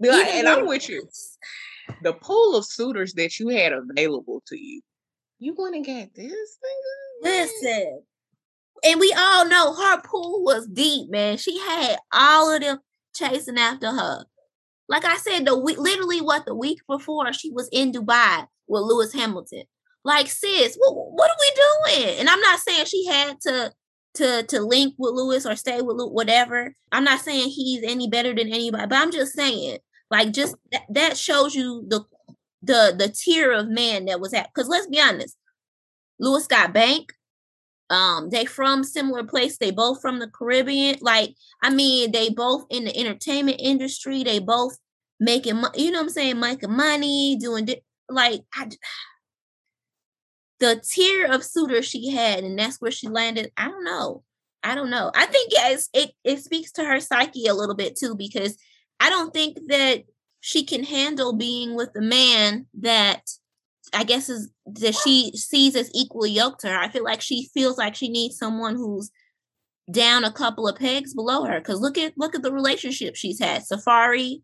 like, 0.00 0.28
and 0.28 0.48
I'm 0.48 0.60
with- 0.60 0.68
with 0.68 0.88
you. 0.88 1.08
the 2.02 2.14
pool 2.14 2.56
of 2.56 2.64
suitors 2.64 3.14
that 3.14 3.38
you 3.38 3.48
had 3.48 3.72
available 3.72 4.42
to 4.46 4.56
you, 4.58 4.80
you 5.38 5.54
went 5.56 5.76
and 5.76 5.84
got 5.84 6.14
this 6.14 6.32
nigga. 6.32 7.22
Listen, 7.22 8.02
and 8.84 9.00
we 9.00 9.12
all 9.16 9.46
know 9.46 9.74
her 9.74 10.00
pool 10.02 10.42
was 10.42 10.66
deep, 10.66 11.10
man. 11.10 11.36
She 11.36 11.58
had 11.58 11.98
all 12.12 12.54
of 12.54 12.62
them 12.62 12.78
chasing 13.14 13.58
after 13.58 13.90
her. 13.90 14.24
Like 14.88 15.04
I 15.04 15.16
said, 15.18 15.44
the 15.44 15.56
week, 15.58 15.78
literally 15.78 16.20
what 16.20 16.46
the 16.46 16.54
week 16.54 16.80
before 16.88 17.32
she 17.32 17.50
was 17.52 17.68
in 17.72 17.92
Dubai 17.92 18.46
with 18.66 18.82
Lewis 18.82 19.12
Hamilton. 19.12 19.64
Like, 20.02 20.28
sis, 20.28 20.76
what, 20.76 20.94
what 20.94 21.30
are 21.30 21.36
we 21.38 22.02
doing? 22.04 22.18
And 22.20 22.28
I'm 22.28 22.40
not 22.40 22.58
saying 22.58 22.86
she 22.86 23.06
had 23.06 23.40
to 23.42 23.72
to 24.14 24.42
to 24.44 24.60
link 24.60 24.94
with 24.98 25.14
Lewis 25.14 25.46
or 25.46 25.56
stay 25.56 25.80
with 25.80 25.96
whatever. 25.98 26.74
I'm 26.92 27.04
not 27.04 27.20
saying 27.20 27.50
he's 27.50 27.82
any 27.82 28.08
better 28.08 28.34
than 28.34 28.48
anybody, 28.48 28.86
but 28.86 28.98
I'm 28.98 29.12
just 29.12 29.32
saying, 29.32 29.78
like, 30.10 30.32
just 30.32 30.56
that, 30.72 30.82
that 30.90 31.16
shows 31.16 31.54
you 31.54 31.84
the 31.88 32.04
the 32.62 32.94
the 32.98 33.08
tier 33.08 33.52
of 33.52 33.68
man 33.68 34.06
that 34.06 34.20
was 34.20 34.34
at. 34.34 34.50
Because 34.52 34.68
let's 34.68 34.86
be 34.86 35.00
honest, 35.00 35.36
Lewis 36.18 36.46
got 36.46 36.74
bank. 36.74 37.12
Um, 37.88 38.30
they 38.30 38.44
from 38.44 38.84
similar 38.84 39.24
place. 39.24 39.58
They 39.58 39.72
both 39.72 40.00
from 40.00 40.20
the 40.20 40.28
Caribbean. 40.28 40.98
Like, 41.00 41.34
I 41.60 41.70
mean, 41.70 42.12
they 42.12 42.30
both 42.30 42.66
in 42.70 42.84
the 42.84 42.96
entertainment 42.96 43.60
industry. 43.60 44.22
They 44.22 44.38
both 44.38 44.78
making, 45.18 45.62
you 45.74 45.90
know 45.90 46.00
I'm 46.00 46.08
saying, 46.08 46.38
making 46.38 46.76
money, 46.76 47.36
doing 47.40 47.64
di- 47.64 47.82
like 48.08 48.42
I, 48.54 48.68
the 50.60 50.80
tier 50.84 51.26
of 51.26 51.44
suitors 51.44 51.86
she 51.86 52.10
had, 52.10 52.44
and 52.44 52.58
that's 52.58 52.80
where 52.80 52.90
she 52.90 53.08
landed. 53.08 53.50
I 53.56 53.68
don't 53.68 53.84
know. 53.84 54.22
I 54.62 54.74
don't 54.74 54.90
know. 54.90 55.10
I 55.14 55.26
think 55.26 55.52
yes, 55.52 55.88
it 55.92 56.12
it 56.22 56.42
speaks 56.44 56.70
to 56.72 56.84
her 56.84 57.00
psyche 57.00 57.46
a 57.46 57.54
little 57.54 57.74
bit 57.74 57.96
too, 57.96 58.14
because 58.14 58.56
I 59.00 59.08
don't 59.08 59.32
think 59.32 59.58
that 59.68 60.04
she 60.40 60.64
can 60.64 60.84
handle 60.84 61.34
being 61.34 61.74
with 61.74 61.90
a 61.96 62.00
man 62.00 62.66
that 62.80 63.22
I 63.92 64.04
guess 64.04 64.28
is 64.28 64.50
that 64.66 64.94
she 64.94 65.32
sees 65.34 65.74
as 65.76 65.90
equally 65.94 66.30
yoked 66.30 66.60
to 66.60 66.68
her. 66.68 66.78
I 66.78 66.88
feel 66.88 67.04
like 67.04 67.20
she 67.20 67.48
feels 67.52 67.78
like 67.78 67.94
she 67.94 68.08
needs 68.08 68.38
someone 68.38 68.76
who's 68.76 69.10
down 69.90 70.24
a 70.24 70.32
couple 70.32 70.68
of 70.68 70.76
pegs 70.76 71.14
below 71.14 71.44
her. 71.44 71.60
Cause 71.60 71.80
look 71.80 71.98
at 71.98 72.12
look 72.16 72.34
at 72.34 72.42
the 72.42 72.52
relationship 72.52 73.16
she's 73.16 73.40
had. 73.40 73.62
Safaree, 73.62 74.42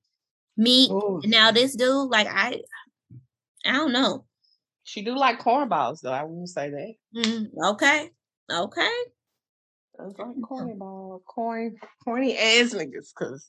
me, 0.57 0.89
oh. 0.91 1.21
and 1.23 1.31
now 1.31 1.51
this 1.51 1.77
dude. 1.77 2.11
Like 2.11 2.27
I 2.27 2.61
I 3.65 3.73
don't 3.73 3.93
know. 3.93 4.25
She 4.87 5.03
do 5.03 5.17
like 5.17 5.41
cornballs 5.41 6.01
though. 6.01 6.13
I 6.13 6.23
wouldn't 6.23 6.49
say 6.49 6.71
that. 6.71 6.95
Mm, 7.15 7.49
okay. 7.73 8.11
Okay. 8.51 8.91
It's 9.99 10.19
like 10.19 10.37
cornball, 10.37 11.25
corny, 11.25 11.73
corny 12.05 12.39
ass 12.39 12.73
niggas. 12.73 13.13
Cause 13.13 13.49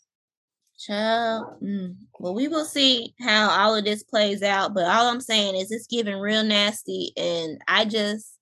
Child. 0.79 1.61
Mm. 1.61 1.95
Well, 2.19 2.33
we 2.33 2.47
will 2.47 2.65
see 2.65 3.13
how 3.19 3.49
all 3.49 3.75
of 3.75 3.85
this 3.85 4.01
plays 4.01 4.41
out. 4.41 4.73
But 4.73 4.85
all 4.85 5.09
I'm 5.09 5.21
saying 5.21 5.55
is 5.55 5.71
it's 5.71 5.85
giving 5.85 6.17
real 6.17 6.43
nasty. 6.43 7.13
And 7.15 7.61
I 7.67 7.85
just, 7.85 8.39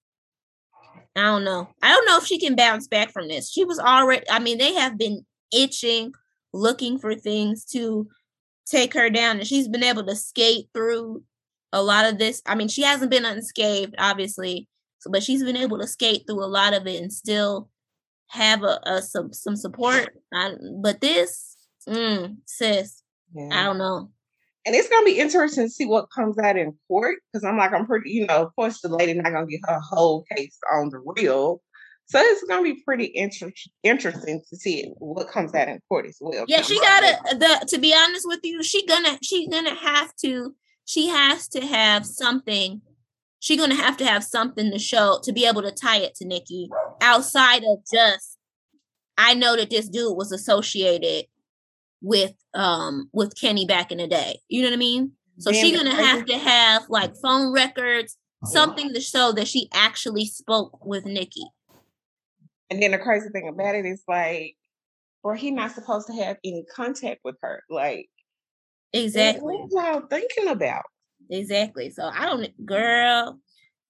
I 1.17 1.23
don't 1.23 1.43
know. 1.43 1.67
I 1.81 1.89
don't 1.89 2.05
know 2.05 2.17
if 2.17 2.25
she 2.25 2.39
can 2.39 2.55
bounce 2.55 2.87
back 2.87 3.11
from 3.11 3.27
this. 3.27 3.51
She 3.51 3.65
was 3.65 3.79
already, 3.79 4.25
I 4.29 4.39
mean, 4.39 4.57
they 4.57 4.73
have 4.73 4.97
been 4.97 5.25
itching, 5.53 6.13
looking 6.53 6.97
for 6.97 7.15
things 7.15 7.65
to 7.71 8.07
take 8.65 8.93
her 8.93 9.09
down, 9.09 9.37
and 9.37 9.47
she's 9.47 9.67
been 9.67 9.83
able 9.83 10.05
to 10.05 10.15
skate 10.15 10.69
through 10.73 11.23
a 11.75 11.83
lot 11.83 12.05
of 12.05 12.17
this. 12.17 12.41
I 12.45 12.55
mean, 12.55 12.69
she 12.69 12.81
hasn't 12.81 13.11
been 13.11 13.25
unscathed, 13.25 13.95
obviously, 13.99 14.67
so 14.99 15.11
but 15.11 15.21
she's 15.21 15.43
been 15.43 15.57
able 15.57 15.77
to 15.77 15.87
skate 15.87 16.23
through 16.25 16.43
a 16.43 16.47
lot 16.47 16.73
of 16.73 16.87
it 16.87 17.01
and 17.01 17.11
still 17.11 17.69
have 18.29 18.63
a, 18.63 18.79
a 18.85 19.01
some 19.01 19.33
some 19.33 19.57
support. 19.57 20.15
I, 20.33 20.53
but 20.81 21.01
this, 21.01 21.57
mm, 21.87 22.37
sis, 22.45 23.03
yeah. 23.35 23.49
I 23.51 23.63
don't 23.65 23.77
know. 23.77 24.09
And 24.65 24.73
it's 24.73 24.89
gonna 24.89 25.05
be 25.05 25.19
interesting 25.19 25.65
to 25.65 25.69
see 25.69 25.85
what 25.85 26.09
comes 26.15 26.39
out 26.39 26.57
in 26.57 26.73
court 26.87 27.17
because 27.31 27.43
I'm 27.43 27.57
like, 27.57 27.73
I'm 27.73 27.85
pretty, 27.85 28.09
you 28.11 28.25
know, 28.25 28.43
of 28.43 28.55
course 28.55 28.79
the 28.81 28.87
lady 28.87 29.13
not 29.13 29.31
gonna 29.31 29.45
get 29.45 29.59
her 29.67 29.79
whole 29.79 30.23
case 30.35 30.57
on 30.73 30.89
the 30.89 31.03
real. 31.17 31.61
So 32.07 32.19
it's 32.19 32.43
gonna 32.47 32.63
be 32.63 32.81
pretty 32.85 33.11
inter- 33.13 33.51
interesting 33.83 34.41
to 34.49 34.55
see 34.55 34.93
what 34.99 35.27
comes 35.27 35.53
out 35.53 35.67
in 35.67 35.79
court 35.89 36.05
as 36.07 36.17
well. 36.21 36.45
Yeah, 36.47 36.61
she 36.61 36.79
gotta 36.79 37.35
the 37.35 37.65
to 37.67 37.79
be 37.79 37.93
honest 37.93 38.25
with 38.27 38.39
you, 38.43 38.63
she 38.63 38.87
gonna 38.87 39.19
she's 39.21 39.49
gonna 39.49 39.75
have 39.75 40.15
to 40.23 40.55
she 40.85 41.07
has 41.09 41.47
to 41.49 41.65
have 41.65 42.05
something. 42.05 42.81
She's 43.39 43.59
gonna 43.59 43.75
have 43.75 43.97
to 43.97 44.05
have 44.05 44.23
something 44.23 44.71
to 44.71 44.79
show 44.79 45.19
to 45.23 45.33
be 45.33 45.45
able 45.45 45.61
to 45.63 45.71
tie 45.71 45.97
it 45.97 46.15
to 46.15 46.25
Nicki 46.25 46.69
outside 47.01 47.63
of 47.63 47.79
just 47.91 48.37
I 49.17 49.33
know 49.33 49.55
that 49.55 49.69
this 49.69 49.89
dude 49.89 50.15
was 50.15 50.31
associated 50.31 51.25
with 52.01 52.33
um 52.53 53.09
with 53.13 53.39
Kenny 53.39 53.65
back 53.65 53.91
in 53.91 53.97
the 53.97 54.07
day. 54.07 54.39
You 54.47 54.61
know 54.61 54.69
what 54.69 54.75
I 54.75 54.77
mean? 54.77 55.11
So 55.39 55.51
she's 55.51 55.75
gonna 55.75 55.93
have 55.93 56.25
to 56.25 56.37
have 56.37 56.85
like 56.87 57.13
phone 57.21 57.51
records, 57.51 58.17
something 58.45 58.93
to 58.93 59.01
show 59.01 59.31
that 59.33 59.47
she 59.47 59.69
actually 59.73 60.25
spoke 60.25 60.85
with 60.85 61.05
Nicki. 61.05 61.45
And 62.69 62.81
then 62.81 62.91
the 62.91 62.97
crazy 62.97 63.29
thing 63.29 63.47
about 63.47 63.75
it 63.75 63.85
is 63.85 64.01
like, 64.07 64.55
or 65.23 65.35
he 65.35 65.51
not 65.51 65.71
supposed 65.71 66.07
to 66.07 66.13
have 66.13 66.37
any 66.43 66.65
contact 66.73 67.21
with 67.23 67.35
her. 67.41 67.63
Like 67.69 68.09
Exactly. 68.95 69.55
What 69.55 69.71
y'all 69.71 70.07
thinking 70.07 70.47
about? 70.47 70.83
Exactly. 71.29 71.89
So 71.89 72.03
I 72.13 72.25
don't 72.25 72.65
girl 72.65 73.39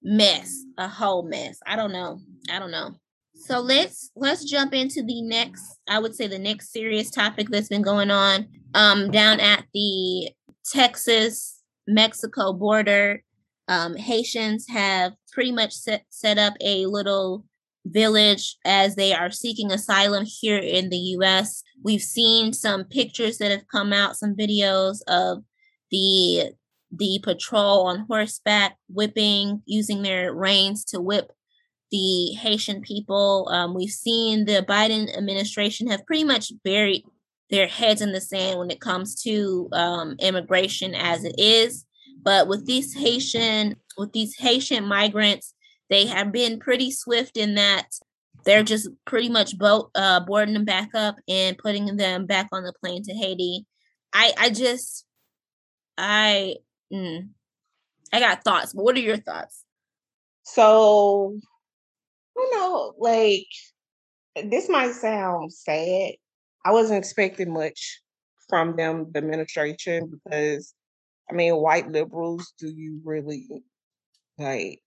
mess, 0.02 0.64
a 0.78 0.88
whole 0.88 1.22
mess. 1.22 1.58
I 1.66 1.76
don't 1.76 1.92
know. 1.92 2.18
I 2.50 2.58
don't 2.58 2.70
know. 2.70 2.92
So 3.34 3.60
let's 3.60 4.10
let's 4.16 4.44
jump 4.44 4.72
into 4.72 5.02
the 5.02 5.22
next, 5.22 5.78
I 5.88 5.98
would 5.98 6.14
say 6.14 6.26
the 6.26 6.38
next 6.38 6.72
serious 6.72 7.10
topic 7.10 7.48
that's 7.50 7.68
been 7.68 7.82
going 7.82 8.10
on 8.10 8.48
um 8.74 9.10
down 9.10 9.40
at 9.40 9.64
the 9.72 10.30
Texas 10.72 11.62
Mexico 11.86 12.52
border. 12.52 13.22
Um, 13.68 13.96
Haitians 13.96 14.66
have 14.68 15.12
pretty 15.32 15.52
much 15.52 15.72
set, 15.72 16.04
set 16.08 16.38
up 16.38 16.54
a 16.60 16.86
little 16.86 17.44
village 17.86 18.56
as 18.64 18.96
they 18.96 19.12
are 19.14 19.30
seeking 19.30 19.70
asylum 19.70 20.24
here 20.26 20.58
in 20.58 20.90
the 20.90 20.96
US. 21.18 21.62
We've 21.82 22.02
seen 22.02 22.52
some 22.52 22.84
pictures 22.84 23.38
that 23.38 23.50
have 23.50 23.68
come 23.70 23.92
out, 23.92 24.16
some 24.16 24.34
videos 24.34 24.98
of 25.08 25.44
the 25.90 26.52
the 26.92 27.20
patrol 27.22 27.86
on 27.86 28.06
horseback 28.08 28.76
whipping, 28.88 29.62
using 29.66 30.02
their 30.02 30.32
reins 30.32 30.84
to 30.84 31.00
whip 31.00 31.32
the 31.90 32.32
Haitian 32.32 32.80
people. 32.80 33.48
Um, 33.50 33.74
we've 33.74 33.90
seen 33.90 34.44
the 34.44 34.64
Biden 34.66 35.14
administration 35.16 35.88
have 35.88 36.06
pretty 36.06 36.24
much 36.24 36.52
buried 36.64 37.04
their 37.50 37.66
heads 37.66 38.00
in 38.00 38.12
the 38.12 38.20
sand 38.20 38.58
when 38.58 38.70
it 38.70 38.80
comes 38.80 39.20
to 39.22 39.68
um, 39.72 40.16
immigration 40.20 40.94
as 40.94 41.24
it 41.24 41.34
is. 41.38 41.84
But 42.22 42.48
with 42.48 42.66
these 42.66 42.94
Haitian, 42.94 43.76
with 43.96 44.12
these 44.12 44.36
Haitian 44.36 44.84
migrants, 44.84 45.54
they 45.88 46.06
have 46.06 46.32
been 46.32 46.58
pretty 46.58 46.90
swift 46.90 47.36
in 47.36 47.54
that 47.54 47.86
they're 48.44 48.62
just 48.62 48.88
pretty 49.04 49.28
much 49.28 49.58
boat 49.58 49.90
uh, 49.94 50.20
boarding 50.20 50.54
them 50.54 50.64
back 50.64 50.90
up 50.94 51.16
and 51.28 51.58
putting 51.58 51.96
them 51.96 52.26
back 52.26 52.48
on 52.52 52.62
the 52.62 52.72
plane 52.80 53.02
to 53.02 53.12
Haiti. 53.12 53.66
I 54.12 54.32
I 54.38 54.50
just 54.50 55.04
I 55.98 56.56
mm, 56.92 57.28
I 58.12 58.20
got 58.20 58.44
thoughts, 58.44 58.72
but 58.72 58.84
what 58.84 58.96
are 58.96 59.00
your 59.00 59.16
thoughts? 59.16 59.64
So, 60.44 61.38
you 62.36 62.50
know, 62.54 62.94
like 62.98 63.48
this 64.44 64.68
might 64.68 64.92
sound 64.92 65.52
sad. 65.52 66.12
I 66.64 66.72
wasn't 66.72 66.98
expecting 66.98 67.52
much 67.52 68.00
from 68.48 68.76
them, 68.76 69.10
the 69.10 69.18
administration, 69.18 70.10
because 70.10 70.72
I 71.28 71.34
mean, 71.34 71.56
white 71.56 71.90
liberals, 71.90 72.52
do 72.58 72.68
you 72.68 73.00
really 73.04 73.48
like? 74.38 74.80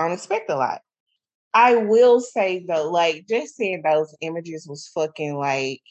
Don't 0.00 0.12
expect 0.12 0.48
a 0.48 0.56
lot. 0.56 0.80
I 1.52 1.76
will 1.76 2.20
say 2.20 2.64
though, 2.66 2.90
like 2.90 3.26
just 3.28 3.56
seeing 3.56 3.82
those 3.82 4.16
images 4.22 4.66
was 4.66 4.90
fucking 4.94 5.36
like, 5.36 5.82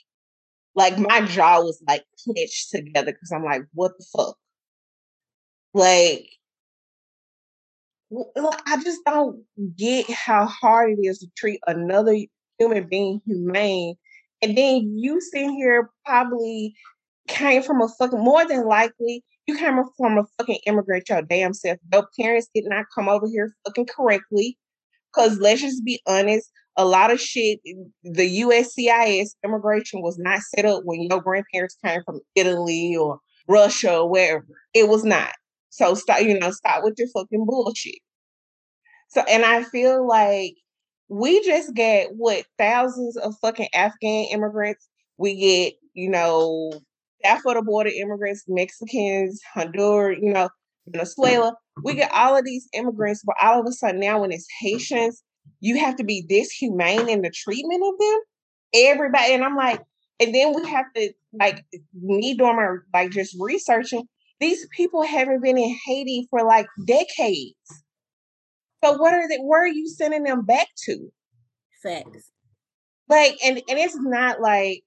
like 0.73 0.97
my 0.97 1.21
jaw 1.25 1.61
was 1.61 1.83
like 1.87 2.03
clenched 2.23 2.71
together 2.71 3.11
because 3.11 3.31
I'm 3.31 3.43
like, 3.43 3.63
what 3.73 3.91
the 3.99 4.05
fuck? 4.15 4.35
Like, 5.75 6.25
I 8.11 8.81
just 8.83 9.01
don't 9.05 9.43
get 9.77 10.09
how 10.09 10.45
hard 10.47 10.91
it 10.97 11.05
is 11.05 11.19
to 11.19 11.27
treat 11.37 11.59
another 11.67 12.17
human 12.57 12.87
being 12.87 13.21
humane. 13.27 13.95
And 14.41 14.57
then 14.57 14.97
you 14.97 15.21
sitting 15.21 15.55
here 15.55 15.91
probably 16.03 16.73
came 17.27 17.61
from 17.61 17.81
a 17.81 17.87
fucking 17.87 18.23
more 18.23 18.47
than 18.47 18.65
likely 18.65 19.23
you 19.49 19.57
came 19.57 19.81
from 19.97 20.17
a 20.19 20.23
fucking 20.37 20.59
immigrant 20.67 21.09
your 21.09 21.23
damn 21.23 21.53
self. 21.53 21.77
Your 21.91 22.07
parents 22.19 22.49
did 22.53 22.65
not 22.67 22.85
come 22.93 23.09
over 23.09 23.27
here 23.27 23.55
fucking 23.65 23.87
correctly. 23.87 24.57
Cause 25.11 25.39
let's 25.39 25.61
just 25.61 25.83
be 25.83 25.99
honest, 26.05 26.51
a 26.77 26.85
lot 26.85 27.11
of 27.11 27.19
shit, 27.19 27.59
the 28.03 28.41
USCIS 28.41 29.29
immigration 29.43 30.03
was 30.03 30.19
not 30.19 30.41
set 30.41 30.65
up 30.65 30.83
when 30.85 31.01
your 31.01 31.19
grandparents 31.19 31.75
came 31.83 32.03
from 32.03 32.19
Italy 32.35 32.95
or 32.95 33.19
Russia 33.47 33.97
or 33.97 34.09
wherever. 34.09 34.45
It 34.75 34.87
was 34.87 35.03
not. 35.03 35.33
So 35.71 35.95
stop, 35.95 36.21
you 36.21 36.37
know, 36.37 36.51
stop 36.51 36.83
with 36.83 36.93
your 36.99 37.07
fucking 37.07 37.45
bullshit. 37.45 37.99
So, 39.09 39.21
and 39.21 39.43
I 39.43 39.63
feel 39.63 40.07
like 40.07 40.53
we 41.07 41.43
just 41.43 41.73
get 41.73 42.09
what 42.15 42.45
thousands 42.59 43.17
of 43.17 43.33
fucking 43.41 43.69
Afghan 43.73 44.27
immigrants. 44.31 44.87
We 45.17 45.39
get, 45.39 45.73
you 45.95 46.09
know, 46.09 46.71
staff 47.19 47.41
of 47.45 47.55
the 47.55 47.61
border 47.61 47.89
immigrants, 47.89 48.43
Mexicans, 48.47 49.41
Honduras, 49.53 50.19
you 50.21 50.33
know, 50.33 50.49
Venezuela. 50.87 51.51
Mm-hmm. 51.51 51.81
We 51.85 51.95
get 51.95 52.11
all 52.11 52.37
of 52.37 52.45
these 52.45 52.67
immigrants, 52.73 53.23
but 53.25 53.35
all 53.41 53.59
of 53.59 53.65
a 53.67 53.71
sudden 53.71 53.99
now 53.99 54.21
when 54.21 54.31
it's 54.31 54.47
Haitians, 54.61 55.23
you 55.59 55.79
have 55.79 55.95
to 55.97 56.03
be 56.03 56.25
this 56.27 56.51
humane 56.51 57.09
in 57.09 57.21
the 57.21 57.31
treatment 57.31 57.83
of 57.85 57.99
them. 57.99 58.19
Everybody, 58.73 59.33
and 59.33 59.43
I'm 59.43 59.55
like, 59.55 59.81
and 60.19 60.35
then 60.35 60.53
we 60.53 60.67
have 60.69 60.85
to 60.95 61.11
like 61.39 61.65
me 61.93 62.35
doing 62.35 62.55
my 62.55 62.75
like 62.93 63.11
just 63.11 63.35
researching. 63.39 64.03
These 64.39 64.67
people 64.75 65.03
haven't 65.03 65.43
been 65.43 65.57
in 65.57 65.77
Haiti 65.85 66.27
for 66.29 66.45
like 66.45 66.67
decades. 66.85 67.55
So 68.83 68.93
what 68.93 69.13
are 69.13 69.27
they? 69.27 69.37
Where 69.37 69.63
are 69.63 69.67
you 69.67 69.87
sending 69.87 70.23
them 70.23 70.45
back 70.45 70.67
to? 70.85 71.09
Facts. 71.83 72.31
Like, 73.07 73.37
and 73.43 73.57
and 73.57 73.79
it's 73.79 73.97
not 73.97 74.39
like 74.39 74.83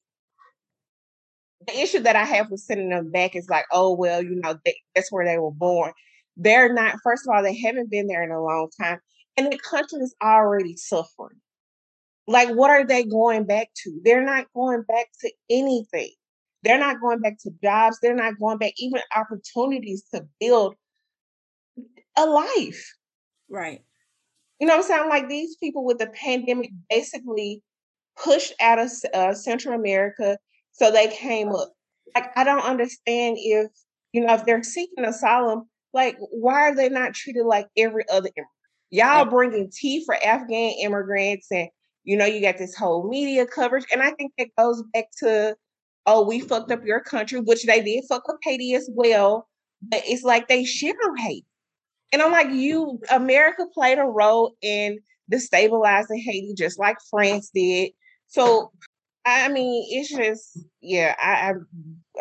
the 1.67 1.81
issue 1.81 2.01
that 2.01 2.17
I 2.17 2.25
have 2.25 2.51
with 2.51 2.61
sending 2.61 2.91
them 2.91 3.11
back 3.11 3.37
is 3.37 3.49
like, 3.49 3.67
oh 3.73 3.95
well, 3.95 4.23
you 4.23 4.35
know, 4.37 4.59
they, 4.65 4.77
that's 4.95 5.13
where 5.13 5.27
they 5.27 5.39
were 5.39 5.53
born. 5.53 5.93
They're 6.37 6.73
not. 6.73 6.97
First 7.03 7.27
of 7.27 7.35
all, 7.35 7.43
they 7.43 7.57
haven't 7.57 7.91
been 7.91 8.07
there 8.07 8.23
in 8.23 8.31
a 8.31 8.43
long 8.43 8.71
time, 8.81 8.99
and 9.37 9.53
the 9.53 9.59
country 9.59 10.01
is 10.01 10.15
already 10.23 10.77
suffering. 10.77 11.41
Like, 12.27 12.51
what 12.51 12.71
are 12.71 12.87
they 12.87 13.05
going 13.05 13.45
back 13.45 13.69
to? 13.83 14.01
They're 14.05 14.25
not 14.25 14.47
going 14.55 14.83
back 14.83 15.09
to 15.21 15.33
anything. 15.51 16.11
They're 16.63 16.79
not 16.79 17.01
going 17.01 17.21
back 17.21 17.39
to 17.43 17.51
jobs. 17.63 17.99
They're 18.01 18.15
not 18.15 18.39
going 18.39 18.59
back 18.59 18.75
even 18.79 19.01
opportunities 19.15 20.05
to 20.15 20.25
build 20.41 20.77
a 22.17 22.27
life. 22.27 22.95
Right. 23.51 23.81
You 24.61 24.69
know 24.69 24.77
what 24.77 24.85
I'm 24.85 24.89
saying? 24.89 25.09
Like 25.09 25.29
these 25.29 25.57
people 25.57 25.85
with 25.85 25.99
the 25.99 26.07
pandemic 26.07 26.71
basically 26.89 27.63
pushed 28.23 28.53
out 28.61 28.79
of 28.79 28.91
uh, 29.13 29.35
Central 29.35 29.75
America 29.75 30.39
so 30.73 30.91
they 30.91 31.09
came 31.09 31.49
up. 31.51 31.73
Like, 32.15 32.37
I 32.37 32.45
don't 32.45 32.65
understand 32.65 33.37
if, 33.39 33.71
you 34.13 34.25
know, 34.25 34.35
if 34.35 34.45
they're 34.45 34.63
seeking 34.63 35.05
asylum, 35.05 35.69
like, 35.95 36.17
why 36.19 36.69
are 36.69 36.75
they 36.75 36.89
not 36.89 37.15
treated 37.15 37.45
like 37.45 37.69
every 37.77 38.05
other 38.09 38.29
immigrant? 38.29 38.49
Y'all 38.91 39.25
bringing 39.25 39.71
tea 39.71 40.05
for 40.05 40.15
Afghan 40.15 40.75
immigrants, 40.83 41.47
and, 41.51 41.69
you 42.05 42.17
know, 42.17 42.27
you 42.27 42.43
got 42.43 42.59
this 42.59 42.75
whole 42.75 43.09
media 43.09 43.47
coverage. 43.47 43.87
And 43.91 44.03
I 44.03 44.11
think 44.11 44.33
that 44.37 44.49
goes 44.59 44.83
back 44.93 45.07
to, 45.21 45.57
oh, 46.05 46.27
we 46.27 46.41
fucked 46.41 46.73
up 46.73 46.85
your 46.85 47.01
country, 47.01 47.41
which 47.41 47.65
they 47.65 47.81
did 47.83 48.05
fuck 48.09 48.25
up 48.29 48.39
Haiti 48.43 48.75
as 48.75 48.91
well. 48.93 49.49
But 49.81 50.03
it's 50.05 50.23
like 50.23 50.49
they 50.49 50.65
shit 50.65 50.97
on 51.07 51.17
Haiti. 51.17 51.47
And 52.13 52.21
I'm 52.21 52.33
like, 52.33 52.51
you, 52.51 53.01
America 53.11 53.65
played 53.73 53.99
a 53.99 54.05
role 54.05 54.55
in 54.61 54.99
destabilizing 55.33 56.23
Haiti 56.23 56.55
just 56.55 56.79
like 56.79 56.99
France 57.11 57.51
did. 57.55 57.93
So 58.27 58.71
I 59.25 59.49
mean, 59.49 59.87
it's 59.91 60.11
just 60.11 60.59
yeah. 60.81 61.15
I, 61.19 61.51
I'm 61.51 61.67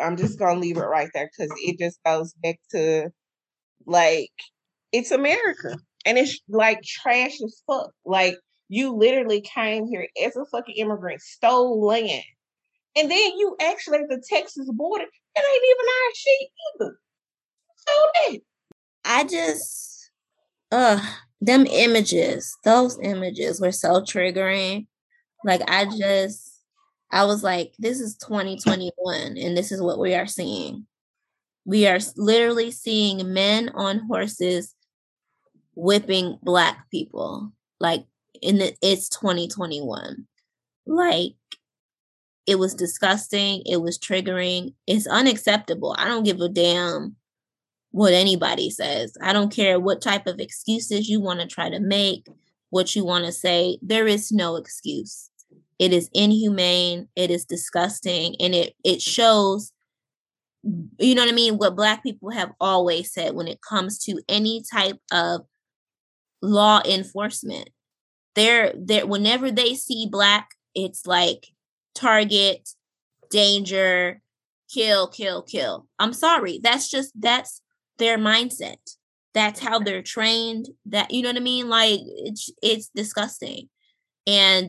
I'm 0.01 0.17
just 0.17 0.39
gonna 0.39 0.59
leave 0.59 0.77
it 0.77 0.81
right 0.81 1.09
there 1.13 1.29
because 1.37 1.51
it 1.61 1.79
just 1.79 1.99
goes 2.05 2.33
back 2.43 2.59
to 2.71 3.09
like 3.85 4.31
it's 4.91 5.11
America 5.11 5.77
and 6.05 6.17
it's 6.17 6.39
like 6.49 6.81
trash 6.83 7.41
as 7.43 7.63
fuck. 7.67 7.91
Like 8.05 8.35
you 8.69 8.95
literally 8.95 9.41
came 9.41 9.87
here 9.87 10.07
as 10.23 10.35
a 10.35 10.45
fucking 10.51 10.75
immigrant, 10.77 11.21
stole 11.21 11.85
land, 11.85 12.23
And 12.95 13.09
then 13.09 13.31
you 13.37 13.55
actually 13.61 13.99
at 13.99 14.09
the 14.09 14.21
Texas 14.29 14.69
border, 14.73 15.05
it 15.05 15.09
ain't 15.39 15.63
even 15.71 15.87
our 15.87 16.11
shit 16.15 16.49
either. 16.81 16.99
So 17.75 17.93
that. 18.15 18.39
I 19.05 19.23
just, 19.25 20.11
uh, 20.71 21.01
them 21.41 21.65
images, 21.67 22.55
those 22.63 22.99
images 23.01 23.61
were 23.61 23.71
so 23.71 24.01
triggering. 24.01 24.87
Like 25.45 25.61
I 25.69 25.85
just, 25.85 26.50
I 27.11 27.25
was 27.25 27.43
like, 27.43 27.73
this 27.77 27.99
is 27.99 28.15
2021, 28.17 29.37
and 29.37 29.57
this 29.57 29.71
is 29.71 29.81
what 29.81 29.99
we 29.99 30.15
are 30.15 30.27
seeing. 30.27 30.85
We 31.65 31.87
are 31.87 31.99
literally 32.15 32.71
seeing 32.71 33.33
men 33.33 33.69
on 33.69 33.99
horses 34.07 34.73
whipping 35.75 36.37
black 36.41 36.89
people. 36.89 37.51
Like 37.79 38.05
in 38.41 38.59
the, 38.59 38.75
it's 38.81 39.09
2021. 39.09 40.27
Like 40.85 41.33
it 42.47 42.55
was 42.55 42.73
disgusting. 42.73 43.63
It 43.65 43.81
was 43.81 43.99
triggering. 43.99 44.73
It's 44.87 45.07
unacceptable. 45.07 45.95
I 45.97 46.05
don't 46.05 46.23
give 46.23 46.39
a 46.39 46.49
damn 46.49 47.15
what 47.91 48.13
anybody 48.13 48.69
says. 48.69 49.15
I 49.21 49.33
don't 49.33 49.53
care 49.53 49.79
what 49.79 50.01
type 50.01 50.27
of 50.27 50.39
excuses 50.39 51.09
you 51.09 51.19
want 51.19 51.41
to 51.41 51.47
try 51.47 51.69
to 51.69 51.79
make, 51.79 52.27
what 52.69 52.95
you 52.95 53.05
want 53.05 53.25
to 53.25 53.31
say. 53.31 53.77
There 53.81 54.07
is 54.07 54.31
no 54.31 54.55
excuse. 54.55 55.30
It 55.81 55.93
is 55.93 56.11
inhumane, 56.13 57.07
it 57.15 57.31
is 57.31 57.43
disgusting, 57.43 58.35
and 58.39 58.53
it 58.53 58.75
it 58.85 59.01
shows 59.01 59.73
you 60.99 61.15
know 61.15 61.23
what 61.23 61.31
I 61.31 61.35
mean, 61.35 61.55
what 61.57 61.75
black 61.75 62.03
people 62.03 62.29
have 62.29 62.51
always 62.59 63.11
said 63.11 63.33
when 63.33 63.47
it 63.47 63.59
comes 63.67 63.97
to 64.03 64.21
any 64.29 64.63
type 64.71 64.99
of 65.11 65.41
law 66.41 66.81
enforcement. 66.85 67.71
They're 68.35 68.71
there 68.77 69.07
whenever 69.07 69.49
they 69.51 69.73
see 69.73 70.07
black, 70.09 70.49
it's 70.75 71.07
like 71.07 71.47
target, 71.95 72.69
danger, 73.31 74.21
kill, 74.71 75.07
kill, 75.07 75.41
kill. 75.41 75.87
I'm 75.97 76.13
sorry. 76.13 76.59
That's 76.61 76.89
just 76.89 77.11
that's 77.19 77.61
their 77.97 78.17
mindset. 78.17 78.77
That's 79.33 79.59
how 79.59 79.79
they're 79.79 80.03
trained. 80.03 80.67
That 80.85 81.11
you 81.11 81.23
know 81.23 81.29
what 81.29 81.37
I 81.37 81.41
mean? 81.41 81.69
Like 81.69 82.01
it's 82.03 82.51
it's 82.61 82.91
disgusting. 82.95 83.69
And 84.27 84.67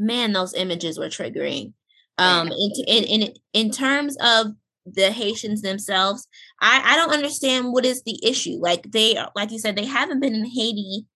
man, 0.00 0.32
those 0.32 0.54
images 0.54 0.98
were 0.98 1.08
triggering. 1.08 1.72
Um 2.18 2.48
in 2.48 2.70
in 2.86 3.04
in, 3.04 3.34
in 3.52 3.70
terms 3.70 4.16
of 4.20 4.48
the 4.86 5.12
Haitians 5.12 5.62
themselves, 5.62 6.26
I, 6.60 6.82
I 6.84 6.96
don't 6.96 7.12
understand 7.12 7.72
what 7.72 7.84
is 7.84 8.02
the 8.02 8.18
issue. 8.24 8.58
Like 8.58 8.90
they 8.90 9.16
like 9.34 9.50
you 9.50 9.58
said, 9.58 9.76
they 9.76 9.84
haven't 9.86 10.20
been 10.20 10.34
in 10.34 10.46
Haiti 10.46 11.06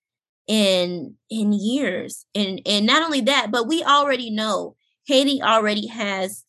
in 0.46 1.14
in 1.30 1.52
years. 1.52 2.26
And 2.34 2.60
and 2.66 2.86
not 2.86 3.02
only 3.02 3.20
that, 3.22 3.50
but 3.50 3.66
we 3.66 3.82
already 3.82 4.30
know 4.30 4.76
Haiti 5.06 5.42
already 5.42 5.86
has 5.88 6.44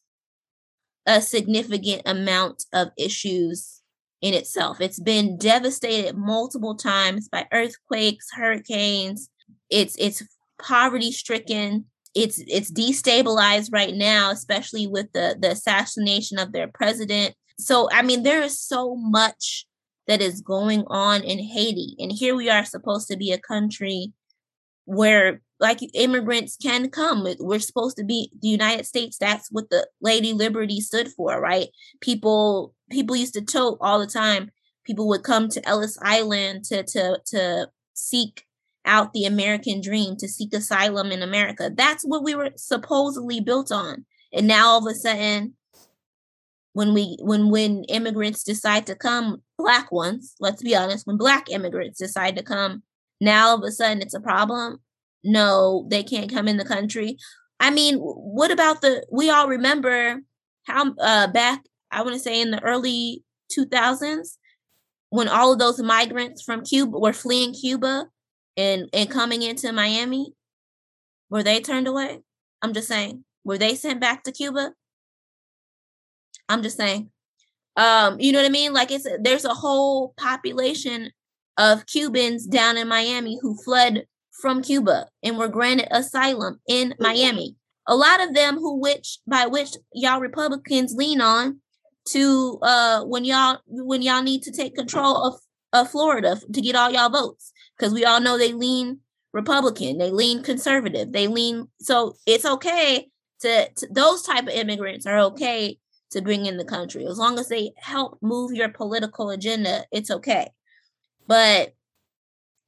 a 1.05 1.21
significant 1.21 2.01
amount 2.05 2.65
of 2.73 2.89
issues 2.97 3.81
in 4.21 4.33
itself. 4.33 4.81
It's 4.81 4.99
been 4.99 5.37
devastated 5.37 6.17
multiple 6.17 6.75
times 6.75 7.29
by 7.29 7.47
earthquakes, 7.51 8.27
hurricanes. 8.33 9.29
It's 9.69 9.95
it's 9.99 10.23
poverty 10.61 11.11
stricken. 11.11 11.85
It's 12.15 12.41
it's 12.47 12.71
destabilized 12.71 13.69
right 13.73 13.93
now, 13.93 14.31
especially 14.31 14.87
with 14.87 15.11
the 15.13 15.37
the 15.39 15.51
assassination 15.51 16.39
of 16.39 16.53
their 16.53 16.67
president. 16.67 17.35
So 17.59 17.89
I 17.91 18.01
mean, 18.01 18.23
there 18.23 18.41
is 18.41 18.59
so 18.59 18.95
much 18.95 19.65
that 20.07 20.21
is 20.21 20.41
going 20.41 20.83
on 20.87 21.23
in 21.23 21.39
Haiti, 21.39 21.95
and 21.99 22.11
here 22.11 22.35
we 22.35 22.49
are 22.49 22.65
supposed 22.65 23.07
to 23.09 23.17
be 23.17 23.31
a 23.31 23.39
country 23.39 24.13
where 24.85 25.41
like 25.59 25.79
immigrants 25.93 26.57
can 26.57 26.89
come. 26.89 27.27
We're 27.39 27.59
supposed 27.59 27.97
to 27.97 28.03
be 28.03 28.31
the 28.41 28.47
United 28.47 28.85
States. 28.85 29.17
That's 29.17 29.49
what 29.51 29.69
the 29.69 29.87
Lady 30.01 30.33
Liberty 30.33 30.81
stood 30.81 31.09
for, 31.09 31.39
right? 31.39 31.69
People 32.01 32.73
people 32.89 33.15
used 33.15 33.33
to 33.33 33.41
tote 33.41 33.77
all 33.81 33.99
the 33.99 34.07
time. 34.07 34.51
People 34.85 35.07
would 35.07 35.23
come 35.23 35.49
to 35.49 35.67
Ellis 35.67 35.97
Island 36.01 36.65
to 36.65 36.83
to 36.83 37.19
to 37.27 37.69
seek 37.93 38.44
out 38.85 39.13
the 39.13 39.25
American 39.25 39.81
dream, 39.81 40.15
to 40.17 40.27
seek 40.27 40.53
asylum 40.53 41.11
in 41.11 41.21
America. 41.21 41.71
That's 41.73 42.03
what 42.03 42.23
we 42.23 42.35
were 42.35 42.51
supposedly 42.55 43.39
built 43.39 43.71
on. 43.71 44.05
And 44.33 44.47
now 44.47 44.67
all 44.67 44.87
of 44.87 44.91
a 44.91 44.95
sudden, 44.95 45.55
when 46.73 46.93
we 46.93 47.17
when 47.21 47.49
when 47.49 47.85
immigrants 47.85 48.43
decide 48.43 48.85
to 48.87 48.95
come, 48.95 49.41
black 49.57 49.91
ones, 49.91 50.35
let's 50.39 50.61
be 50.61 50.75
honest, 50.75 51.07
when 51.07 51.17
black 51.17 51.49
immigrants 51.49 51.99
decide 51.99 52.35
to 52.35 52.43
come, 52.43 52.83
now 53.21 53.49
all 53.49 53.57
of 53.57 53.63
a 53.63 53.71
sudden 53.71 54.01
it's 54.01 54.13
a 54.13 54.19
problem 54.19 54.79
no, 55.25 55.87
they 55.89 56.03
can't 56.03 56.31
come 56.31 56.47
in 56.47 56.57
the 56.57 56.63
country. 56.63 57.17
I 57.59 57.71
mean, 57.71 57.97
what 57.97 58.51
about 58.51 58.81
the 58.81 59.05
we 59.11 59.29
all 59.29 59.47
remember 59.47 60.21
how 60.67 60.93
uh 60.99 61.27
back 61.27 61.63
I 61.91 62.03
want 62.03 62.13
to 62.13 62.19
say 62.19 62.39
in 62.39 62.51
the 62.51 62.63
early 62.63 63.23
2000s 63.57 64.37
when 65.09 65.27
all 65.27 65.53
of 65.53 65.59
those 65.59 65.81
migrants 65.81 66.41
from 66.41 66.63
Cuba 66.63 66.99
were 66.99 67.13
fleeing 67.13 67.53
Cuba 67.53 68.07
and 68.57 68.89
and 68.93 69.09
coming 69.09 69.41
into 69.41 69.71
Miami 69.71 70.33
were 71.29 71.43
they 71.43 71.59
turned 71.59 71.87
away? 71.87 72.21
I'm 72.61 72.73
just 72.73 72.87
saying. 72.87 73.23
Were 73.43 73.57
they 73.57 73.75
sent 73.75 73.99
back 73.99 74.23
to 74.23 74.31
Cuba? 74.31 74.73
I'm 76.49 76.61
just 76.61 76.77
saying. 76.77 77.09
Um, 77.77 78.19
you 78.19 78.31
know 78.31 78.39
what 78.39 78.47
I 78.47 78.51
mean? 78.51 78.73
Like 78.73 78.91
it's 78.91 79.07
there's 79.19 79.45
a 79.45 79.53
whole 79.53 80.13
population 80.17 81.11
of 81.57 81.85
Cubans 81.85 82.45
down 82.45 82.77
in 82.77 82.87
Miami 82.87 83.37
who 83.41 83.55
fled 83.63 84.05
from 84.41 84.61
Cuba 84.61 85.07
and 85.23 85.37
were 85.37 85.47
granted 85.47 85.87
asylum 85.91 86.59
in 86.67 86.95
Miami. 86.99 87.55
A 87.87 87.95
lot 87.95 88.21
of 88.21 88.33
them 88.33 88.55
who 88.55 88.79
which 88.79 89.19
by 89.27 89.45
which 89.45 89.71
y'all 89.93 90.19
Republicans 90.19 90.93
lean 90.95 91.21
on 91.21 91.59
to 92.09 92.59
uh 92.61 93.03
when 93.03 93.25
y'all 93.25 93.59
when 93.67 94.01
y'all 94.01 94.23
need 94.23 94.43
to 94.43 94.51
take 94.51 94.75
control 94.75 95.17
of, 95.17 95.39
of 95.73 95.89
Florida 95.89 96.39
to 96.53 96.61
get 96.61 96.75
all 96.75 96.91
y'all 96.91 97.09
votes. 97.09 97.51
Because 97.77 97.93
we 97.93 98.05
all 98.05 98.21
know 98.21 98.37
they 98.37 98.53
lean 98.53 98.99
Republican, 99.33 99.97
they 99.97 100.11
lean 100.11 100.43
conservative, 100.43 101.11
they 101.11 101.27
lean 101.27 101.67
so 101.79 102.15
it's 102.25 102.45
okay 102.45 103.09
to, 103.41 103.69
to 103.75 103.87
those 103.91 104.21
type 104.21 104.43
of 104.43 104.53
immigrants 104.53 105.05
are 105.05 105.19
okay 105.19 105.77
to 106.11 106.21
bring 106.21 106.45
in 106.45 106.57
the 106.57 106.63
country. 106.63 107.05
As 107.05 107.17
long 107.17 107.37
as 107.37 107.49
they 107.49 107.73
help 107.77 108.17
move 108.21 108.53
your 108.53 108.69
political 108.69 109.29
agenda 109.29 109.83
it's 109.91 110.09
okay. 110.09 110.47
But 111.27 111.73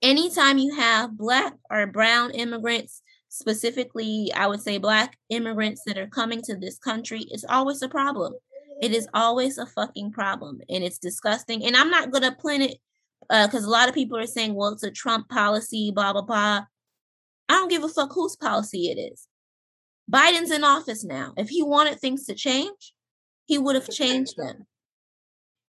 anytime 0.02 0.58
you 0.58 0.76
have 0.76 1.18
black 1.18 1.54
or 1.72 1.88
brown 1.88 2.32
immigrants 2.32 3.02
specifically 3.30 4.32
i 4.36 4.46
would 4.46 4.62
say 4.62 4.78
black 4.78 5.18
immigrants 5.30 5.82
that 5.86 5.98
are 5.98 6.08
coming 6.08 6.42
to 6.42 6.56
this 6.56 6.78
country 6.78 7.26
it's 7.32 7.46
always 7.48 7.82
a 7.82 7.90
problem. 7.90 8.34
It 8.82 8.92
is 8.92 9.08
always 9.14 9.58
a 9.58 9.66
fucking 9.66 10.12
problem 10.12 10.60
and 10.70 10.84
it's 10.84 11.00
disgusting 11.00 11.66
and 11.66 11.76
i'm 11.76 11.90
not 11.90 12.12
gonna 12.12 12.36
plant 12.36 12.64
it 12.64 12.78
because 13.30 13.66
uh, 13.66 13.68
a 13.68 13.72
lot 13.72 13.90
of 13.90 13.96
people 13.96 14.18
are 14.18 14.28
saying 14.28 14.54
well 14.54 14.70
it's 14.70 14.84
a 14.84 14.92
trump 14.92 15.28
policy 15.30 15.92
blah 15.94 16.14
blah 16.14 16.22
blah 16.22 16.62
i 17.50 17.54
don't 17.54 17.70
give 17.70 17.84
a 17.84 17.90
fuck 17.90 18.12
whose 18.14 18.36
policy 18.36 18.90
it 18.90 19.00
is 19.00 19.28
biden's 20.12 20.52
in 20.52 20.64
office 20.64 21.04
now 21.04 21.34
if 21.38 21.50
he 21.50 21.62
wanted 21.64 22.00
things 22.00 22.26
to 22.26 22.34
change 22.34 22.94
he 23.46 23.58
would 23.58 23.76
have 23.76 23.90
changed 23.90 24.36
them 24.38 24.66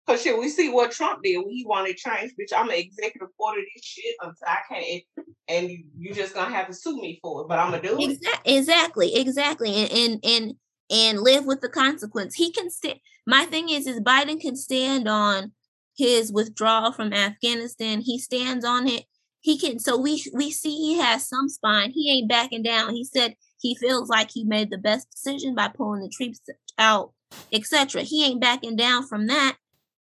Cause 0.07 0.20
shit, 0.22 0.36
we 0.36 0.48
see 0.48 0.68
what 0.68 0.90
Trump 0.90 1.22
did 1.22 1.38
when 1.38 1.50
he 1.50 1.64
wanted 1.64 1.96
change, 1.96 2.32
bitch. 2.32 2.53
I'm 2.57 2.68
an 2.70 2.74
executive 2.74 3.28
order 3.38 3.61
this 3.61 3.84
shit 3.84 4.16
until 4.20 4.48
I 4.48 4.59
can't, 4.68 5.03
and 5.46 5.70
you, 5.70 5.84
you 5.96 6.12
just 6.12 6.34
gonna 6.34 6.53
have 6.53 6.66
to 6.66 6.74
sue 6.74 7.00
me 7.00 7.20
for 7.22 7.42
it. 7.42 7.48
But 7.48 7.61
I'm 7.61 7.70
gonna 7.70 7.82
do 7.82 7.96
it. 8.00 8.18
Exactly, 8.44 9.14
exactly, 9.14 9.72
and 9.72 9.92
and 9.92 10.24
and 10.24 10.55
and 10.90 11.20
live 11.20 11.46
with 11.46 11.61
the 11.61 11.68
consequence. 11.68 12.34
He 12.34 12.50
can 12.50 12.68
stand. 12.68 12.98
My 13.28 13.44
thing 13.44 13.68
is, 13.68 13.86
is 13.86 14.00
Biden 14.00 14.40
can 14.40 14.57
stand 14.57 15.09
on 15.09 15.53
his 15.97 16.32
withdrawal 16.32 16.93
from 16.93 17.12
Afghanistan. 17.12 18.01
He 18.01 18.18
stands 18.18 18.64
on 18.64 18.88
it. 18.88 19.05
He 19.40 19.59
can. 19.59 19.78
So 19.78 19.97
we 19.99 20.24
we 20.32 20.51
see 20.51 20.76
he 20.76 20.99
has 20.99 21.28
some 21.28 21.49
spine. 21.49 21.90
He 21.90 22.11
ain't 22.11 22.28
backing 22.28 22.62
down. 22.62 22.95
He 22.95 23.05
said 23.05 23.34
he 23.61 23.74
feels 23.74 24.09
like 24.09 24.30
he 24.30 24.45
made 24.45 24.70
the 24.70 24.78
best 24.78 25.11
decision 25.11 25.55
by 25.55 25.68
pulling 25.68 26.03
the 26.03 26.09
troops 26.09 26.40
out, 26.78 27.12
etc. 27.53 28.03
He 28.03 28.24
ain't 28.24 28.40
backing 28.40 28.76
down 28.76 29.07
from 29.07 29.26
that. 29.26 29.57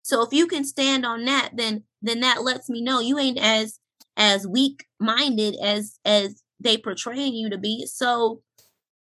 So 0.03 0.21
if 0.21 0.31
you 0.31 0.47
can 0.47 0.63
stand 0.63 1.05
on 1.05 1.25
that, 1.25 1.51
then 1.55 1.83
then 2.01 2.21
that 2.21 2.43
lets 2.43 2.69
me 2.69 2.81
know 2.81 2.99
you 2.99 3.17
ain't 3.19 3.39
as 3.39 3.79
as 4.17 4.47
weak 4.47 4.85
minded 4.99 5.55
as 5.61 5.99
as 6.05 6.43
they 6.59 6.77
portraying 6.77 7.33
you 7.33 7.49
to 7.49 7.57
be. 7.57 7.85
So 7.85 8.41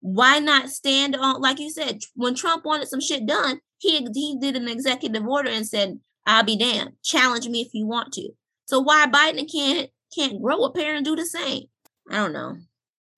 why 0.01 0.39
not 0.39 0.69
stand 0.69 1.17
on 1.17 1.41
like 1.41 1.59
you 1.59 1.71
said 1.71 2.03
when 2.15 2.35
Trump 2.35 2.65
wanted 2.65 2.89
some 2.89 3.01
shit 3.01 3.27
done, 3.27 3.61
he 3.79 4.07
he 4.15 4.37
did 4.41 4.57
an 4.57 4.69
executive 4.69 5.27
order 5.27 5.51
and 5.51 5.67
said, 5.67 5.99
"I'll 6.27 6.45
be 6.45 6.57
damned. 6.57 6.97
Challenge 7.03 7.49
me 7.49 7.63
if 7.63 7.75
you 7.75 7.87
want 7.87 8.13
to." 8.15 8.31
So 8.67 8.81
why 8.81 9.07
Biden 9.07 9.51
can't 9.51 9.91
can't 10.15 10.43
grow 10.43 10.65
a 10.65 10.73
pair 10.73 10.95
and 10.95 11.05
do 11.05 11.17
the 11.17 11.27
same? 11.27 11.65
I 12.11 12.17
don't 12.17 12.33
know. 12.33 12.57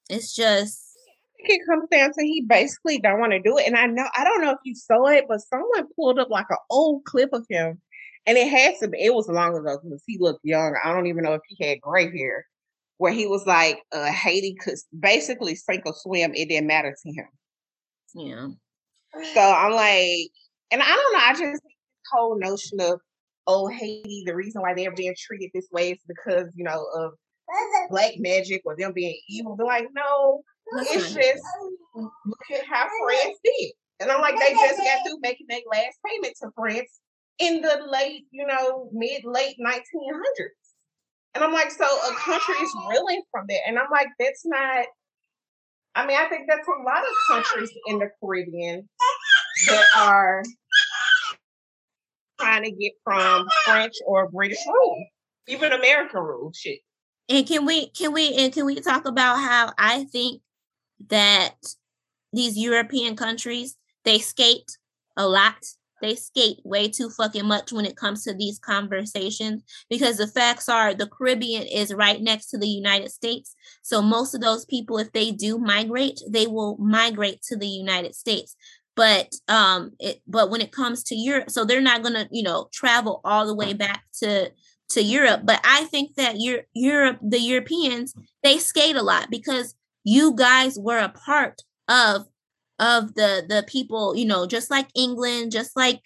It's 0.09 0.35
just 0.35 0.85
it 1.47 1.61
comes 1.69 1.89
down 1.91 2.13
to 2.13 2.25
he 2.25 2.43
basically 2.43 2.99
don't 2.99 3.21
want 3.21 3.33
to 3.33 3.41
do 3.41 3.59
it. 3.59 3.67
And 3.67 3.77
I 3.77 3.87
know 3.87 4.07
I 4.17 4.25
don't 4.25 4.41
know 4.41 4.53
if 4.53 4.59
you 4.65 4.75
saw 4.75 5.07
it, 5.07 5.25
but 5.29 5.41
someone 5.41 5.87
pulled 5.95 6.19
up 6.19 6.31
like 6.31 6.47
an 6.51 6.57
old 6.71 7.05
clip 7.05 7.31
of 7.33 7.47
him, 7.49 7.81
and 8.27 8.39
it 8.39 8.49
had 8.49 8.75
to 8.81 8.89
be. 8.89 9.03
It 9.03 9.15
was 9.15 9.29
long 9.29 9.57
ago 9.57 9.79
because 9.83 10.03
he 10.07 10.19
looked 10.19 10.45
young. 10.45 10.77
I 10.83 10.93
don't 10.93 11.07
even 11.07 11.25
know 11.25 11.35
if 11.35 11.43
he 11.49 11.65
had 11.67 11.81
gray 11.81 12.17
hair. 12.17 12.47
Where 12.99 13.13
he 13.13 13.27
was 13.27 13.45
like, 13.45 13.81
uh, 13.91 14.13
Haiti 14.13 14.55
could 14.55 14.77
basically 14.99 15.57
sink 15.57 15.83
or 15.85 15.95
swim. 15.97 16.33
It 16.35 16.49
didn't 16.49 16.69
matter 16.69 16.95
to 17.03 17.13
him. 17.13 17.27
Yeah. 18.15 18.49
So 19.35 19.41
I'm 19.41 19.73
like, 19.73 20.31
and 20.71 20.81
I 20.81 20.87
don't 20.87 21.13
know. 21.13 21.19
I 21.19 21.33
just 21.33 21.63
whole 22.13 22.39
notion 22.39 22.81
of 22.81 23.01
oh 23.47 23.69
Haiti, 23.69 24.25
the 24.27 24.35
reason 24.35 24.63
why 24.63 24.75
they're 24.75 24.95
being 24.95 25.15
treated 25.19 25.51
this 25.55 25.69
way 25.71 25.93
is 25.93 25.99
because 26.07 26.53
you 26.55 26.65
know 26.65 26.87
of 26.97 27.13
black 27.91 28.15
magic 28.19 28.63
or 28.65 28.77
them 28.77 28.93
being 28.93 29.19
evil. 29.29 29.57
They're 29.57 29.67
like, 29.67 29.89
no, 29.95 30.43
it's 30.73 31.15
just 31.15 31.45
look 31.95 32.51
at 32.53 32.65
how 32.67 32.87
France 33.05 33.39
did. 33.45 33.73
And 34.01 34.11
I'm 34.11 34.21
like, 34.21 34.39
they 34.39 34.53
just 34.53 34.79
got 34.79 35.07
through 35.07 35.19
making 35.23 35.47
their 35.49 35.61
last 35.71 35.99
payment 36.07 36.35
to 36.43 36.51
France 36.57 37.01
in 37.39 37.61
the 37.61 37.87
late, 37.89 38.25
you 38.31 38.47
know, 38.47 38.89
mid 38.93 39.25
late 39.25 39.57
1900s. 39.65 40.49
And 41.35 41.43
I'm 41.43 41.53
like, 41.53 41.71
so 41.71 41.85
a 41.85 42.15
country 42.15 42.55
is 42.55 42.75
reeling 42.89 43.23
from 43.31 43.47
that. 43.49 43.61
And 43.67 43.79
I'm 43.79 43.91
like, 43.91 44.09
that's 44.19 44.45
not. 44.45 44.87
I 45.97 46.07
mean, 46.07 46.17
I 46.17 46.29
think 46.29 46.47
that's 46.49 46.67
a 46.67 46.83
lot 46.85 47.03
of 47.05 47.15
countries 47.29 47.71
in 47.87 48.01
the 48.01 48.09
Caribbean 48.21 48.89
that 49.69 49.85
are 49.97 50.43
trying 52.41 52.65
to 52.65 52.71
get 52.71 52.93
from 53.03 53.47
French 53.65 53.95
or 54.07 54.31
British 54.31 54.59
rule, 54.67 55.07
even 55.49 55.73
American 55.73 56.21
rule. 56.21 56.53
Shit. 56.55 56.81
And 57.29 57.47
can 57.47 57.65
we 57.65 57.89
can 57.91 58.13
we 58.13 58.35
and 58.35 58.53
can 58.53 58.67
we 58.67 58.81
talk 58.81 59.07
about 59.07 59.37
how 59.37 59.73
I 59.79 60.05
think 60.05 60.43
that 61.09 61.55
these 62.33 62.59
European 62.59 63.17
countries 63.17 63.77
they 64.05 64.19
skate 64.19 64.77
a 65.17 65.27
lot. 65.27 65.65
They 66.03 66.17
skate 66.17 66.59
way 66.65 66.89
too 66.89 67.09
fucking 67.09 67.47
much 67.47 67.73
when 67.73 67.87
it 67.87 67.97
comes 67.97 68.25
to 68.25 68.35
these 68.35 68.59
conversations 68.59 69.63
because 69.89 70.19
the 70.19 70.27
facts 70.27 70.69
are 70.69 70.93
the 70.93 71.07
Caribbean 71.07 71.63
is 71.63 71.95
right 71.95 72.21
next 72.21 72.49
to 72.49 72.59
the 72.59 72.69
United 72.69 73.11
States. 73.11 73.57
So 73.83 74.03
most 74.03 74.35
of 74.35 74.43
those 74.43 74.67
people, 74.67 74.99
if 74.99 75.13
they 75.13 75.31
do 75.31 75.57
migrate, 75.57 76.21
they 76.29 76.47
will 76.47 76.77
migrate 76.77 77.41
to 77.45 77.57
the 77.57 77.69
United 77.69 78.15
States 78.15 78.55
but 78.97 79.35
um 79.49 79.93
it 79.99 80.21
but 80.27 80.51
when 80.51 80.61
it 80.61 80.73
comes 80.73 81.03
to 81.03 81.15
Europe 81.15 81.51
so 81.51 81.65
they're 81.65 81.81
not 81.81 82.03
going 82.03 82.15
to 82.15 82.29
you 82.31 82.43
know 82.43 82.69
travel 82.73 83.21
all 83.25 83.47
the 83.47 83.55
way 83.55 83.73
back 83.73 84.05
to 84.21 84.51
to 84.91 85.03
Europe. 85.03 85.43
But 85.45 85.61
I 85.65 85.85
think 85.85 86.15
that 86.17 86.41
Europe 86.41 86.67
Europe 86.75 87.19
the 87.23 87.41
Europeans 87.41 88.15
they 88.43 88.59
skate 88.59 88.97
a 88.97 89.03
lot 89.03 89.31
because 89.31 89.75
you 90.05 90.35
guys 90.35 90.79
were 90.79 90.99
a 90.99 91.09
part 91.09 91.63
of 91.89 92.27
of 92.79 93.15
the 93.15 93.45
the 93.49 93.65
people 93.67 94.17
you 94.17 94.27
know 94.27 94.47
just 94.47 94.71
like 94.71 94.89
England 94.95 95.53
just 95.53 95.77
like 95.77 96.01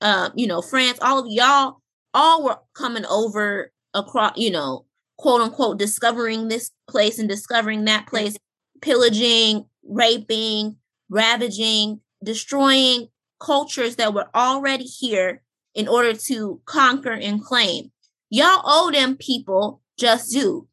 uh 0.00 0.30
you 0.34 0.46
know 0.46 0.62
France 0.62 0.98
all 1.02 1.18
of 1.18 1.26
y'all 1.28 1.78
all 2.14 2.44
were 2.44 2.58
coming 2.74 3.06
over 3.06 3.72
across 3.94 4.32
you 4.36 4.50
know 4.50 4.84
quote 5.18 5.40
unquote 5.40 5.78
discovering 5.78 6.48
this 6.48 6.70
place 6.88 7.18
and 7.18 7.28
discovering 7.28 7.84
that 7.84 8.06
place. 8.06 8.36
Pillaging 8.80 9.66
raping 9.84 10.76
ravaging 11.10 12.00
destroying 12.22 13.08
cultures 13.40 13.96
that 13.96 14.14
were 14.14 14.28
already 14.34 14.84
here 14.84 15.42
in 15.74 15.88
order 15.88 16.12
to 16.12 16.60
conquer 16.66 17.12
and 17.12 17.44
claim. 17.44 17.90
Y'all 18.28 18.62
owe 18.64 18.90
them 18.90 19.16
people 19.16 19.80
just 19.98 20.32
due. 20.32 20.68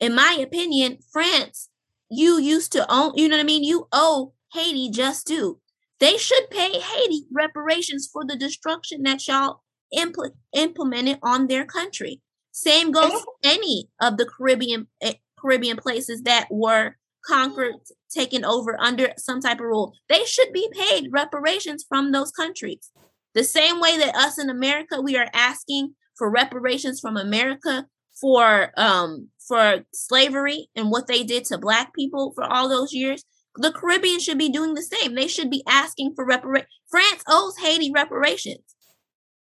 In 0.00 0.14
my 0.14 0.36
opinion, 0.40 0.98
France, 1.12 1.68
you 2.10 2.38
used 2.38 2.72
to 2.72 2.90
own, 2.92 3.12
you 3.14 3.28
know 3.28 3.36
what 3.36 3.42
I 3.42 3.46
mean? 3.46 3.64
You 3.64 3.88
owe 3.92 4.34
Haiti 4.52 4.90
just 4.90 5.26
do. 5.26 5.58
They 5.98 6.18
should 6.18 6.50
pay 6.50 6.78
Haiti 6.78 7.24
reparations 7.32 8.08
for 8.12 8.24
the 8.24 8.36
destruction 8.36 9.02
that 9.04 9.26
y'all 9.26 9.62
impl- 9.96 10.34
implemented 10.52 11.18
on 11.22 11.46
their 11.46 11.64
country. 11.64 12.20
Same 12.52 12.90
goes 12.90 13.12
to 13.12 13.26
any 13.44 13.88
of 14.00 14.16
the 14.16 14.26
Caribbean 14.26 14.86
eh, 15.02 15.14
Caribbean 15.38 15.76
places 15.76 16.22
that 16.22 16.48
were 16.50 16.96
conquered, 17.26 17.74
taken 18.10 18.44
over 18.44 18.78
under 18.80 19.12
some 19.18 19.40
type 19.40 19.58
of 19.58 19.66
rule, 19.66 19.92
they 20.08 20.24
should 20.24 20.52
be 20.52 20.68
paid 20.72 21.08
reparations 21.10 21.84
from 21.88 22.12
those 22.12 22.30
countries. 22.30 22.90
The 23.34 23.44
same 23.44 23.80
way 23.80 23.98
that 23.98 24.16
us 24.16 24.38
in 24.38 24.48
America, 24.48 25.00
we 25.00 25.16
are 25.16 25.28
asking 25.34 25.94
for 26.16 26.30
reparations 26.30 27.00
from 27.00 27.16
America 27.16 27.86
for 28.18 28.72
um 28.78 29.28
for 29.46 29.84
slavery 29.92 30.68
and 30.74 30.90
what 30.90 31.06
they 31.06 31.22
did 31.22 31.44
to 31.44 31.58
black 31.58 31.94
people 31.94 32.32
for 32.34 32.44
all 32.44 32.68
those 32.68 32.92
years. 32.92 33.24
The 33.56 33.72
Caribbean 33.72 34.20
should 34.20 34.38
be 34.38 34.48
doing 34.48 34.74
the 34.74 34.82
same. 34.82 35.14
They 35.14 35.28
should 35.28 35.50
be 35.50 35.62
asking 35.66 36.14
for 36.14 36.26
reparation. 36.26 36.68
France 36.90 37.22
owes 37.28 37.56
Haiti 37.58 37.90
reparations. 37.94 38.74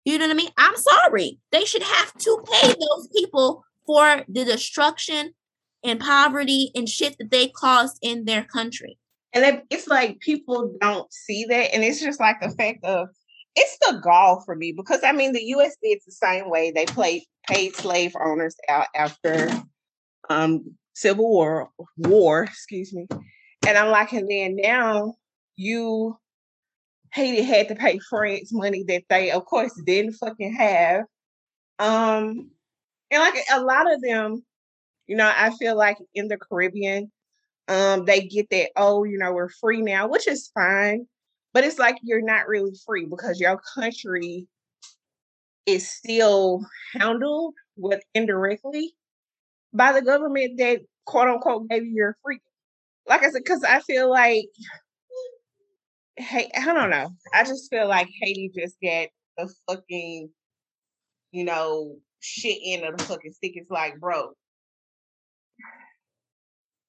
You 0.05 0.17
know 0.17 0.25
what 0.25 0.33
I 0.33 0.37
mean? 0.37 0.49
I'm 0.57 0.75
sorry. 0.75 1.39
They 1.51 1.65
should 1.65 1.83
have 1.83 2.13
to 2.17 2.43
pay 2.51 2.67
those 2.67 3.07
people 3.15 3.63
for 3.85 4.23
the 4.27 4.45
destruction 4.45 5.33
and 5.83 5.99
poverty 5.99 6.71
and 6.75 6.87
shit 6.87 7.17
that 7.17 7.31
they 7.31 7.47
caused 7.47 7.97
in 8.01 8.25
their 8.25 8.43
country. 8.43 8.97
And 9.33 9.61
it's 9.69 9.87
like 9.87 10.19
people 10.19 10.75
don't 10.81 11.11
see 11.11 11.45
that. 11.45 11.73
And 11.73 11.83
it's 11.83 12.01
just 12.01 12.19
like 12.19 12.41
the 12.41 12.49
fact 12.49 12.83
of 12.83 13.07
it's 13.55 13.77
the 13.81 13.99
gall 14.01 14.41
for 14.45 14.55
me 14.55 14.73
because 14.75 15.01
I 15.03 15.11
mean 15.11 15.33
the 15.33 15.43
US 15.55 15.75
did 15.81 15.99
the 16.05 16.11
same 16.11 16.49
way. 16.49 16.71
They 16.71 16.85
played 16.85 17.23
paid 17.47 17.75
slave 17.75 18.13
owners 18.23 18.55
out 18.69 18.87
after 18.95 19.49
um 20.29 20.75
Civil 20.93 21.29
War 21.29 21.69
war, 21.97 22.43
excuse 22.43 22.93
me. 22.93 23.07
And 23.65 23.77
I'm 23.77 23.89
like, 23.89 24.11
and 24.13 24.29
then 24.29 24.57
now 24.57 25.15
you 25.55 26.17
Haiti 27.13 27.43
had 27.43 27.67
to 27.69 27.75
pay 27.75 27.99
France 28.09 28.51
money 28.53 28.83
that 28.87 29.03
they 29.09 29.31
of 29.31 29.45
course 29.45 29.73
didn't 29.85 30.13
fucking 30.13 30.53
have. 30.53 31.03
Um 31.79 32.51
and 33.11 33.21
like 33.21 33.35
a 33.53 33.61
lot 33.61 33.91
of 33.91 34.01
them 34.01 34.43
you 35.11 35.17
know, 35.17 35.29
I 35.35 35.49
feel 35.57 35.75
like 35.75 35.97
in 36.15 36.29
the 36.29 36.37
Caribbean, 36.37 37.11
um, 37.67 38.05
they 38.05 38.21
get 38.21 38.49
that, 38.51 38.69
oh, 38.77 39.03
you 39.03 39.17
know, 39.17 39.33
we're 39.33 39.49
free 39.49 39.81
now, 39.81 40.07
which 40.07 40.25
is 40.25 40.49
fine. 40.53 41.05
But 41.53 41.65
it's 41.65 41.77
like 41.77 41.97
you're 42.01 42.21
not 42.21 42.47
really 42.47 42.71
free 42.85 43.05
because 43.05 43.37
your 43.37 43.59
country 43.75 44.47
is 45.65 45.91
still 45.91 46.65
handled 46.93 47.55
with 47.75 48.01
indirectly 48.15 48.93
by 49.73 49.91
the 49.91 50.01
government 50.01 50.57
that 50.59 50.79
quote 51.05 51.27
unquote 51.27 51.67
gave 51.67 51.83
you 51.83 51.91
your 51.91 52.15
freedom. 52.23 52.45
Like 53.05 53.23
I 53.23 53.31
said, 53.31 53.43
because 53.43 53.65
I 53.65 53.81
feel 53.81 54.09
like 54.09 54.45
hey, 56.15 56.49
I 56.55 56.73
don't 56.73 56.89
know. 56.89 57.09
I 57.33 57.43
just 57.43 57.69
feel 57.69 57.89
like 57.89 58.07
Haiti 58.21 58.49
just 58.57 58.77
got 58.81 59.09
the 59.37 59.53
fucking, 59.67 60.29
you 61.33 61.43
know, 61.43 61.97
shit 62.21 62.59
end 62.63 62.85
of 62.85 62.97
the 62.97 63.03
fucking 63.03 63.33
stick. 63.33 63.53
It's 63.55 63.69
like, 63.69 63.99
bro, 63.99 64.35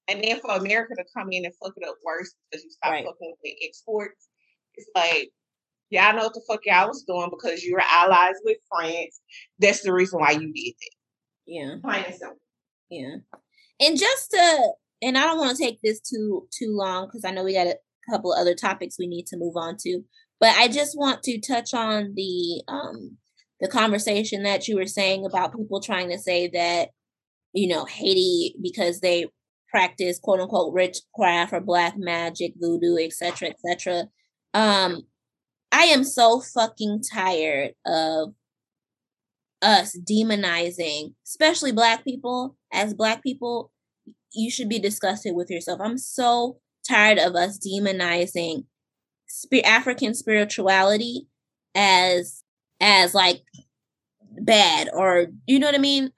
and 0.08 0.22
then 0.22 0.40
for 0.40 0.50
America 0.50 0.94
to 0.96 1.04
come 1.16 1.28
in 1.30 1.44
and 1.44 1.54
fuck 1.62 1.72
it 1.76 1.88
up 1.88 1.96
worse 2.04 2.34
because 2.50 2.64
you 2.64 2.70
stop 2.70 2.92
right. 2.92 3.04
fucking 3.04 3.30
with 3.30 3.38
the 3.42 3.56
exports, 3.66 4.28
it's 4.74 4.88
like, 4.94 5.30
y'all 5.90 6.14
know 6.14 6.24
what 6.24 6.34
the 6.34 6.42
fuck 6.48 6.60
y'all 6.64 6.88
was 6.88 7.04
doing 7.04 7.30
because 7.30 7.62
you 7.62 7.74
were 7.74 7.82
allies 7.82 8.34
with 8.44 8.58
France. 8.70 9.20
That's 9.58 9.82
the 9.82 9.92
reason 9.92 10.20
why 10.20 10.32
you 10.32 10.52
did 10.52 10.74
it. 10.78 10.94
Yeah. 11.46 11.76
Plain 11.82 12.04
and 12.06 12.14
simple. 12.14 12.38
Yeah. 12.90 13.16
And 13.80 13.98
just 13.98 14.30
to, 14.30 14.72
and 15.02 15.18
I 15.18 15.24
don't 15.24 15.38
want 15.38 15.56
to 15.56 15.62
take 15.62 15.80
this 15.82 16.00
too 16.00 16.48
too 16.56 16.70
long 16.70 17.06
because 17.06 17.24
I 17.24 17.32
know 17.32 17.44
we 17.44 17.54
got 17.54 17.66
a 17.66 17.78
couple 18.10 18.32
of 18.32 18.40
other 18.40 18.54
topics 18.54 18.98
we 18.98 19.06
need 19.06 19.26
to 19.28 19.36
move 19.36 19.56
on 19.56 19.76
to, 19.80 20.02
but 20.38 20.50
I 20.56 20.68
just 20.68 20.96
want 20.96 21.22
to 21.24 21.40
touch 21.40 21.74
on 21.74 22.14
the 22.14 22.62
um 22.68 23.16
the 23.60 23.68
conversation 23.68 24.42
that 24.44 24.68
you 24.68 24.76
were 24.76 24.86
saying 24.86 25.24
about 25.24 25.56
people 25.56 25.80
trying 25.80 26.10
to 26.10 26.18
say 26.18 26.48
that 26.48 26.90
you 27.52 27.68
know 27.68 27.84
Haiti 27.84 28.54
because 28.62 29.00
they 29.00 29.26
practice 29.72 30.20
quote 30.22 30.38
unquote 30.38 30.72
witchcraft 30.72 31.52
or 31.52 31.60
black 31.60 31.94
magic, 31.96 32.52
voodoo, 32.60 32.96
etc., 32.96 33.48
etc. 33.48 34.04
Um, 34.54 35.02
I 35.72 35.84
am 35.84 36.04
so 36.04 36.40
fucking 36.40 37.02
tired 37.12 37.72
of 37.86 38.34
us 39.62 39.98
demonizing, 39.98 41.14
especially 41.26 41.72
black 41.72 42.04
people. 42.04 42.56
As 42.72 42.94
black 42.94 43.22
people, 43.22 43.72
you 44.32 44.50
should 44.50 44.68
be 44.68 44.78
disgusted 44.78 45.34
with 45.34 45.50
yourself. 45.50 45.80
I'm 45.82 45.98
so 45.98 46.58
tired 46.86 47.18
of 47.18 47.34
us 47.34 47.58
demonizing 47.58 48.64
sp- 49.32 49.64
African 49.64 50.14
spirituality 50.14 51.26
as 51.74 52.42
as 52.80 53.14
like 53.14 53.42
bad 54.40 54.88
or 54.92 55.28
you 55.46 55.58
know 55.58 55.66
what 55.66 55.74
I 55.74 55.78
mean? 55.78 56.12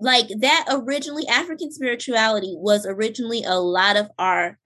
Like 0.00 0.28
that 0.40 0.66
originally 0.70 1.26
African 1.26 1.72
spirituality 1.72 2.54
was 2.56 2.86
originally 2.86 3.44
a 3.44 3.58
lot 3.58 3.96
of 3.96 4.10
our 4.18 4.58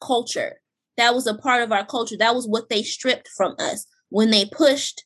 culture. 0.00 0.60
That 0.96 1.14
was 1.14 1.26
a 1.26 1.34
part 1.34 1.62
of 1.62 1.72
our 1.72 1.84
culture. 1.84 2.16
That 2.16 2.34
was 2.34 2.46
what 2.46 2.68
they 2.68 2.82
stripped 2.82 3.28
from 3.36 3.54
us 3.58 3.86
when 4.10 4.30
they 4.30 4.44
pushed 4.44 5.04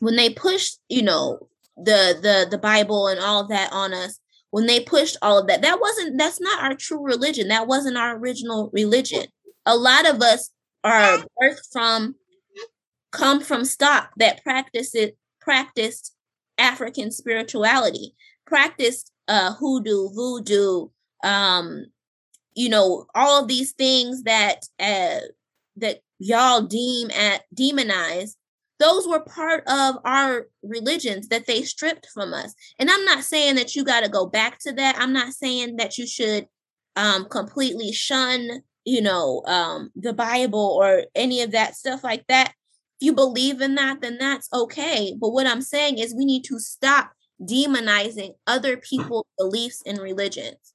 when 0.00 0.16
they 0.16 0.30
pushed, 0.30 0.80
you 0.88 1.02
know, 1.02 1.48
the 1.76 2.18
the 2.20 2.48
the 2.50 2.58
Bible 2.58 3.06
and 3.06 3.20
all 3.20 3.46
that 3.48 3.72
on 3.72 3.94
us. 3.94 4.18
When 4.50 4.66
they 4.66 4.80
pushed 4.80 5.16
all 5.22 5.38
of 5.38 5.46
that. 5.46 5.62
That 5.62 5.80
wasn't 5.80 6.18
that's 6.18 6.40
not 6.40 6.62
our 6.62 6.74
true 6.74 7.02
religion. 7.02 7.48
That 7.48 7.66
wasn't 7.66 7.96
our 7.96 8.16
original 8.18 8.70
religion. 8.72 9.26
A 9.64 9.76
lot 9.76 10.06
of 10.06 10.20
us 10.20 10.50
are 10.84 11.18
birthed 11.40 11.72
from 11.72 12.16
come 13.12 13.40
from 13.40 13.64
stock 13.64 14.10
that 14.16 14.42
practice 14.42 14.94
it 14.94 15.16
practiced 15.40 16.14
African 16.58 17.10
spirituality 17.10 18.14
practiced 18.46 19.12
uh, 19.28 19.54
hoodoo, 19.54 20.10
voodoo, 20.10 20.88
um, 21.24 21.86
you 22.54 22.68
know, 22.68 23.06
all 23.14 23.42
of 23.42 23.48
these 23.48 23.72
things 23.72 24.24
that 24.24 24.66
uh, 24.78 25.20
that 25.76 26.00
y'all 26.18 26.62
deem 26.62 27.10
at 27.10 27.42
demonize 27.54 28.34
those 28.82 29.06
were 29.06 29.20
part 29.20 29.62
of 29.68 29.96
our 30.04 30.48
religions 30.64 31.28
that 31.28 31.46
they 31.46 31.62
stripped 31.62 32.08
from 32.12 32.34
us. 32.34 32.52
And 32.80 32.90
i'm 32.90 33.04
not 33.04 33.22
saying 33.22 33.54
that 33.54 33.76
you 33.76 33.84
got 33.84 34.02
to 34.02 34.10
go 34.10 34.26
back 34.26 34.58
to 34.60 34.72
that. 34.72 34.96
I'm 34.98 35.12
not 35.12 35.32
saying 35.32 35.76
that 35.76 35.98
you 35.98 36.06
should 36.06 36.48
um 36.96 37.26
completely 37.30 37.90
shun 37.90 38.62
you 38.84 39.00
know 39.00 39.42
um 39.46 39.90
the 39.96 40.12
bible 40.12 40.78
or 40.82 41.04
any 41.14 41.40
of 41.40 41.52
that 41.52 41.76
stuff 41.76 42.02
like 42.02 42.26
that. 42.26 42.48
If 43.00 43.06
you 43.06 43.12
believe 43.12 43.60
in 43.60 43.76
that 43.76 44.00
then 44.00 44.18
that's 44.18 44.48
okay. 44.52 45.16
But 45.18 45.30
what 45.30 45.46
i'm 45.46 45.62
saying 45.62 45.98
is 45.98 46.14
we 46.14 46.24
need 46.24 46.44
to 46.44 46.58
stop 46.58 47.12
demonizing 47.42 48.34
other 48.46 48.76
people's 48.76 49.26
beliefs 49.38 49.82
and 49.86 49.98
religions. 49.98 50.74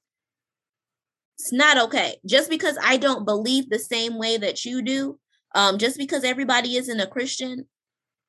It's 1.38 1.52
not 1.52 1.78
okay. 1.78 2.16
Just 2.26 2.50
because 2.50 2.76
i 2.82 2.96
don't 2.96 3.24
believe 3.24 3.68
the 3.68 3.78
same 3.78 4.18
way 4.18 4.36
that 4.36 4.64
you 4.64 4.82
do 4.82 5.18
um 5.54 5.78
just 5.78 5.96
because 5.96 6.24
everybody 6.24 6.76
isn't 6.76 7.00
a 7.00 7.06
christian 7.06 7.66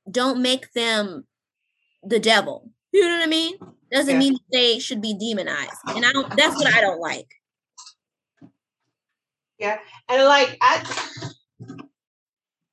don't 0.09 0.41
make 0.41 0.71
them 0.73 1.25
the 2.03 2.19
devil. 2.19 2.71
You 2.91 3.05
know 3.05 3.17
what 3.17 3.23
i 3.23 3.27
mean? 3.27 3.55
Doesn't 3.91 4.13
yeah. 4.13 4.19
mean 4.19 4.37
they 4.51 4.79
should 4.79 5.01
be 5.01 5.17
demonized. 5.17 5.71
And 5.87 6.05
i 6.05 6.11
don't 6.11 6.35
that's 6.37 6.55
what 6.55 6.73
i 6.73 6.81
don't 6.81 6.99
like. 6.99 7.27
Yeah. 9.57 9.79
And 10.07 10.23
like 10.23 10.57
I 10.61 10.83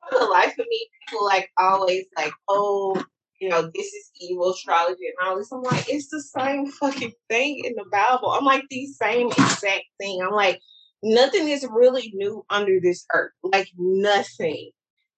for 0.08 0.18
the 0.18 0.24
life 0.26 0.52
of 0.58 0.66
me, 0.68 0.88
people 1.08 1.24
like 1.24 1.50
always 1.58 2.06
like, 2.16 2.32
oh, 2.48 3.02
you 3.40 3.48
know, 3.48 3.62
this 3.74 3.86
is 3.86 4.10
evil 4.20 4.50
astrology 4.50 5.06
and 5.06 5.28
all 5.28 5.36
this. 5.36 5.52
I'm 5.52 5.62
like, 5.62 5.86
it's 5.88 6.08
the 6.08 6.22
same 6.22 6.66
fucking 6.66 7.12
thing 7.28 7.62
in 7.64 7.74
the 7.74 7.84
Bible. 7.90 8.30
I'm 8.30 8.44
like 8.44 8.64
the 8.70 8.86
same 8.86 9.28
exact 9.28 9.84
thing. 10.00 10.20
I'm 10.22 10.32
like, 10.32 10.60
nothing 11.02 11.48
is 11.48 11.66
really 11.70 12.12
new 12.14 12.44
under 12.50 12.80
this 12.82 13.06
earth. 13.14 13.32
Like 13.42 13.68
nothing. 13.76 14.70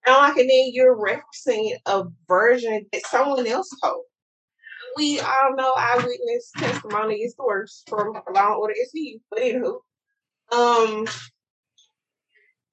And 0.07 0.17
like, 0.17 0.37
and 0.37 0.51
then 0.51 0.71
you're 0.73 0.97
referencing 0.97 1.73
a 1.87 2.05
version 2.27 2.87
that 2.93 3.07
someone 3.07 3.47
else 3.47 3.69
told. 3.83 4.03
We 4.97 5.21
all 5.21 5.55
know 5.55 5.75
eyewitness 5.77 6.51
testimony 6.57 7.17
is 7.17 7.35
the 7.37 7.45
worst 7.45 7.89
from 7.89 8.15
Law 8.15 8.47
and 8.49 8.57
Order 8.57 8.75
SVU. 8.75 9.21
But 9.31 9.41
anywho, 9.41 9.75
um, 10.51 11.07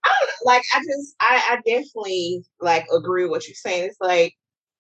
I 0.04 0.28
like 0.44 0.64
I 0.74 0.80
just 0.80 1.16
I, 1.20 1.42
I 1.52 1.56
definitely 1.58 2.46
like 2.60 2.86
agree 2.96 3.24
with 3.24 3.32
what 3.32 3.48
you're 3.48 3.56
saying. 3.56 3.90
It's 3.90 3.98
like, 4.00 4.34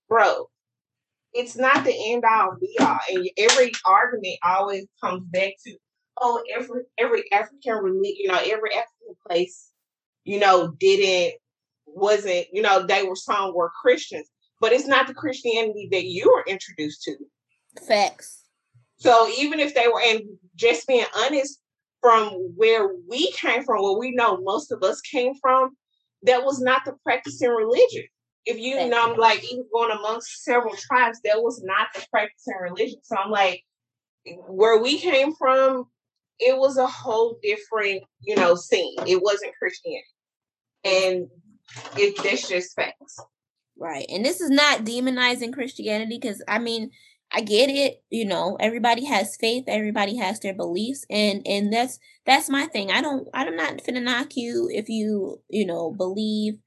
bro, 0.09 0.47
it's 1.36 1.55
not 1.57 1.83
the 1.83 1.93
end 2.11 2.23
all 2.23 2.57
be 2.59 2.75
all. 2.79 2.97
And 3.11 3.29
every 3.38 3.71
argument 3.86 4.38
always 4.43 4.86
comes 5.03 5.23
back 5.25 5.53
to, 5.65 5.75
oh, 6.19 6.41
every 6.55 6.83
every 6.97 7.31
African 7.31 7.73
religion, 7.75 8.15
you 8.17 8.27
know, 8.29 8.39
every 8.39 8.71
African 8.71 9.15
place, 9.27 9.71
you 10.23 10.39
know, 10.39 10.71
didn't 10.79 11.36
wasn't, 11.86 12.47
you 12.51 12.61
know, 12.61 12.86
they 12.86 13.03
were 13.03 13.15
some 13.15 13.53
were 13.53 13.71
Christians, 13.81 14.27
but 14.59 14.71
it's 14.71 14.88
not 14.88 15.07
the 15.07 15.13
Christianity 15.13 15.89
that 15.91 16.05
you 16.05 16.31
were 16.33 16.43
introduced 16.47 17.03
to. 17.03 17.15
Facts. 17.86 18.43
So 18.97 19.29
even 19.38 19.59
if 19.59 19.75
they 19.75 19.88
were, 19.88 20.01
and 20.01 20.21
just 20.55 20.88
being 20.88 21.05
honest, 21.17 21.59
from 22.01 22.29
where 22.55 22.89
we 23.09 23.31
came 23.31 23.63
from, 23.63 23.81
where 23.81 23.97
we 23.97 24.11
know 24.11 24.38
most 24.41 24.71
of 24.71 24.83
us 24.83 25.01
came 25.01 25.33
from, 25.41 25.75
that 26.23 26.45
was 26.45 26.61
not 26.61 26.83
the 26.86 26.93
practicing 27.03 27.49
religion. 27.49 28.03
If 28.46 28.60
you 28.60 28.88
know, 28.88 29.12
I'm 29.12 29.18
like 29.18 29.43
even 29.43 29.66
going 29.74 29.91
amongst 29.91 30.43
several 30.43 30.76
tribes, 30.76 31.20
that 31.24 31.41
was 31.41 31.64
not 31.64 31.88
the 31.93 32.06
practicing 32.12 32.54
religion. 32.62 33.00
So 33.04 33.16
I'm 33.16 33.32
like, 33.32 33.64
where 34.48 34.80
we 34.82 35.00
came 35.00 35.34
from, 35.34 35.86
it 36.39 36.58
was 36.58 36.78
a 36.78 36.88
whole 36.88 37.39
different, 37.41 38.04
you 38.22 38.36
know, 38.36 38.56
scene. 38.56 38.96
It 39.08 39.22
wasn't 39.22 39.54
Christianity, 39.58 40.06
and 40.84 41.28
it 41.98 42.22
that's 42.24 42.48
just 42.48 42.76
facts. 42.76 43.20
Right, 43.78 44.06
and 44.10 44.24
this 44.24 44.41
is 44.41 44.50
not 44.50 44.86
demonizing 44.86 45.54
Christianity 45.54 46.20
because 46.22 46.43
I 46.48 46.60
mean, 46.60 46.91
I 47.32 47.41
get 47.41 47.70
it, 47.70 48.04
you 48.10 48.26
know, 48.26 48.58
everybody 48.60 49.06
has 49.06 49.36
faith, 49.36 49.66
everybody 49.68 50.16
has 50.18 50.39
their 50.39 50.54
beliefs 50.54 51.06
and 51.10 51.41
and 51.46 51.74
that's 51.74 52.00
that's 52.26 52.50
my 52.50 52.66
thing. 52.68 52.91
I 52.91 53.02
don't 53.02 53.28
I'm 53.34 53.56
not 53.56 53.78
finna 53.78 54.02
knock 54.02 54.38
you 54.38 54.70
if 54.72 54.88
you, 54.88 55.41
you 55.50 55.66
know, 55.66 55.91
believe 55.91 56.60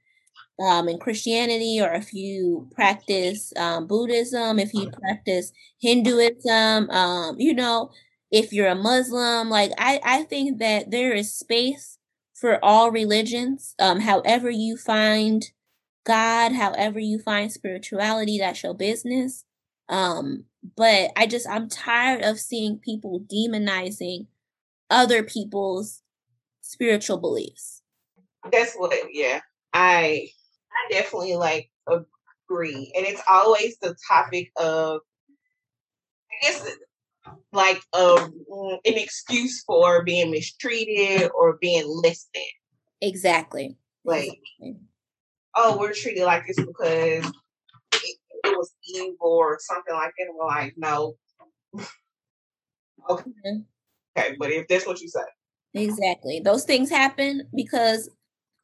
um 0.61 0.89
in 0.89 0.99
Christianity 0.99 1.81
or 1.81 1.93
if 1.93 2.13
you 2.13 2.69
practice 2.75 3.53
um 3.57 3.87
Buddhism, 3.87 4.59
if 4.59 4.75
you 4.75 4.91
practice 4.91 5.53
Hinduism, 5.81 6.91
um, 6.91 7.37
you 7.39 7.55
know, 7.55 7.91
if 8.31 8.53
you're 8.53 8.69
a 8.69 8.75
Muslim, 8.75 9.51
like 9.51 9.73
I 9.79 10.01
I 10.05 10.23
think 10.25 10.59
that 10.59 10.91
there 10.91 11.13
is 11.13 11.35
space 11.35 11.99
for 12.35 12.63
all 12.65 12.91
religions. 12.91 13.75
Um 13.79 14.01
however 14.01 14.51
you 14.51 14.77
find 14.77 15.45
God, 16.09 16.53
however 16.53 16.99
you 16.99 17.19
find 17.19 17.53
spirituality, 17.53 18.39
that's 18.39 18.63
your 18.63 18.75
business. 18.75 19.45
Um, 19.91 20.45
but 20.77 21.11
I 21.17 21.27
just 21.27 21.47
I'm 21.49 21.69
tired 21.69 22.23
of 22.23 22.41
seeing 22.41 22.79
people 22.79 23.21
demonizing 23.21 24.27
other 24.91 25.23
people's 25.23 26.03
spiritual 26.63 27.19
beliefs. 27.19 27.83
That's 28.51 28.75
what 28.75 28.95
yeah. 29.13 29.41
I 29.75 30.31
I 30.79 30.93
definitely 30.93 31.37
like 31.37 31.71
agree. 31.89 32.93
And 32.97 33.07
it's 33.07 33.23
always 33.29 33.79
the 33.79 33.97
topic 34.09 34.51
of 34.57 35.01
I 36.31 36.47
guess 36.47 36.77
like 37.53 37.83
um, 37.93 38.33
an 38.51 38.79
excuse 38.85 39.63
for 39.65 40.05
being 40.05 40.31
mistreated 40.31 41.31
or 41.35 41.59
being 41.61 41.85
less 41.87 42.29
than. 42.35 42.43
Exactly. 43.01 43.77
Like, 44.05 44.31
exactly. 44.61 44.81
oh, 45.55 45.79
we're 45.79 45.93
treated 45.93 46.25
like 46.25 46.47
this 46.47 46.57
because 46.57 47.33
it 47.95 48.57
was 48.57 48.73
evil 48.95 49.17
or 49.21 49.59
something 49.61 49.95
like 49.95 50.13
that. 50.19 50.27
And 50.27 50.37
we're 50.37 50.47
like, 50.47 50.75
no. 50.77 51.17
okay. 51.75 51.85
Mm-hmm. 53.09 53.61
Okay, 54.19 54.37
but 54.39 54.51
if 54.51 54.67
that's 54.67 54.87
what 54.87 55.01
you 55.01 55.09
say. 55.09 55.21
Exactly. 55.75 56.41
Those 56.41 56.65
things 56.65 56.91
happen 56.91 57.49
because 57.55 58.11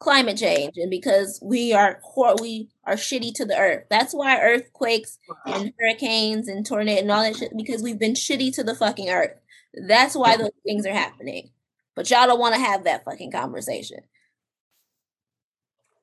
climate 0.05 0.37
change 0.37 0.77
and 0.77 0.91
because 0.91 1.41
we 1.43 1.73
are 1.73 1.99
we 2.41 2.69
are 2.85 2.95
shitty 2.95 3.35
to 3.35 3.47
the 3.47 3.59
earth. 3.59 3.85
That's 3.89 4.13
why 4.13 4.39
earthquakes 4.39 5.19
and 5.47 5.73
hurricanes 5.81 6.47
and 6.47 6.65
tornadoes 6.65 7.03
and 7.03 7.11
all 7.11 7.23
that 7.23 7.37
shit 7.37 7.57
because 7.57 7.83
we've 7.83 7.99
been 7.99 8.13
shitty 8.13 8.55
to 8.55 8.63
the 8.63 8.75
fucking 8.75 9.09
earth. 9.09 9.33
That's 9.89 10.15
why 10.15 10.37
those 10.37 10.51
things 10.65 10.87
are 10.87 10.93
happening. 10.93 11.51
But 11.97 12.11
y'all 12.11 12.27
don't 12.27 12.39
want 12.39 12.55
to 12.55 12.61
have 12.61 12.85
that 12.85 13.05
fucking 13.05 13.33
conversation. 13.33 14.01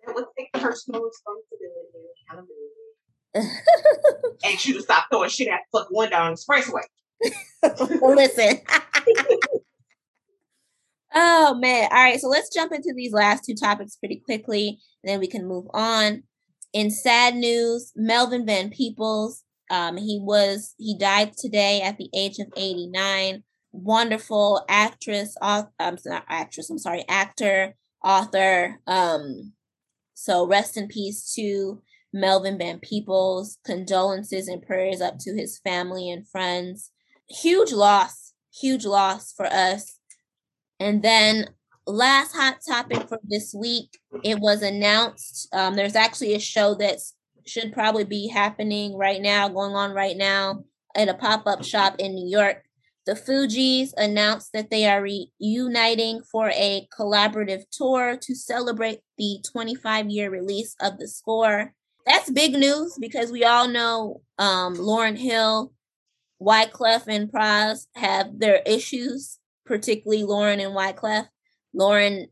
It 0.07 0.15
would 0.15 0.25
take 0.37 0.51
personal 0.53 1.03
responsibility 1.03 1.91
and 1.93 2.47
accountability 3.33 3.57
and 4.43 4.65
you 4.65 4.73
to 4.73 4.81
stop 4.81 5.05
throwing 5.11 5.29
shit 5.29 5.47
at 5.47 5.61
the 5.71 5.79
fucking 5.79 5.95
window 5.95 6.17
on 6.17 6.33
the 6.33 6.37
expressway. 6.37 6.83
Listen. 8.01 8.61
oh 11.13 11.55
man. 11.55 11.89
All 11.91 11.97
right, 11.97 12.19
so 12.19 12.27
let's 12.27 12.53
jump 12.53 12.71
into 12.71 12.93
these 12.95 13.13
last 13.13 13.43
two 13.45 13.55
topics 13.55 13.95
pretty 13.95 14.21
quickly, 14.23 14.79
and 15.03 15.11
then 15.11 15.19
we 15.19 15.27
can 15.27 15.47
move 15.47 15.65
on. 15.73 16.23
In 16.73 16.89
sad 16.89 17.35
news, 17.35 17.91
Melvin 17.95 18.45
Van 18.45 18.69
Peebles, 18.69 19.43
um, 19.69 19.97
he 19.97 20.19
was 20.21 20.75
he 20.77 20.97
died 20.97 21.33
today 21.37 21.81
at 21.81 21.97
the 21.97 22.09
age 22.13 22.39
of 22.39 22.47
89. 22.55 23.43
Wonderful 23.73 24.65
actress, 24.67 25.35
author, 25.41 25.71
I'm 25.79 25.97
not 26.05 26.25
actress, 26.27 26.69
I'm 26.69 26.77
sorry, 26.77 27.05
actor, 27.07 27.75
author. 28.03 28.79
Um, 28.85 29.53
so 30.13 30.45
rest 30.45 30.75
in 30.75 30.87
peace 30.87 31.33
to 31.35 31.81
Melvin 32.13 32.57
Van 32.57 32.79
Peebles. 32.79 33.59
Condolences 33.65 34.49
and 34.49 34.61
prayers 34.61 34.99
up 34.99 35.17
to 35.19 35.35
his 35.35 35.59
family 35.59 36.09
and 36.09 36.27
friends. 36.27 36.91
Huge 37.29 37.71
loss, 37.71 38.33
huge 38.53 38.85
loss 38.85 39.31
for 39.31 39.45
us. 39.45 40.00
And 40.81 41.01
then 41.03 41.49
last 41.85 42.33
hot 42.35 42.57
topic 42.67 43.07
for 43.07 43.19
this 43.23 43.53
week, 43.53 43.99
it 44.23 44.39
was 44.39 44.61
announced. 44.61 45.47
Um, 45.53 45.75
there's 45.75 45.95
actually 45.95 46.33
a 46.33 46.39
show 46.39 46.75
that 46.75 46.99
should 47.45 47.73
probably 47.73 48.03
be 48.03 48.27
happening 48.27 48.97
right 48.97 49.21
now, 49.21 49.47
going 49.47 49.75
on 49.75 49.91
right 49.91 50.17
now 50.17 50.63
at 50.95 51.09
a 51.09 51.13
pop-up 51.13 51.63
shop 51.63 51.95
in 51.99 52.13
New 52.15 52.29
York. 52.29 52.63
The 53.05 53.13
Fugees 53.13 53.93
announced 53.97 54.51
that 54.53 54.69
they 54.69 54.85
are 54.85 55.01
reuniting 55.01 56.21
for 56.23 56.49
a 56.49 56.87
collaborative 56.97 57.63
tour 57.71 58.17
to 58.21 58.35
celebrate 58.35 58.99
the 59.17 59.43
25 59.51 60.09
year 60.09 60.29
release 60.29 60.75
of 60.79 60.99
the 60.99 61.07
score 61.07 61.73
that's 62.05 62.29
big 62.29 62.53
news 62.53 62.97
because 62.99 63.31
we 63.31 63.43
all 63.43 63.67
know 63.67 64.21
um, 64.39 64.75
Lauryn 64.75 65.17
Hill, 65.17 65.71
Wyclef, 66.41 67.07
and 67.07 67.31
Pras 67.31 67.87
have 67.95 68.39
their 68.39 68.61
issues, 68.65 69.37
particularly 69.65 70.23
Lauryn 70.23 70.63
and 70.63 70.75
Wyclef. 70.75 71.27
Lauryn 71.75 72.27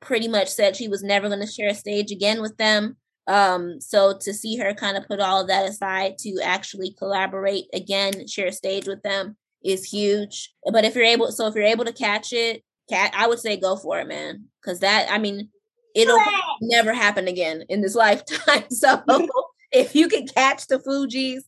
pretty 0.00 0.28
much 0.28 0.48
said 0.48 0.76
she 0.76 0.88
was 0.88 1.02
never 1.02 1.28
going 1.28 1.40
to 1.40 1.46
share 1.46 1.70
a 1.70 1.74
stage 1.74 2.10
again 2.10 2.40
with 2.40 2.56
them. 2.56 2.96
Um, 3.26 3.80
so 3.80 4.16
to 4.22 4.34
see 4.34 4.56
her 4.56 4.74
kind 4.74 4.96
of 4.96 5.06
put 5.06 5.20
all 5.20 5.42
of 5.42 5.48
that 5.48 5.68
aside 5.68 6.18
to 6.18 6.40
actually 6.42 6.94
collaborate 6.98 7.66
again, 7.72 8.26
share 8.26 8.48
a 8.48 8.52
stage 8.52 8.86
with 8.86 9.02
them 9.02 9.36
is 9.62 9.84
huge. 9.84 10.52
But 10.72 10.84
if 10.84 10.94
you're 10.94 11.04
able, 11.04 11.30
so 11.32 11.46
if 11.46 11.54
you're 11.54 11.64
able 11.64 11.84
to 11.84 11.92
catch 11.92 12.32
it, 12.32 12.64
cat, 12.88 13.12
I 13.14 13.28
would 13.28 13.38
say 13.38 13.56
go 13.56 13.76
for 13.76 14.00
it, 14.00 14.08
man. 14.08 14.46
Because 14.60 14.80
that, 14.80 15.08
I 15.10 15.18
mean, 15.18 15.50
it'll 15.94 16.18
never 16.60 16.92
happen 16.92 17.28
again 17.28 17.64
in 17.68 17.80
this 17.80 17.94
lifetime. 17.94 18.70
So 18.70 19.02
if 19.72 19.94
you 19.94 20.08
can 20.08 20.26
catch 20.26 20.66
the 20.66 20.78
Fugees 20.78 21.42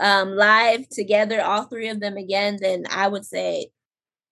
um, 0.00 0.36
live 0.36 0.88
together, 0.88 1.42
all 1.42 1.64
three 1.64 1.88
of 1.88 2.00
them 2.00 2.16
again, 2.16 2.58
then 2.60 2.84
I 2.90 3.08
would 3.08 3.24
say 3.24 3.70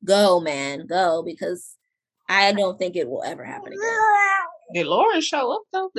go, 0.04 0.40
man, 0.40 0.86
go, 0.86 1.22
because 1.24 1.76
I 2.28 2.52
don't 2.52 2.78
think 2.78 2.96
it 2.96 3.08
will 3.08 3.22
ever 3.24 3.44
happen 3.44 3.72
again. 3.72 3.98
Did 4.74 4.86
Lauryn 4.86 5.22
show 5.22 5.52
up 5.52 5.62
though? 5.72 5.90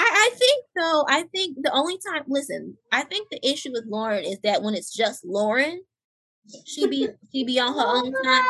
I, 0.00 0.04
I 0.04 0.30
think 0.36 0.64
so. 0.76 1.04
I 1.08 1.24
think 1.34 1.58
the 1.60 1.72
only 1.72 1.98
time, 1.98 2.22
listen, 2.28 2.76
I 2.92 3.02
think 3.02 3.28
the 3.30 3.44
issue 3.46 3.72
with 3.72 3.90
Lauryn 3.90 4.22
is 4.22 4.38
that 4.44 4.62
when 4.62 4.74
it's 4.74 4.94
just 4.94 5.24
Lauryn, 5.24 5.78
she 6.64 6.86
be 6.86 7.08
she 7.32 7.44
be 7.44 7.58
on 7.58 7.74
her 7.74 7.84
own 7.84 8.12
time 8.22 8.44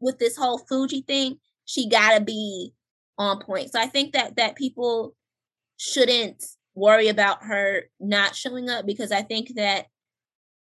with 0.00 0.18
this 0.18 0.36
whole 0.36 0.60
Fugee 0.70 1.06
thing. 1.06 1.38
She 1.64 1.88
gotta 1.88 2.20
be 2.20 2.72
on 3.18 3.40
point. 3.40 3.72
So 3.72 3.80
I 3.80 3.86
think 3.86 4.12
that 4.12 4.36
that 4.36 4.56
people 4.56 5.14
shouldn't 5.76 6.42
worry 6.74 7.08
about 7.08 7.42
her 7.42 7.84
not 7.98 8.36
showing 8.36 8.70
up 8.70 8.86
because 8.86 9.10
I 9.10 9.22
think 9.22 9.54
that 9.56 9.86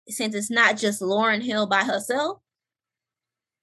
since 0.09 0.35
it's 0.35 0.51
not 0.51 0.77
just 0.77 1.01
Lauryn 1.01 1.43
Hill 1.43 1.67
by 1.67 1.83
herself, 1.83 2.39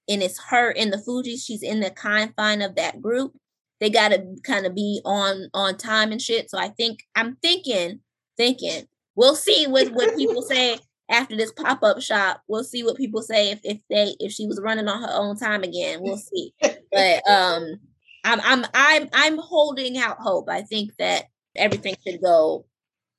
and 0.07 0.23
it's 0.23 0.39
her 0.49 0.71
in 0.71 0.89
the 0.89 0.97
Fugees, 0.97 1.45
she's 1.45 1.63
in 1.63 1.79
the 1.79 1.89
confine 1.89 2.61
of 2.61 2.75
that 2.75 3.01
group. 3.01 3.37
They 3.79 3.89
gotta 3.89 4.35
kind 4.43 4.65
of 4.65 4.73
be 4.73 5.01
on 5.05 5.49
on 5.53 5.77
time 5.77 6.11
and 6.11 6.21
shit. 6.21 6.49
So 6.49 6.57
I 6.57 6.69
think 6.69 7.03
I'm 7.15 7.37
thinking, 7.41 7.99
thinking 8.37 8.87
we'll 9.15 9.35
see 9.35 9.67
what 9.67 9.89
what 9.91 10.15
people 10.15 10.41
say 10.47 10.79
after 11.09 11.35
this 11.35 11.51
pop 11.51 11.83
up 11.83 12.01
shop. 12.01 12.41
We'll 12.47 12.63
see 12.63 12.83
what 12.83 12.97
people 12.97 13.21
say 13.21 13.51
if 13.51 13.59
if 13.63 13.79
they 13.89 14.15
if 14.19 14.31
she 14.31 14.47
was 14.47 14.61
running 14.61 14.87
on 14.87 15.01
her 15.01 15.13
own 15.13 15.37
time 15.37 15.63
again. 15.63 15.99
We'll 16.01 16.17
see. 16.17 16.53
but 16.61 17.29
um, 17.29 17.79
I'm 18.23 18.41
I'm 18.41 18.65
I'm 18.73 19.09
I'm 19.13 19.37
holding 19.37 19.97
out 19.97 20.17
hope. 20.19 20.49
I 20.49 20.61
think 20.61 20.95
that 20.97 21.25
everything 21.55 21.95
should 22.05 22.21
go 22.21 22.65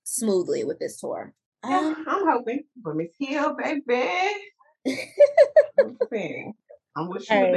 smoothly 0.05 0.65
with 0.65 0.79
this 0.79 0.99
tour. 0.99 1.35
Um, 1.63 2.05
I'm 2.07 2.27
hoping 2.27 2.65
for 2.83 2.95
Miss 2.95 3.11
Hill, 3.19 3.57
baby. 3.57 4.09
I'm, 5.79 5.99
I'm 6.97 7.09
wishing 7.09 7.41
right. 7.41 7.53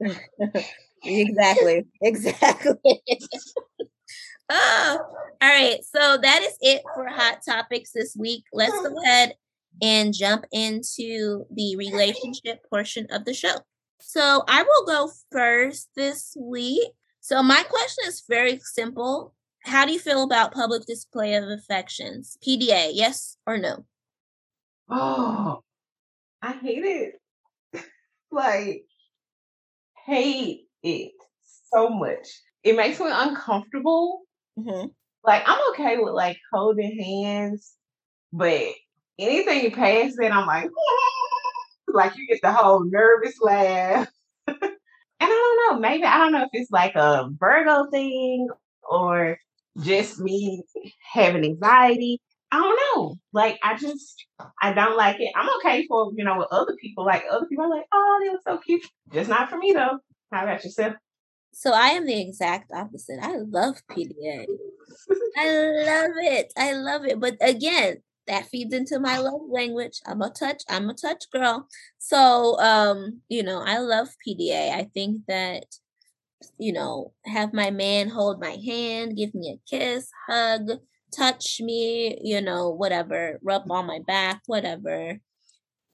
the 0.00 0.10
best. 0.10 0.66
exactly. 1.04 1.86
Exactly. 2.02 3.02
oh, 4.50 4.98
all 5.42 5.48
right. 5.48 5.78
So 5.84 6.18
that 6.22 6.42
is 6.42 6.56
it 6.60 6.82
for 6.94 7.06
hot 7.08 7.40
topics 7.48 7.92
this 7.92 8.16
week. 8.16 8.44
Let's 8.52 8.80
go 8.80 8.94
ahead 9.02 9.34
and 9.82 10.14
jump 10.14 10.46
into 10.52 11.46
the 11.50 11.76
relationship 11.76 12.60
portion 12.70 13.06
of 13.10 13.24
the 13.24 13.34
show. 13.34 13.56
So 14.00 14.44
I 14.48 14.62
will 14.62 14.86
go 14.86 15.10
first 15.32 15.90
this 15.96 16.36
week. 16.40 16.90
So 17.20 17.42
my 17.42 17.62
question 17.64 18.04
is 18.06 18.22
very 18.28 18.60
simple. 18.62 19.34
How 19.66 19.84
do 19.84 19.92
you 19.92 19.98
feel 19.98 20.22
about 20.22 20.54
public 20.54 20.86
display 20.86 21.34
of 21.34 21.48
affections? 21.48 22.38
PDA, 22.46 22.90
yes 22.94 23.36
or 23.48 23.58
no? 23.58 23.84
Oh, 24.88 25.64
I 26.40 26.52
hate 26.52 26.84
it. 26.84 27.14
like, 28.30 28.84
hate 30.06 30.68
it 30.84 31.12
so 31.72 31.88
much. 31.88 32.28
It 32.62 32.76
makes 32.76 33.00
me 33.00 33.08
uncomfortable. 33.10 34.22
Mm-hmm. 34.56 34.86
Like, 35.24 35.42
I'm 35.46 35.58
okay 35.70 35.96
with 35.98 36.14
like 36.14 36.38
holding 36.52 36.96
hands, 37.02 37.74
but 38.32 38.70
anything 39.18 39.72
past 39.72 40.16
that, 40.20 40.30
I'm 40.30 40.46
like, 40.46 40.70
like 41.88 42.16
you 42.16 42.28
get 42.28 42.38
the 42.40 42.52
whole 42.52 42.84
nervous 42.84 43.34
laugh. 43.40 44.08
and 44.46 44.56
I 45.20 45.26
don't 45.26 45.74
know, 45.74 45.80
maybe 45.80 46.04
I 46.04 46.18
don't 46.18 46.30
know 46.30 46.44
if 46.44 46.50
it's 46.52 46.70
like 46.70 46.94
a 46.94 47.28
Virgo 47.36 47.90
thing 47.90 48.48
or 48.88 49.40
just 49.80 50.18
me 50.20 50.62
having 51.12 51.44
anxiety. 51.44 52.20
I 52.52 52.60
don't 52.60 52.80
know. 52.96 53.16
Like 53.32 53.58
I 53.62 53.76
just 53.76 54.24
I 54.62 54.72
don't 54.72 54.96
like 54.96 55.20
it. 55.20 55.32
I'm 55.34 55.48
okay 55.58 55.86
for 55.86 56.12
you 56.16 56.24
know 56.24 56.38
with 56.38 56.48
other 56.50 56.74
people. 56.80 57.04
Like 57.04 57.24
other 57.30 57.46
people 57.46 57.64
are 57.64 57.70
like, 57.70 57.86
oh, 57.92 58.20
they 58.22 58.30
look 58.30 58.42
so 58.42 58.58
cute. 58.58 58.86
Just 59.12 59.28
not 59.28 59.50
for 59.50 59.58
me 59.58 59.72
though. 59.72 59.98
How 60.32 60.44
about 60.44 60.64
yourself? 60.64 60.94
So 61.52 61.72
I 61.72 61.88
am 61.88 62.06
the 62.06 62.20
exact 62.20 62.70
opposite. 62.72 63.18
I 63.22 63.36
love 63.36 63.76
PDA. 63.90 64.46
I 65.38 65.48
love 65.48 66.10
it. 66.18 66.52
I 66.56 66.72
love 66.74 67.04
it. 67.06 67.18
But 67.18 67.36
again, 67.40 68.02
that 68.26 68.46
feeds 68.46 68.74
into 68.74 68.98
my 69.00 69.18
love 69.18 69.40
language. 69.48 70.00
I'm 70.06 70.20
a 70.20 70.30
touch, 70.30 70.62
I'm 70.68 70.90
a 70.90 70.94
touch 70.94 71.24
girl. 71.32 71.66
So 71.98 72.58
um, 72.60 73.22
you 73.28 73.42
know, 73.42 73.62
I 73.64 73.78
love 73.78 74.08
PDA. 74.26 74.72
I 74.72 74.88
think 74.92 75.22
that 75.28 75.64
you 76.58 76.72
know, 76.72 77.12
have 77.24 77.52
my 77.52 77.70
man 77.70 78.08
hold 78.08 78.40
my 78.40 78.56
hand, 78.64 79.16
give 79.16 79.34
me 79.34 79.50
a 79.50 79.60
kiss, 79.68 80.08
hug, 80.28 80.70
touch 81.16 81.60
me, 81.60 82.18
you 82.22 82.40
know, 82.40 82.70
whatever, 82.70 83.38
rub 83.42 83.70
on 83.70 83.86
my 83.86 84.00
back, 84.06 84.42
whatever. 84.46 85.18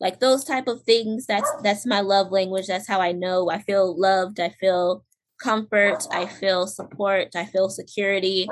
Like 0.01 0.19
those 0.19 0.45
type 0.45 0.67
of 0.67 0.83
things, 0.83 1.27
that's 1.27 1.51
that's 1.63 1.87
my 1.87 2.01
love 2.01 2.33
language. 2.33 2.67
That's 2.67 2.89
how 2.89 3.01
I 3.01 3.13
know 3.13 3.51
I 3.51 3.61
feel 3.61 3.99
loved, 3.99 4.41
I 4.41 4.51
feel 4.61 5.05
comfort, 5.41 6.07
I 6.11 6.27
feel 6.27 6.67
support, 6.67 7.37
I 7.37 7.45
feel 7.45 7.69
security. 7.69 8.49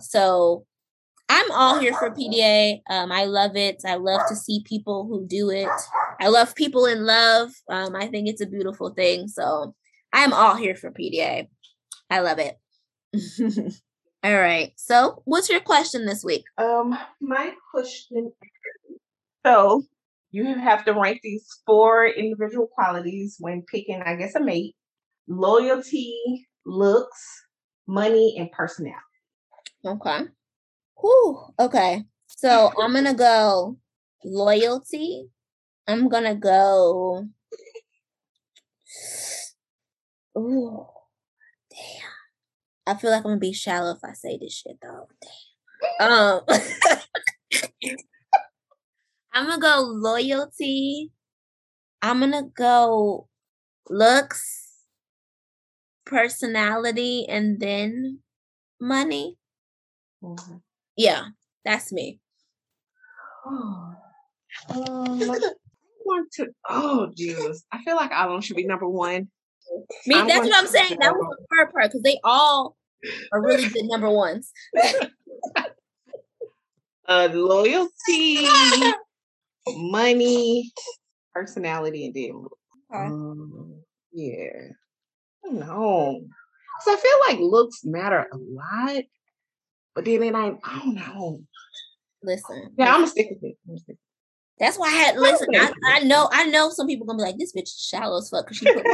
So 0.00 0.66
I'm 1.30 1.50
all 1.52 1.78
here 1.78 1.94
for 1.94 2.10
PDA. 2.10 2.80
Um, 2.90 3.12
I 3.12 3.24
love 3.24 3.56
it. 3.56 3.82
I 3.86 3.94
love 3.94 4.22
to 4.28 4.36
see 4.36 4.64
people 4.66 5.06
who 5.06 5.26
do 5.26 5.48
it. 5.50 5.68
I 6.20 6.28
love 6.28 6.54
people 6.54 6.86
in 6.86 7.06
love. 7.06 7.50
Um, 7.68 7.94
I 7.94 8.08
think 8.08 8.28
it's 8.28 8.40
a 8.40 8.46
beautiful 8.46 8.90
thing. 8.90 9.28
So 9.28 9.74
I'm 10.12 10.32
all 10.32 10.56
here 10.56 10.74
for 10.74 10.90
PDA. 10.90 11.48
I 12.08 12.20
love 12.20 12.38
it. 12.38 12.58
all 14.24 14.38
right. 14.38 14.72
So, 14.76 15.22
what's 15.24 15.48
your 15.48 15.60
question 15.60 16.06
this 16.06 16.24
week? 16.24 16.44
Um, 16.58 16.98
my 17.20 17.52
question. 17.70 18.32
So, 19.46 19.84
you 20.32 20.44
have 20.44 20.84
to 20.84 20.92
rank 20.92 21.20
these 21.22 21.46
four 21.66 22.06
individual 22.06 22.66
qualities 22.66 23.36
when 23.38 23.62
picking, 23.62 24.02
I 24.02 24.16
guess, 24.16 24.34
a 24.34 24.40
mate: 24.40 24.74
loyalty, 25.28 26.46
looks, 26.66 27.44
money, 27.86 28.36
and 28.38 28.50
personality. 28.52 29.00
Okay. 29.84 30.20
Whew. 31.00 31.44
Okay. 31.58 32.04
So 32.28 32.72
I'm 32.80 32.92
gonna 32.92 33.14
go 33.14 33.78
loyalty. 34.24 35.28
I'm 35.86 36.08
gonna 36.08 36.34
go 36.34 37.26
Ooh, 40.40 40.86
damn. 41.70 42.10
I 42.86 42.94
feel 42.94 43.10
like 43.10 43.18
I'm 43.18 43.24
gonna 43.24 43.38
be 43.38 43.52
shallow 43.52 43.92
if 43.92 44.02
I 44.02 44.14
say 44.14 44.38
this 44.40 44.54
shit 44.54 44.78
though. 44.80 45.08
Damn. 45.20 46.12
Um, 46.12 46.40
I'm 49.32 49.46
gonna 49.46 49.60
go 49.60 49.80
loyalty. 49.80 51.12
I'm 52.02 52.20
gonna 52.20 52.44
go 52.56 53.28
looks, 53.88 54.72
personality, 56.06 57.26
and 57.28 57.60
then 57.60 58.20
money. 58.80 59.36
Mm-hmm. 60.22 60.56
Yeah, 60.96 61.26
that's 61.64 61.92
me. 61.92 62.20
Oh. 63.44 63.94
Um, 64.68 65.30
I 65.30 65.38
want 66.04 66.32
to. 66.32 66.48
Oh, 66.68 67.08
Jesus! 67.16 67.64
I 67.70 67.82
feel 67.84 67.94
like 67.94 68.10
Alon 68.12 68.40
should 68.40 68.56
be 68.56 68.66
number 68.66 68.88
one. 68.88 69.28
Me, 70.06 70.14
I'm 70.14 70.26
that's 70.26 70.46
what 70.46 70.56
I'm 70.56 70.66
saying. 70.66 70.96
That 71.00 71.14
was 71.14 71.36
the 71.38 71.46
hard 71.54 71.72
part 71.72 71.84
because 71.84 72.02
they 72.02 72.18
all 72.24 72.76
are 73.32 73.42
really 73.42 73.68
good 73.68 73.84
number 73.84 74.10
ones. 74.10 74.52
uh, 77.08 77.28
loyalty, 77.32 78.46
money, 79.68 80.72
personality, 81.34 82.06
and 82.06 82.14
then 82.14 82.44
okay. 82.92 83.06
um, 83.06 83.82
yeah. 84.12 84.70
I 85.44 85.48
don't 85.48 85.60
know. 85.60 86.20
Cause 86.82 86.94
I 86.94 87.00
feel 87.00 87.18
like 87.28 87.38
looks 87.40 87.84
matter 87.84 88.26
a 88.32 88.36
lot, 88.36 89.02
but 89.94 90.04
then 90.04 90.22
it 90.22 90.34
ain't. 90.34 90.60
I 90.64 90.78
don't 90.78 90.94
know. 90.94 91.40
Listen. 92.22 92.72
Yeah, 92.76 92.94
I'm 92.94 93.00
gonna 93.00 93.06
stick 93.08 93.28
with 93.30 93.54
it. 93.88 93.98
That's 94.60 94.76
why 94.78 94.88
I 94.88 94.90
had 94.90 95.16
listen. 95.16 95.48
I, 95.54 95.72
I, 95.86 96.00
know 96.00 96.28
I 96.30 96.44
know 96.44 96.68
some 96.68 96.86
people 96.86 97.06
gonna 97.06 97.16
be 97.16 97.22
like, 97.22 97.38
this 97.38 97.54
bitch 97.54 97.70
shallow 97.78 98.18
as 98.18 98.28
fuck 98.28 98.44
because 98.44 98.58
she 98.58 98.66
put 98.66 98.84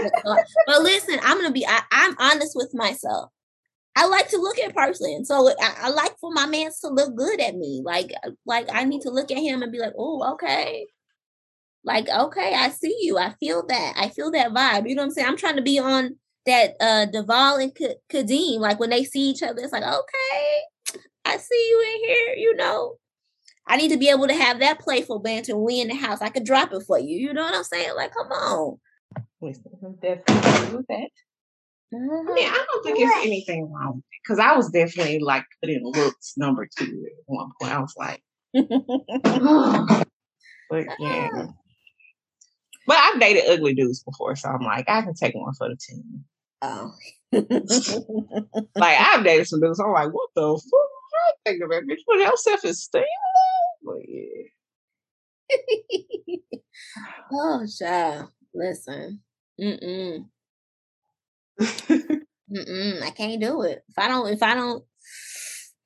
But 0.66 0.82
listen, 0.82 1.18
I'm 1.24 1.38
gonna 1.38 1.50
be 1.50 1.66
I, 1.66 1.82
am 1.90 2.14
honest 2.20 2.52
with 2.54 2.70
myself. 2.72 3.30
I 3.96 4.06
like 4.06 4.28
to 4.28 4.36
look 4.36 4.60
at 4.60 4.76
person, 4.76 5.24
so 5.24 5.48
I, 5.60 5.74
I, 5.82 5.88
like 5.88 6.16
for 6.20 6.30
my 6.30 6.46
man 6.46 6.70
to 6.82 6.88
look 6.88 7.16
good 7.16 7.40
at 7.40 7.56
me. 7.56 7.82
Like 7.84 8.12
like 8.46 8.68
I 8.72 8.84
need 8.84 9.02
to 9.02 9.10
look 9.10 9.32
at 9.32 9.38
him 9.38 9.62
and 9.62 9.72
be 9.72 9.80
like, 9.80 9.94
oh 9.98 10.34
okay, 10.34 10.86
like 11.84 12.08
okay, 12.08 12.54
I 12.54 12.70
see 12.70 12.96
you. 13.00 13.18
I 13.18 13.34
feel 13.40 13.66
that. 13.66 13.94
I 13.96 14.10
feel 14.10 14.30
that 14.30 14.52
vibe. 14.52 14.88
You 14.88 14.94
know 14.94 15.02
what 15.02 15.06
I'm 15.06 15.10
saying? 15.12 15.26
I'm 15.26 15.36
trying 15.36 15.56
to 15.56 15.62
be 15.62 15.80
on 15.80 16.16
that 16.46 16.76
uh 16.78 17.06
Duvall 17.06 17.56
and 17.56 17.74
K- 17.74 17.96
Kadeem. 18.08 18.60
Like 18.60 18.78
when 18.78 18.90
they 18.90 19.02
see 19.02 19.30
each 19.30 19.42
other, 19.42 19.62
it's 19.62 19.72
like 19.72 19.82
okay, 19.82 21.00
I 21.24 21.38
see 21.38 21.68
you 21.70 21.92
in 21.92 22.08
here. 22.08 22.34
You 22.36 22.54
know 22.54 22.98
I 23.66 23.76
need 23.76 23.90
to 23.90 23.96
be 23.96 24.08
able 24.08 24.28
to 24.28 24.34
have 24.34 24.60
that 24.60 24.78
playful 24.78 25.18
banter 25.18 25.56
we 25.56 25.80
in 25.80 25.88
the 25.88 25.94
house. 25.94 26.20
I 26.20 26.28
could 26.28 26.44
drop 26.44 26.72
it 26.72 26.82
for 26.86 26.98
you. 26.98 27.18
You 27.18 27.32
know 27.32 27.42
what 27.42 27.54
I'm 27.54 27.64
saying? 27.64 27.94
Like, 27.96 28.12
come 28.14 28.28
on. 28.28 28.78
Definitely 30.00 30.76
with 30.76 30.86
that. 30.88 31.10
I 31.94 31.98
mean, 31.98 32.48
I 32.48 32.66
don't 32.66 32.84
think 32.84 32.98
it's 32.98 33.12
mm-hmm. 33.12 33.26
anything 33.26 33.72
wrong 33.72 33.96
with 33.96 34.04
it 34.04 34.20
because 34.22 34.38
I 34.38 34.56
was 34.56 34.70
definitely 34.70 35.20
like 35.20 35.44
putting 35.62 35.84
looks 35.84 36.34
number 36.36 36.68
two 36.76 37.06
at 37.06 37.12
one 37.26 37.50
point. 37.60 37.72
I 37.72 37.80
was 37.80 37.94
like, 37.96 38.22
but 40.70 40.86
yeah. 40.98 41.28
Ah. 41.34 41.46
But 42.86 42.96
I've 42.98 43.20
dated 43.20 43.48
ugly 43.48 43.74
dudes 43.74 44.02
before, 44.02 44.36
so 44.36 44.48
I'm 44.48 44.62
like, 44.62 44.88
I 44.88 45.02
can 45.02 45.14
take 45.14 45.34
one 45.34 45.54
for 45.54 45.68
the 45.68 45.76
team. 45.76 46.24
Oh. 46.62 46.92
Like 47.32 49.00
I've 49.00 49.24
dated 49.24 49.48
some 49.48 49.60
dudes, 49.60 49.80
I'm 49.80 49.92
like, 49.92 50.12
what 50.12 50.30
the 50.34 50.42
fuck? 50.42 50.90
I 51.28 51.32
think 51.44 51.64
about 51.64 51.82
bitch, 51.84 52.04
put 52.06 52.20
your 52.20 52.36
self 52.36 52.64
esteem. 52.64 53.02
But 53.86 54.02
yeah. 54.08 54.42
oh, 57.32 57.64
child. 57.78 58.30
Listen. 58.52 59.20
Mm-mm. 59.60 60.26
Mm-mm. 61.60 63.02
I 63.02 63.10
can't 63.10 63.40
do 63.40 63.62
it. 63.62 63.82
If 63.88 63.98
I 63.98 64.08
don't, 64.08 64.32
if 64.32 64.42
I 64.42 64.54
don't, 64.54 64.84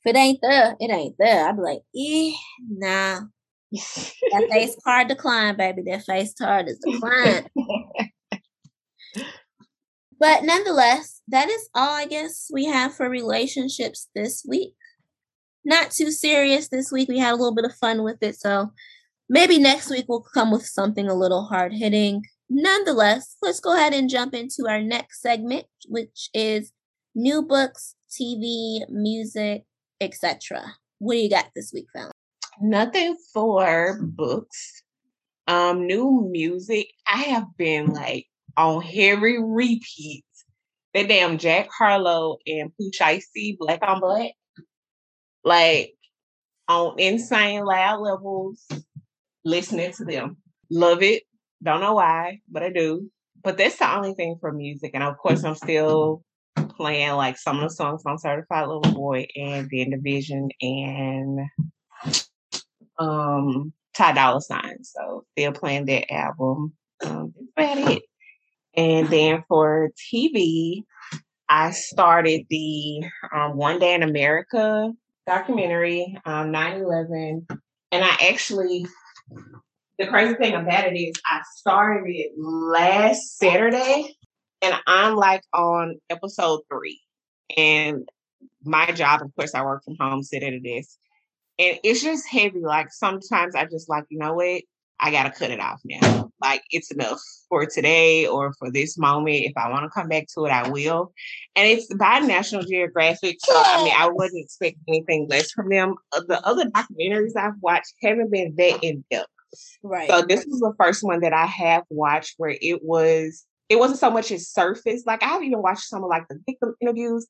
if 0.02 0.14
it 0.14 0.16
ain't 0.16 0.40
there, 0.42 0.76
it 0.80 0.90
ain't 0.90 1.16
there. 1.18 1.48
I'd 1.48 1.56
be 1.56 1.62
like, 1.62 1.82
eh, 1.96 2.32
nah. 2.68 3.20
That 3.72 4.48
face 4.50 4.76
card 4.84 5.08
decline, 5.08 5.56
baby. 5.56 5.82
That 5.86 6.04
face 6.04 6.34
card 6.34 6.68
is 6.68 6.78
declined. 6.78 7.48
but 10.18 10.42
nonetheless, 10.44 11.20
that 11.28 11.48
is 11.48 11.68
all 11.74 11.90
I 11.90 12.06
guess 12.06 12.48
we 12.52 12.64
have 12.64 12.94
for 12.94 13.08
relationships 13.08 14.08
this 14.14 14.44
week. 14.48 14.74
Not 15.64 15.90
too 15.90 16.10
serious 16.10 16.68
this 16.68 16.90
week. 16.90 17.08
We 17.08 17.18
had 17.18 17.32
a 17.32 17.36
little 17.36 17.54
bit 17.54 17.64
of 17.64 17.74
fun 17.74 18.02
with 18.02 18.22
it. 18.22 18.36
So 18.36 18.72
maybe 19.28 19.58
next 19.58 19.90
week 19.90 20.06
we'll 20.08 20.24
come 20.34 20.50
with 20.50 20.66
something 20.66 21.08
a 21.08 21.14
little 21.14 21.44
hard 21.44 21.72
hitting. 21.72 22.22
Nonetheless, 22.48 23.36
let's 23.42 23.60
go 23.60 23.76
ahead 23.76 23.94
and 23.94 24.10
jump 24.10 24.34
into 24.34 24.66
our 24.68 24.82
next 24.82 25.20
segment, 25.20 25.66
which 25.86 26.30
is 26.34 26.72
new 27.14 27.42
books, 27.42 27.94
TV, 28.10 28.80
music, 28.88 29.64
etc. 30.00 30.74
What 30.98 31.14
do 31.14 31.20
you 31.20 31.30
got 31.30 31.50
this 31.54 31.72
week, 31.72 31.86
Fallon? 31.92 32.10
Nothing 32.60 33.16
for 33.32 34.00
books. 34.02 34.82
Um, 35.46 35.86
new 35.86 36.28
music. 36.30 36.88
I 37.06 37.22
have 37.22 37.46
been 37.56 37.86
like 37.86 38.26
on 38.56 38.82
heavy 38.82 39.38
repeats. 39.38 40.26
That 40.92 41.08
damn 41.08 41.38
Jack 41.38 41.68
Harlow 41.76 42.38
and 42.46 42.72
Pooh 42.76 42.90
Shiesty, 42.90 43.56
Black 43.58 43.80
on 43.82 44.00
Black. 44.00 44.32
Like 45.44 45.94
on 46.68 46.98
insane 46.98 47.64
loud 47.64 48.00
levels, 48.00 48.66
listening 49.44 49.92
to 49.92 50.04
them. 50.04 50.36
Love 50.70 51.02
it. 51.02 51.24
Don't 51.62 51.80
know 51.80 51.94
why, 51.94 52.40
but 52.48 52.62
I 52.62 52.70
do. 52.70 53.10
But 53.42 53.56
that's 53.56 53.76
the 53.78 53.94
only 53.94 54.14
thing 54.14 54.36
for 54.40 54.52
music. 54.52 54.92
And 54.94 55.02
of 55.02 55.16
course, 55.18 55.44
I'm 55.44 55.54
still 55.54 56.22
playing 56.76 57.12
like 57.12 57.38
some 57.38 57.56
of 57.56 57.62
the 57.70 57.74
songs 57.74 58.02
on 58.06 58.18
Certified 58.18 58.68
Lover 58.68 58.92
Boy 58.92 59.26
and 59.36 59.68
then 59.70 59.90
Division 59.90 60.50
and 60.60 61.40
um 62.98 63.72
Ty 63.94 64.12
Dolla 64.12 64.40
Sign. 64.40 64.84
So 64.84 65.24
still 65.32 65.52
playing 65.52 65.86
that 65.86 66.12
album. 66.12 66.74
Um, 67.04 67.34
about 67.56 67.78
it. 67.78 68.02
And 68.76 69.08
then 69.08 69.42
for 69.48 69.90
TV, 70.12 70.84
I 71.48 71.70
started 71.72 72.46
the 72.48 73.02
um, 73.34 73.56
One 73.56 73.78
Day 73.78 73.94
in 73.94 74.02
America 74.02 74.92
documentary, 75.30 76.18
um, 76.24 76.50
9-11. 76.52 77.46
And 77.92 78.04
I 78.04 78.16
actually 78.28 78.86
the 80.00 80.06
crazy 80.06 80.34
thing 80.34 80.54
about 80.54 80.86
it 80.86 80.96
is 80.96 81.14
I 81.26 81.42
started 81.56 82.08
it 82.08 82.32
last 82.38 83.36
Saturday 83.36 84.16
and 84.62 84.74
I'm 84.86 85.14
like 85.14 85.42
on 85.52 86.00
episode 86.08 86.62
three. 86.72 87.00
And 87.54 88.08
my 88.64 88.92
job, 88.92 89.20
of 89.20 89.34
course, 89.36 89.54
I 89.54 89.62
work 89.62 89.84
from 89.84 89.96
home, 90.00 90.22
sit 90.22 90.42
at 90.42 90.54
a 90.54 90.60
desk. 90.60 90.96
And 91.58 91.78
it's 91.84 92.02
just 92.02 92.26
heavy. 92.26 92.60
Like 92.60 92.90
sometimes 92.90 93.54
I 93.54 93.66
just 93.66 93.90
like, 93.90 94.04
you 94.08 94.18
know 94.18 94.32
what? 94.32 94.62
I 94.98 95.10
gotta 95.10 95.30
cut 95.30 95.50
it 95.50 95.60
off 95.60 95.82
now. 95.84 96.29
Like 96.40 96.62
it's 96.70 96.90
enough 96.90 97.20
for 97.48 97.66
today 97.66 98.26
or 98.26 98.52
for 98.58 98.70
this 98.70 98.96
moment. 98.98 99.44
If 99.44 99.52
I 99.56 99.70
want 99.70 99.84
to 99.84 99.90
come 99.90 100.08
back 100.08 100.26
to 100.34 100.46
it, 100.46 100.50
I 100.50 100.68
will. 100.68 101.12
And 101.56 101.68
it's 101.68 101.92
by 101.94 102.20
National 102.20 102.62
Geographic. 102.62 103.38
So 103.40 103.52
I 103.54 103.84
mean 103.84 103.94
I 103.96 104.08
wouldn't 104.08 104.42
expect 104.42 104.78
anything 104.88 105.26
less 105.28 105.50
from 105.50 105.68
them. 105.68 105.94
Uh, 106.12 106.22
The 106.26 106.44
other 106.46 106.66
documentaries 106.66 107.36
I've 107.36 107.60
watched 107.60 107.94
haven't 108.02 108.30
been 108.30 108.54
that 108.56 108.82
in 108.82 109.04
depth. 109.10 109.28
Right. 109.82 110.08
So 110.08 110.22
this 110.22 110.46
was 110.46 110.60
the 110.60 110.74
first 110.78 111.02
one 111.02 111.20
that 111.20 111.32
I 111.32 111.46
have 111.46 111.84
watched 111.90 112.34
where 112.38 112.56
it 112.60 112.80
was 112.82 113.44
it 113.68 113.78
wasn't 113.78 114.00
so 114.00 114.10
much 114.10 114.30
as 114.32 114.48
surface. 114.48 115.04
Like 115.06 115.22
I've 115.22 115.42
even 115.42 115.62
watched 115.62 115.84
some 115.84 116.02
of 116.02 116.10
like 116.10 116.26
the 116.28 116.40
victim 116.46 116.74
interviews, 116.80 117.26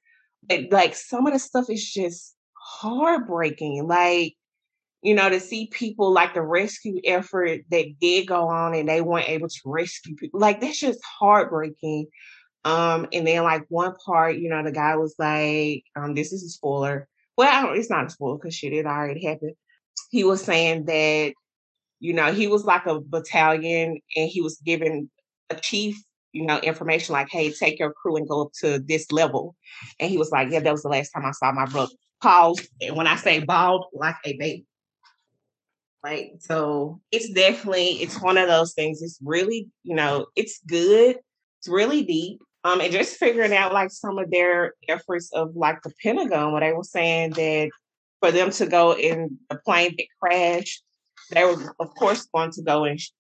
but 0.49 0.71
like 0.71 0.95
some 0.95 1.27
of 1.27 1.33
the 1.33 1.39
stuff 1.39 1.69
is 1.69 1.89
just 1.89 2.35
heartbreaking. 2.61 3.87
Like, 3.87 4.35
you 5.03 5.15
know, 5.15 5.29
to 5.29 5.41
see 5.41 5.67
people 5.73 6.13
like 6.13 6.35
the 6.35 6.43
rescue 6.43 7.01
effort 7.05 7.63
that 7.71 7.99
did 8.01 8.27
go 8.27 8.49
on 8.49 8.75
and 8.75 8.89
they 8.89 9.01
weren't 9.01 9.29
able 9.29 9.49
to 9.49 9.61
rescue 9.65 10.15
people. 10.15 10.41
Like 10.41 10.61
that's 10.61 10.79
just 10.79 11.01
heartbreaking. 11.05 12.07
Um, 12.65 13.07
and 13.13 13.27
then 13.27 13.43
like 13.43 13.65
one 13.69 13.95
part, 14.05 14.37
you 14.37 14.51
know, 14.51 14.63
the 14.63 14.73
guy 14.73 14.97
was 14.97 15.15
like, 15.19 15.85
um, 15.97 16.15
this 16.15 16.33
is 16.33 16.45
a 16.45 16.49
spoiler. 16.51 17.09
Well, 17.37 17.73
it's 17.73 17.89
not 17.89 18.07
a 18.07 18.11
spoiler 18.11 18.37
because 18.37 18.55
shit, 18.55 18.75
it 18.75 18.85
already 18.85 19.25
happened. 19.25 19.55
He 20.11 20.25
was 20.25 20.43
saying 20.45 20.85
that 20.85 21.33
you 22.01 22.15
know, 22.15 22.33
he 22.33 22.49
was 22.49 22.65
like 22.65 22.87
a 22.87 22.99
battalion 22.99 24.01
and 24.17 24.29
he 24.29 24.41
was 24.41 24.57
given 24.65 25.11
a 25.51 25.55
chief, 25.55 26.03
you 26.33 26.45
know, 26.45 26.59
information 26.59 27.13
like, 27.13 27.29
hey, 27.31 27.53
take 27.53 27.79
your 27.79 27.93
crew 27.93 28.17
and 28.17 28.29
go 28.29 28.43
up 28.43 28.53
to 28.61 28.79
this 28.81 29.13
level. 29.13 29.55
And 30.01 30.11
he 30.11 30.17
was 30.17 30.33
like, 30.33 30.51
yeah, 30.51 30.61
that 30.61 30.73
was 30.73 30.83
the 30.83 30.89
last 30.89 31.11
time 31.11 31.27
I 31.27 31.33
saw 31.33 31.53
my 31.53 31.67
brother. 31.67 31.93
Paused. 32.23 32.69
And 32.81 32.97
when 32.97 33.07
I 33.07 33.17
say 33.17 33.41
bald, 33.41 33.87
like 33.93 34.17
a 34.25 34.37
baby. 34.37 34.67
Like, 36.03 36.35
so 36.39 37.01
it's 37.13 37.31
definitely, 37.31 38.03
it's 38.03 38.21
one 38.21 38.39
of 38.39 38.49
those 38.49 38.73
things. 38.73 39.03
It's 39.03 39.19
really, 39.23 39.69
you 39.83 39.95
know, 39.95 40.27
it's 40.35 40.61
good. 40.67 41.17
It's 41.59 41.69
really 41.69 42.03
deep. 42.03 42.41
Um, 42.65 42.81
and 42.81 42.93
just 42.93 43.17
figuring 43.17 43.55
out 43.55 43.73
like 43.73 43.91
some 43.91 44.19
of 44.19 44.31
their 44.31 44.75
efforts 44.89 45.31
of 45.33 45.57
like 45.57 45.83
the 45.83 45.93
Pentagon, 46.03 46.53
where 46.53 46.61
they 46.61 46.73
were 46.73 46.85
saying 46.85 47.31
that 47.31 47.71
for 48.21 48.31
them 48.31 48.51
to 48.51 48.67
go 48.67 48.95
in 48.95 49.39
the 49.49 49.57
plane 49.57 49.95
that 49.97 50.07
crashed, 50.21 50.83
they 51.31 51.45
were 51.45 51.75
of 51.79 51.95
course 51.95 52.27
going 52.35 52.51
to 52.53 52.63
go 52.63 52.85
and 52.85 53.01
sh- 53.01 53.11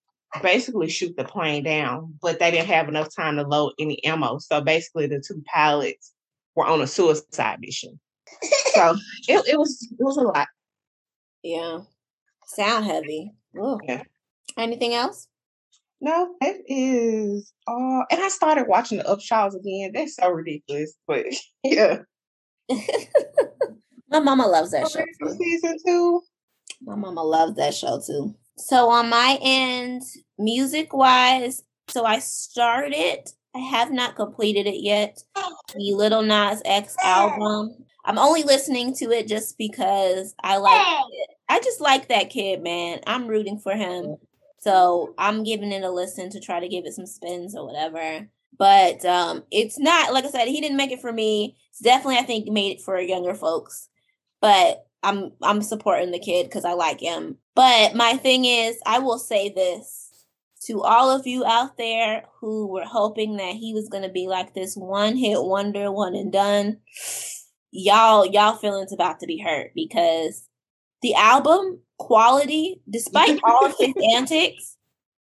basically 0.42 0.88
shoot 0.88 1.16
the 1.16 1.24
plane 1.24 1.64
down, 1.64 2.14
but 2.20 2.38
they 2.38 2.50
didn't 2.50 2.66
have 2.66 2.88
enough 2.88 3.14
time 3.14 3.36
to 3.36 3.42
load 3.42 3.72
any 3.78 4.02
ammo. 4.04 4.38
So 4.38 4.60
basically, 4.60 5.06
the 5.06 5.22
two 5.26 5.42
pilots 5.46 6.12
were 6.54 6.66
on 6.66 6.82
a 6.82 6.86
suicide 6.86 7.60
mission. 7.60 7.98
So 8.74 8.96
it, 9.28 9.48
it 9.48 9.58
was 9.58 9.88
it 9.90 10.02
was 10.04 10.16
a 10.16 10.22
lot. 10.22 10.48
yeah. 11.42 11.80
Sound 12.54 12.84
heavy. 12.84 13.30
Ooh. 13.56 13.78
Yeah. 13.84 14.02
Anything 14.58 14.92
else? 14.94 15.28
No, 16.00 16.34
that 16.40 16.56
is 16.66 17.52
all. 17.68 18.04
And 18.10 18.20
I 18.20 18.28
started 18.28 18.66
watching 18.66 18.98
the 18.98 19.04
Upshaws 19.04 19.54
again. 19.54 19.92
That's 19.94 20.16
so 20.16 20.28
ridiculous, 20.30 20.94
but 21.06 21.26
yeah. 21.62 21.98
My 24.10 24.18
mama 24.18 24.48
loves 24.48 24.72
that 24.72 24.90
show. 24.90 25.04
Too. 25.22 25.36
season 25.36 25.76
two. 25.86 26.22
My 26.82 26.96
mama 26.96 27.22
loves 27.22 27.54
that 27.54 27.72
show 27.74 28.00
too. 28.04 28.34
So 28.58 28.90
on 28.90 29.08
my 29.08 29.38
end, 29.40 30.02
music 30.36 30.92
wise, 30.92 31.62
so 31.88 32.04
I 32.04 32.18
started. 32.18 33.30
I 33.54 33.58
have 33.58 33.92
not 33.92 34.16
completed 34.16 34.66
it 34.66 34.82
yet. 34.82 35.22
Oh, 35.36 35.54
the 35.74 35.92
Lil 35.92 36.22
Nas 36.22 36.62
X 36.64 36.96
album. 37.04 37.76
I'm 38.04 38.18
only 38.18 38.42
listening 38.42 38.94
to 38.96 39.10
it 39.10 39.28
just 39.28 39.58
because 39.58 40.34
I 40.42 40.56
like 40.56 40.86
it. 41.10 41.30
I 41.48 41.60
just 41.60 41.80
like 41.80 42.08
that 42.08 42.30
kid, 42.30 42.62
man. 42.62 43.00
I'm 43.06 43.26
rooting 43.26 43.58
for 43.58 43.74
him. 43.74 44.16
So 44.58 45.14
I'm 45.18 45.42
giving 45.42 45.72
it 45.72 45.82
a 45.82 45.90
listen 45.90 46.30
to 46.30 46.40
try 46.40 46.60
to 46.60 46.68
give 46.68 46.84
it 46.84 46.94
some 46.94 47.06
spins 47.06 47.56
or 47.56 47.66
whatever. 47.66 48.28
But 48.58 49.04
um 49.04 49.44
it's 49.50 49.78
not 49.78 50.12
like 50.12 50.24
I 50.24 50.30
said, 50.30 50.48
he 50.48 50.60
didn't 50.60 50.76
make 50.76 50.92
it 50.92 51.00
for 51.00 51.12
me. 51.12 51.56
It's 51.70 51.80
definitely 51.80 52.18
I 52.18 52.22
think 52.22 52.48
made 52.48 52.76
it 52.76 52.82
for 52.82 52.98
younger 53.00 53.34
folks. 53.34 53.88
But 54.40 54.86
I'm 55.02 55.32
I'm 55.42 55.62
supporting 55.62 56.10
the 56.10 56.18
kid 56.18 56.44
because 56.44 56.64
I 56.64 56.72
like 56.72 57.00
him. 57.00 57.38
But 57.54 57.94
my 57.94 58.14
thing 58.16 58.44
is, 58.44 58.78
I 58.86 58.98
will 58.98 59.18
say 59.18 59.48
this 59.50 60.26
to 60.66 60.82
all 60.82 61.10
of 61.10 61.26
you 61.26 61.44
out 61.44 61.78
there 61.78 62.24
who 62.40 62.66
were 62.66 62.84
hoping 62.84 63.38
that 63.38 63.54
he 63.54 63.72
was 63.72 63.88
gonna 63.88 64.10
be 64.10 64.26
like 64.26 64.54
this 64.54 64.76
one 64.76 65.16
hit 65.16 65.42
wonder, 65.42 65.90
one 65.90 66.14
and 66.14 66.32
done. 66.32 66.78
Y'all, 67.72 68.26
y'all 68.26 68.56
feelings 68.56 68.92
about 68.92 69.20
to 69.20 69.26
be 69.26 69.38
hurt 69.38 69.72
because 69.74 70.48
the 71.02 71.14
album 71.14 71.80
quality, 71.98 72.80
despite 72.88 73.40
all 73.44 73.66
of 73.66 73.74
his 73.78 73.94
antics, 74.14 74.76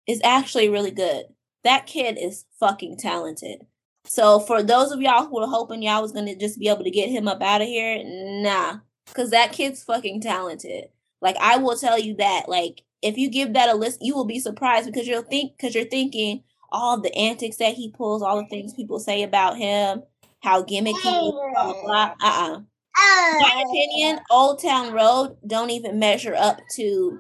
is 0.08 0.22
actually 0.24 0.70
really 0.70 0.92
good. 0.92 1.26
That 1.64 1.86
kid 1.86 2.18
is 2.20 2.46
fucking 2.60 2.98
talented. 2.98 3.66
So 4.06 4.40
for 4.40 4.62
those 4.62 4.92
of 4.92 5.02
y'all 5.02 5.26
who 5.26 5.36
were 5.40 5.48
hoping 5.48 5.82
y'all 5.82 6.02
was 6.02 6.12
gonna 6.12 6.36
just 6.36 6.60
be 6.60 6.68
able 6.68 6.84
to 6.84 6.92
get 6.92 7.10
him 7.10 7.28
up 7.28 7.42
out 7.42 7.62
of 7.62 7.68
here, 7.68 8.02
nah, 8.04 8.78
because 9.08 9.30
that 9.30 9.54
kid's 9.54 9.84
fucking 9.84 10.22
talented. 10.22 10.86
Like 11.22 11.38
I 11.40 11.58
will 11.58 11.78
tell 11.78 11.98
you 11.98 12.16
that. 12.16 12.50
Like 12.50 12.82
if 13.02 13.18
you 13.18 13.30
give 13.30 13.54
that 13.54 13.70
a 13.70 13.76
list, 13.76 14.00
you 14.02 14.16
will 14.16 14.26
be 14.26 14.40
surprised 14.40 14.88
because 14.88 15.08
you'll 15.08 15.22
think 15.22 15.56
because 15.56 15.74
you're 15.74 15.86
thinking, 15.86 16.44
all 16.72 17.00
the 17.00 17.16
antics 17.16 17.58
that 17.58 17.76
he 17.76 17.92
pulls, 17.92 18.22
all 18.22 18.42
the 18.42 18.48
things 18.50 18.74
people 18.74 19.00
say 19.00 19.24
about 19.24 19.58
him, 19.58 20.04
how 20.44 20.62
gimmicky, 20.64 21.02
blah 21.02 21.52
blah. 21.54 21.82
blah. 21.84 22.16
Uh 22.22 22.56
uh 22.56 22.60
my 22.96 23.64
opinion, 23.68 24.20
Old 24.30 24.62
Town 24.62 24.94
Road 24.94 25.38
don't 25.46 25.72
even 25.72 25.98
measure 26.00 26.36
up 26.36 26.60
to 26.76 27.20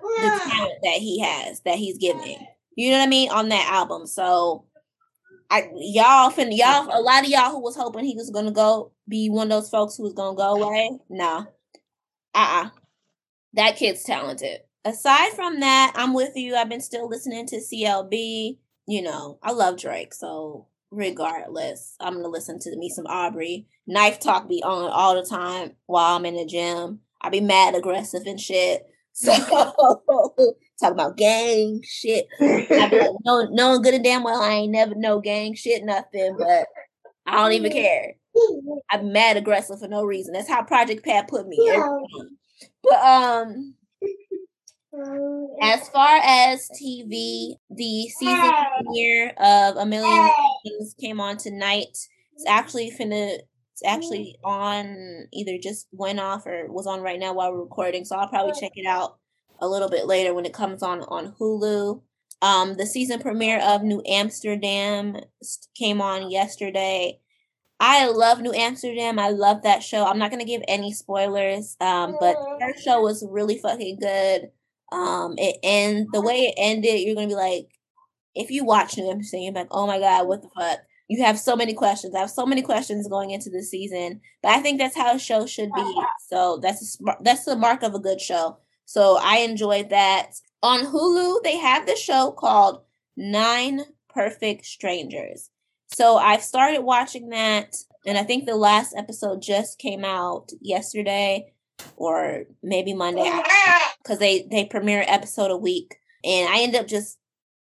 the 0.00 0.40
talent 0.48 0.74
that 0.82 0.98
he 0.98 1.20
has, 1.20 1.60
that 1.60 1.76
he's 1.76 1.98
giving. 1.98 2.46
You 2.74 2.90
know 2.90 2.98
what 2.98 3.04
I 3.04 3.08
mean 3.08 3.30
on 3.30 3.48
that 3.48 3.70
album. 3.72 4.06
So, 4.06 4.64
I 5.48 5.70
y'all 5.76 6.30
fin 6.30 6.52
y'all 6.52 6.88
a 6.90 7.00
lot 7.00 7.24
of 7.24 7.30
y'all 7.30 7.50
who 7.50 7.60
was 7.60 7.76
hoping 7.76 8.04
he 8.04 8.16
was 8.16 8.30
gonna 8.30 8.50
go 8.50 8.92
be 9.08 9.30
one 9.30 9.46
of 9.46 9.50
those 9.50 9.70
folks 9.70 9.96
who 9.96 10.02
was 10.02 10.12
gonna 10.12 10.36
go 10.36 10.62
away. 10.62 10.98
No, 11.08 11.46
uh, 12.34 12.64
uh 12.64 12.70
that 13.54 13.76
kid's 13.76 14.02
talented. 14.02 14.60
Aside 14.84 15.32
from 15.32 15.60
that, 15.60 15.92
I'm 15.96 16.12
with 16.12 16.36
you. 16.36 16.54
I've 16.54 16.68
been 16.68 16.80
still 16.80 17.08
listening 17.08 17.46
to 17.46 17.56
CLB. 17.56 18.58
You 18.86 19.02
know, 19.02 19.38
I 19.42 19.52
love 19.52 19.78
Drake, 19.78 20.12
so 20.14 20.66
regardless, 20.90 21.94
I'm 22.00 22.14
gonna 22.14 22.28
listen 22.28 22.58
to 22.60 22.76
me 22.76 22.88
some 22.88 23.06
Aubrey. 23.06 23.66
Knife 23.86 24.20
talk 24.20 24.48
be 24.48 24.62
on 24.64 24.90
all 24.90 25.14
the 25.14 25.28
time 25.28 25.72
while 25.86 26.16
I'm 26.16 26.26
in 26.26 26.36
the 26.36 26.46
gym. 26.46 27.00
I 27.20 27.30
be 27.30 27.40
mad 27.40 27.74
aggressive 27.74 28.22
and 28.26 28.40
shit. 28.40 28.86
So 29.18 29.32
talk 30.78 30.92
about 30.92 31.16
gang 31.16 31.80
shit. 31.82 32.26
I 32.38 32.88
be 32.90 32.98
like, 32.98 33.10
no, 33.24 33.48
knowing 33.50 33.80
good 33.80 33.94
and 33.94 34.04
damn 34.04 34.22
well 34.22 34.42
I 34.42 34.50
ain't 34.50 34.72
never 34.72 34.94
know 34.94 35.20
gang 35.20 35.54
shit 35.54 35.82
nothing, 35.84 36.36
but 36.38 36.66
I 37.26 37.36
don't 37.36 37.52
even 37.52 37.72
care. 37.72 38.12
I'm 38.90 39.12
mad 39.12 39.38
aggressive 39.38 39.78
for 39.80 39.88
no 39.88 40.04
reason. 40.04 40.34
That's 40.34 40.50
how 40.50 40.62
Project 40.64 41.02
Pat 41.02 41.28
put 41.28 41.48
me. 41.48 41.56
But 42.82 43.00
um 43.02 43.74
as 45.62 45.88
far 45.88 46.20
as 46.22 46.68
TV, 46.80 47.54
the 47.70 48.08
season 48.08 48.52
premiere 48.76 49.30
of 49.38 49.76
A 49.76 49.86
Million 49.86 50.30
Things 50.64 50.94
came 51.00 51.20
on 51.20 51.36
tonight. 51.36 51.96
It's 52.34 52.46
actually 52.46 52.90
finna 52.90 53.38
it's 53.72 53.84
actually 53.84 54.38
on 54.42 55.26
either 55.34 55.58
just 55.62 55.86
went 55.92 56.18
off 56.18 56.46
or 56.46 56.66
was 56.72 56.86
on 56.86 57.02
right 57.02 57.20
now 57.20 57.34
while 57.34 57.52
we're 57.52 57.60
recording. 57.60 58.06
So 58.06 58.16
I'll 58.16 58.28
probably 58.28 58.58
check 58.58 58.72
it 58.74 58.86
out 58.86 59.18
a 59.60 59.68
little 59.68 59.90
bit 59.90 60.06
later 60.06 60.32
when 60.32 60.46
it 60.46 60.54
comes 60.54 60.82
on 60.82 61.02
on 61.02 61.34
Hulu. 61.38 62.00
Um, 62.40 62.76
the 62.76 62.86
season 62.86 63.20
premiere 63.20 63.60
of 63.60 63.82
New 63.82 64.02
Amsterdam 64.06 65.16
came 65.74 66.00
on 66.00 66.30
yesterday. 66.30 67.18
I 67.78 68.06
love 68.06 68.40
New 68.40 68.54
Amsterdam. 68.54 69.18
I 69.18 69.28
love 69.28 69.62
that 69.62 69.82
show. 69.82 70.06
I'm 70.06 70.18
not 70.18 70.30
gonna 70.30 70.46
give 70.46 70.62
any 70.66 70.92
spoilers, 70.92 71.76
um, 71.80 72.16
but 72.18 72.36
her 72.60 72.74
show 72.82 73.02
was 73.02 73.26
really 73.28 73.58
fucking 73.58 73.98
good. 74.00 74.50
Um, 74.92 75.34
it 75.38 75.56
and 75.62 76.06
the 76.12 76.20
way 76.22 76.46
it 76.46 76.54
ended, 76.56 77.00
you're 77.00 77.14
gonna 77.14 77.26
be 77.26 77.34
like, 77.34 77.68
if 78.34 78.50
you 78.50 78.64
watch 78.64 78.96
New 78.96 79.10
Amsterdam, 79.10 79.42
you're 79.42 79.52
like, 79.52 79.68
oh 79.70 79.86
my 79.86 79.98
god, 79.98 80.26
what 80.26 80.42
the 80.42 80.48
fuck? 80.56 80.80
you 81.08 81.22
have 81.24 81.38
so 81.38 81.54
many 81.56 81.74
questions. 81.74 82.14
I 82.14 82.20
have 82.20 82.30
so 82.30 82.46
many 82.46 82.62
questions 82.62 83.08
going 83.08 83.30
into 83.30 83.50
the 83.50 83.62
season, 83.62 84.20
but 84.42 84.52
I 84.52 84.60
think 84.60 84.78
that's 84.78 84.96
how 84.96 85.14
a 85.14 85.18
show 85.18 85.46
should 85.46 85.72
be. 85.72 85.94
So 86.28 86.58
that's 86.60 86.98
a, 87.00 87.16
that's 87.20 87.44
the 87.44 87.56
mark 87.56 87.82
of 87.82 87.94
a 87.94 88.00
good 88.00 88.20
show. 88.20 88.58
So 88.84 89.18
I 89.20 89.38
enjoyed 89.38 89.90
that. 89.90 90.32
On 90.62 90.80
Hulu, 90.80 91.42
they 91.44 91.58
have 91.58 91.86
the 91.86 91.96
show 91.96 92.32
called 92.32 92.82
Nine 93.16 93.82
Perfect 94.08 94.64
Strangers. 94.64 95.50
So 95.94 96.16
I've 96.16 96.42
started 96.42 96.80
watching 96.80 97.28
that, 97.28 97.76
and 98.04 98.18
I 98.18 98.24
think 98.24 98.46
the 98.46 98.56
last 98.56 98.94
episode 98.96 99.42
just 99.42 99.78
came 99.78 100.04
out 100.04 100.50
yesterday 100.60 101.52
or 101.96 102.44
maybe 102.62 102.94
Monday 102.94 103.30
because 104.06 104.18
they 104.18 104.46
they 104.50 104.64
premiere 104.64 105.04
episode 105.06 105.50
a 105.50 105.56
week, 105.56 105.96
and 106.24 106.48
I 106.48 106.60
end 106.60 106.76
up 106.76 106.86
just 106.86 107.18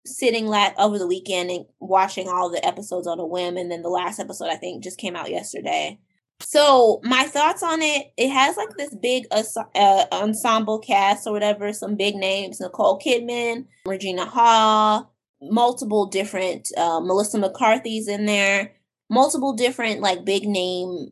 sitting 0.05 0.47
lat 0.47 0.73
over 0.77 0.97
the 0.97 1.07
weekend 1.07 1.49
and 1.49 1.65
watching 1.79 2.29
all 2.29 2.49
the 2.49 2.65
episodes 2.65 3.07
on 3.07 3.19
a 3.19 3.25
whim. 3.25 3.57
And 3.57 3.71
then 3.71 3.81
the 3.81 3.89
last 3.89 4.19
episode 4.19 4.47
i 4.47 4.55
think 4.55 4.83
just 4.83 4.97
came 4.99 5.15
out 5.15 5.29
yesterday. 5.29 5.99
So 6.39 7.01
my 7.03 7.23
thoughts 7.23 7.63
on 7.63 7.81
it 7.81 8.13
it 8.15 8.29
has 8.29 8.55
like 8.57 8.69
this 8.77 8.95
big 8.95 9.25
uh, 9.31 10.05
ensemble 10.11 10.79
cast 10.79 11.27
or 11.27 11.33
whatever 11.33 11.73
some 11.73 11.95
big 11.95 12.15
names 12.15 12.59
nicole 12.59 12.99
kidman 12.99 13.65
regina 13.85 14.25
hall 14.25 15.13
multiple 15.41 16.05
different 16.05 16.67
uh, 16.77 16.99
melissa 16.99 17.39
mccarthy's 17.39 18.07
in 18.07 18.25
there 18.25 18.73
multiple 19.09 19.53
different 19.53 19.99
like 20.01 20.25
big 20.25 20.47
name 20.47 21.07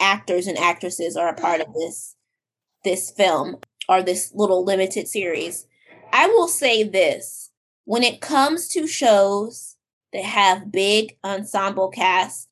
actors 0.00 0.48
and 0.48 0.58
actresses 0.58 1.16
are 1.16 1.28
a 1.28 1.34
part 1.34 1.60
of 1.60 1.72
this 1.74 2.16
this 2.84 3.12
film 3.12 3.56
or 3.88 4.02
this 4.02 4.32
little 4.34 4.64
limited 4.64 5.08
series. 5.08 5.66
I 6.12 6.26
will 6.26 6.48
say 6.48 6.82
this. 6.82 7.50
When 7.84 8.02
it 8.02 8.20
comes 8.20 8.68
to 8.68 8.86
shows 8.86 9.76
that 10.12 10.24
have 10.24 10.70
big 10.70 11.16
ensemble 11.24 11.88
casts, 11.88 12.48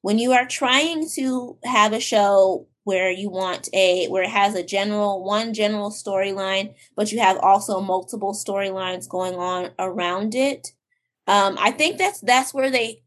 when 0.00 0.18
you 0.18 0.32
are 0.32 0.46
trying 0.46 1.08
to 1.14 1.56
have 1.62 1.92
a 1.92 2.00
show 2.00 2.66
where 2.84 3.12
you 3.12 3.30
want 3.30 3.68
a 3.72 4.08
where 4.08 4.24
it 4.24 4.30
has 4.30 4.56
a 4.56 4.64
general 4.64 5.22
one 5.22 5.54
general 5.54 5.90
storyline, 5.90 6.74
but 6.96 7.12
you 7.12 7.20
have 7.20 7.38
also 7.38 7.80
multiple 7.80 8.32
storylines 8.32 9.08
going 9.08 9.34
on 9.34 9.70
around 9.78 10.34
it, 10.34 10.72
um, 11.26 11.56
I 11.60 11.70
think 11.70 11.98
that's 11.98 12.20
that's 12.20 12.52
where 12.52 12.70
they 12.70 13.02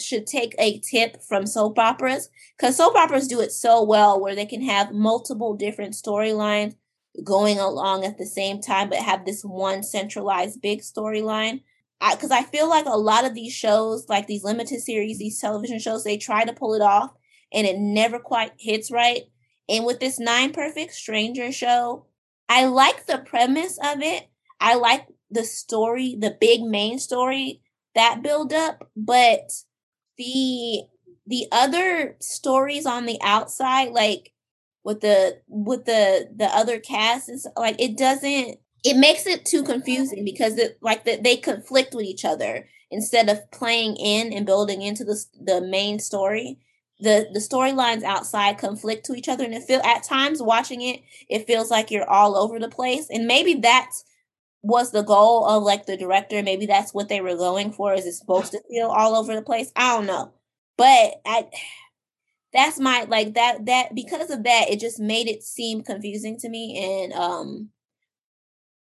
should 0.00 0.26
take 0.26 0.54
a 0.58 0.78
tip 0.80 1.22
from 1.22 1.46
soap 1.46 1.78
operas 1.78 2.28
because 2.56 2.76
soap 2.76 2.96
operas 2.96 3.28
do 3.28 3.40
it 3.40 3.52
so 3.52 3.82
well 3.82 4.20
where 4.20 4.34
they 4.34 4.46
can 4.46 4.62
have 4.62 4.92
multiple 4.92 5.54
different 5.54 5.94
storylines 5.94 6.74
going 7.22 7.58
along 7.58 8.04
at 8.04 8.18
the 8.18 8.26
same 8.26 8.60
time, 8.60 8.88
but 8.88 8.98
have 8.98 9.24
this 9.24 9.42
one 9.42 9.82
centralized 9.82 10.60
big 10.60 10.80
storyline. 10.80 11.62
Because 12.10 12.30
I, 12.30 12.38
I 12.38 12.42
feel 12.42 12.68
like 12.68 12.86
a 12.86 12.98
lot 12.98 13.24
of 13.24 13.34
these 13.34 13.52
shows, 13.52 14.08
like 14.08 14.26
these 14.26 14.44
limited 14.44 14.80
series, 14.80 15.18
these 15.18 15.40
television 15.40 15.78
shows, 15.78 16.04
they 16.04 16.18
try 16.18 16.44
to 16.44 16.52
pull 16.52 16.74
it 16.74 16.82
off 16.82 17.12
and 17.52 17.66
it 17.66 17.78
never 17.78 18.18
quite 18.18 18.52
hits 18.58 18.90
right. 18.90 19.22
And 19.68 19.86
with 19.86 20.00
this 20.00 20.18
Nine 20.18 20.52
Perfect 20.52 20.92
Stranger 20.92 21.50
show, 21.52 22.06
I 22.48 22.66
like 22.66 23.06
the 23.06 23.18
premise 23.18 23.78
of 23.82 24.02
it. 24.02 24.28
I 24.60 24.74
like 24.74 25.06
the 25.30 25.44
story, 25.44 26.16
the 26.18 26.36
big 26.38 26.62
main 26.62 26.98
story 26.98 27.62
that 27.94 28.22
build 28.22 28.52
up, 28.52 28.90
but 28.96 29.50
the 30.18 30.82
the 31.26 31.46
other 31.50 32.16
stories 32.20 32.84
on 32.84 33.06
the 33.06 33.18
outside, 33.22 33.92
like 33.92 34.33
with 34.84 35.00
the 35.00 35.40
with 35.48 35.86
the 35.86 36.28
the 36.36 36.46
other 36.46 36.78
cast 36.78 37.28
is 37.28 37.46
like 37.56 37.80
it 37.80 37.96
doesn't 37.96 38.58
it 38.84 38.96
makes 38.96 39.26
it 39.26 39.44
too 39.44 39.62
confusing 39.62 40.24
because 40.24 40.58
it 40.58 40.78
like 40.82 41.04
that 41.04 41.24
they 41.24 41.36
conflict 41.36 41.94
with 41.94 42.04
each 42.04 42.24
other. 42.24 42.68
Instead 42.90 43.28
of 43.28 43.50
playing 43.50 43.96
in 43.96 44.32
and 44.32 44.46
building 44.46 44.82
into 44.82 45.04
the 45.04 45.24
the 45.40 45.60
main 45.60 45.98
story 45.98 46.58
the 47.00 47.28
the 47.32 47.40
storylines 47.40 48.02
outside 48.02 48.58
conflict 48.58 49.06
to 49.06 49.14
each 49.14 49.28
other. 49.28 49.44
And 49.44 49.54
it 49.54 49.64
feel 49.64 49.80
at 49.82 50.04
times 50.04 50.42
watching 50.42 50.80
it 50.82 51.00
it 51.28 51.46
feels 51.46 51.70
like 51.70 51.90
you're 51.90 52.08
all 52.08 52.36
over 52.36 52.58
the 52.58 52.68
place. 52.68 53.08
And 53.10 53.26
maybe 53.26 53.54
that's 53.54 54.04
was 54.62 54.92
the 54.92 55.02
goal 55.02 55.44
of 55.46 55.62
like 55.62 55.86
the 55.86 55.96
director. 55.96 56.42
Maybe 56.42 56.66
that's 56.66 56.94
what 56.94 57.08
they 57.08 57.20
were 57.20 57.36
going 57.36 57.72
for. 57.72 57.94
Is 57.94 58.06
it 58.06 58.14
supposed 58.14 58.52
to 58.52 58.62
feel 58.68 58.88
all 58.88 59.14
over 59.14 59.34
the 59.34 59.42
place? 59.42 59.72
I 59.76 59.96
don't 59.96 60.06
know. 60.06 60.32
But 60.76 61.20
i 61.26 61.46
that's 62.54 62.78
my 62.78 63.04
like 63.08 63.34
that 63.34 63.66
that 63.66 63.94
because 63.94 64.30
of 64.30 64.44
that 64.44 64.70
it 64.70 64.80
just 64.80 65.00
made 65.00 65.28
it 65.28 65.42
seem 65.42 65.82
confusing 65.82 66.38
to 66.38 66.48
me 66.48 67.02
and 67.02 67.12
um 67.12 67.68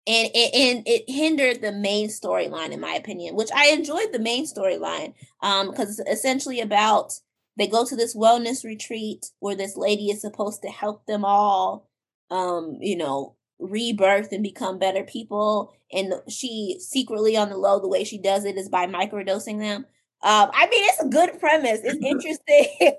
and 0.07 0.29
it 0.35 0.53
and 0.53 0.87
it 0.87 1.03
hindered 1.09 1.61
the 1.61 1.71
main 1.71 2.07
storyline 2.07 2.71
in 2.71 2.79
my 2.79 2.93
opinion 2.93 3.35
which 3.35 3.49
i 3.55 3.67
enjoyed 3.67 4.13
the 4.13 4.19
main 4.19 4.45
storyline 4.45 5.13
um 5.41 5.71
because 5.71 5.99
it's 5.99 6.09
essentially 6.09 6.61
about 6.61 7.13
they 7.57 7.67
go 7.67 7.85
to 7.85 7.95
this 7.95 8.15
wellness 8.15 8.63
retreat 8.63 9.25
where 9.39 9.55
this 9.55 9.75
lady 9.75 10.09
is 10.09 10.21
supposed 10.21 10.61
to 10.61 10.69
help 10.69 11.05
them 11.07 11.25
all 11.25 11.89
um 12.29 12.77
you 12.79 12.95
know 12.95 13.35
rebirth 13.57 14.31
and 14.31 14.43
become 14.43 14.77
better 14.77 15.03
people 15.03 15.73
and 15.91 16.13
she 16.27 16.77
secretly 16.79 17.37
on 17.37 17.49
the 17.49 17.57
low 17.57 17.79
the 17.79 17.87
way 17.87 18.03
she 18.03 18.17
does 18.17 18.45
it 18.45 18.57
is 18.57 18.69
by 18.69 18.85
microdosing 18.85 19.59
them 19.59 19.85
um, 20.25 20.49
I 20.55 20.67
mean, 20.71 20.83
it's 20.89 21.01
a 21.01 21.07
good 21.07 21.39
premise. 21.39 21.81
It's 21.83 22.03
interesting. 22.03 22.95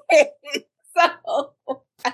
so, 0.96 1.52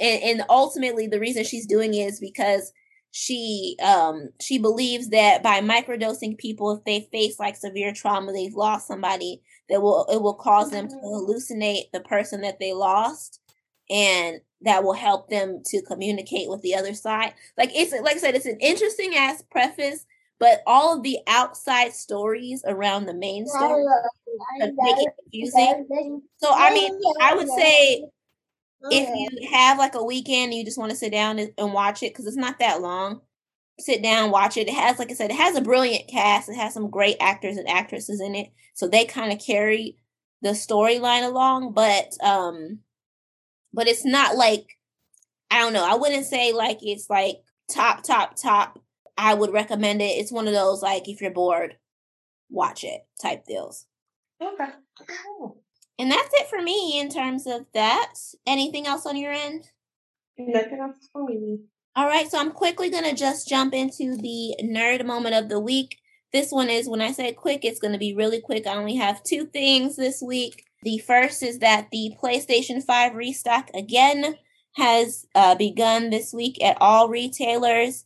and, 0.00 0.22
and 0.22 0.42
ultimately, 0.48 1.06
the 1.06 1.20
reason 1.20 1.44
she's 1.44 1.64
doing 1.64 1.94
it 1.94 2.08
is 2.08 2.18
because 2.18 2.72
she 3.12 3.76
um 3.82 4.28
she 4.40 4.58
believes 4.58 5.10
that 5.10 5.44
by 5.44 5.60
microdosing 5.60 6.36
people, 6.36 6.72
if 6.72 6.84
they 6.84 7.08
face 7.12 7.38
like 7.38 7.54
severe 7.54 7.92
trauma, 7.92 8.32
they've 8.32 8.52
lost 8.52 8.88
somebody, 8.88 9.42
that 9.68 9.80
will 9.80 10.04
it 10.10 10.20
will 10.20 10.34
cause 10.34 10.72
them 10.72 10.88
to 10.88 10.94
mm-hmm. 10.96 11.06
hallucinate 11.06 11.92
the 11.92 12.00
person 12.00 12.40
that 12.40 12.58
they 12.58 12.72
lost, 12.72 13.40
and 13.88 14.40
that 14.62 14.82
will 14.82 14.92
help 14.92 15.30
them 15.30 15.62
to 15.66 15.82
communicate 15.82 16.50
with 16.50 16.62
the 16.62 16.74
other 16.74 16.94
side. 16.94 17.32
Like 17.56 17.70
it's 17.76 17.92
like 17.92 18.16
I 18.16 18.18
said, 18.18 18.34
it's 18.34 18.44
an 18.44 18.58
interesting 18.60 19.14
ass 19.14 19.44
preface 19.52 20.04
but 20.38 20.60
all 20.66 20.96
of 20.96 21.02
the 21.02 21.18
outside 21.28 21.92
stories 21.94 22.62
around 22.66 23.06
the 23.06 23.14
main 23.14 23.46
story 23.46 23.84
make 24.60 24.96
it 24.98 25.12
confusing. 25.22 26.22
So 26.38 26.48
I 26.52 26.70
mean, 26.72 26.92
I 27.20 27.34
would 27.34 27.48
say 27.50 28.04
if 28.90 29.08
you 29.14 29.48
have 29.52 29.78
like 29.78 29.94
a 29.94 30.04
weekend 30.04 30.54
you 30.54 30.64
just 30.64 30.78
want 30.78 30.90
to 30.90 30.96
sit 30.96 31.12
down 31.12 31.38
and, 31.38 31.52
and 31.58 31.72
watch 31.72 32.02
it 32.02 32.12
because 32.12 32.26
it's 32.26 32.36
not 32.36 32.58
that 32.60 32.80
long. 32.82 33.20
sit 33.78 34.02
down, 34.02 34.30
watch 34.30 34.56
it. 34.56 34.68
It 34.68 34.74
has, 34.74 34.98
like 34.98 35.10
I 35.10 35.14
said, 35.14 35.30
it 35.30 35.36
has 35.36 35.56
a 35.56 35.60
brilliant 35.60 36.08
cast. 36.08 36.48
It 36.48 36.56
has 36.56 36.72
some 36.74 36.90
great 36.90 37.16
actors 37.20 37.56
and 37.56 37.68
actresses 37.68 38.20
in 38.20 38.34
it. 38.34 38.48
So 38.74 38.88
they 38.88 39.04
kind 39.04 39.32
of 39.32 39.38
carry 39.38 39.98
the 40.42 40.50
storyline 40.50 41.24
along, 41.26 41.72
but 41.72 42.12
um 42.22 42.80
but 43.72 43.88
it's 43.88 44.04
not 44.04 44.36
like 44.36 44.78
I 45.50 45.60
don't 45.60 45.72
know. 45.72 45.84
I 45.88 45.94
wouldn't 45.96 46.26
say 46.26 46.52
like 46.52 46.78
it's 46.82 47.08
like 47.10 47.36
top, 47.70 48.02
top, 48.04 48.36
top. 48.36 48.78
I 49.16 49.34
would 49.34 49.52
recommend 49.52 50.02
it. 50.02 50.16
It's 50.16 50.32
one 50.32 50.46
of 50.46 50.54
those 50.54 50.82
like 50.82 51.08
if 51.08 51.20
you're 51.20 51.30
bored, 51.30 51.76
watch 52.50 52.84
it 52.84 53.06
type 53.20 53.44
deals. 53.46 53.86
Okay. 54.40 54.72
And 55.98 56.10
that's 56.10 56.34
it 56.34 56.48
for 56.48 56.60
me 56.60 57.00
in 57.00 57.08
terms 57.08 57.46
of 57.46 57.66
that. 57.72 58.12
Anything 58.46 58.86
else 58.86 59.06
on 59.06 59.16
your 59.16 59.32
end? 59.32 59.70
Nothing 60.38 60.80
else 60.80 61.08
for 61.12 61.24
me. 61.24 61.60
All 61.94 62.06
right, 62.06 62.30
so 62.30 62.38
I'm 62.38 62.50
quickly 62.50 62.90
going 62.90 63.04
to 63.04 63.14
just 63.14 63.48
jump 63.48 63.72
into 63.72 64.16
the 64.16 64.54
nerd 64.62 65.06
moment 65.06 65.34
of 65.34 65.48
the 65.48 65.58
week. 65.58 65.96
This 66.30 66.52
one 66.52 66.68
is 66.68 66.88
when 66.88 67.00
I 67.00 67.12
say 67.12 67.32
quick, 67.32 67.64
it's 67.64 67.80
going 67.80 67.94
to 67.94 67.98
be 67.98 68.14
really 68.14 68.42
quick. 68.42 68.66
I 68.66 68.76
only 68.76 68.96
have 68.96 69.22
two 69.22 69.46
things 69.46 69.96
this 69.96 70.20
week. 70.20 70.64
The 70.82 70.98
first 70.98 71.42
is 71.42 71.60
that 71.60 71.88
the 71.90 72.14
PlayStation 72.22 72.82
5 72.82 73.14
restock 73.14 73.70
again 73.74 74.36
has 74.74 75.24
uh, 75.34 75.54
begun 75.54 76.10
this 76.10 76.34
week 76.34 76.62
at 76.62 76.76
all 76.82 77.08
retailers. 77.08 78.04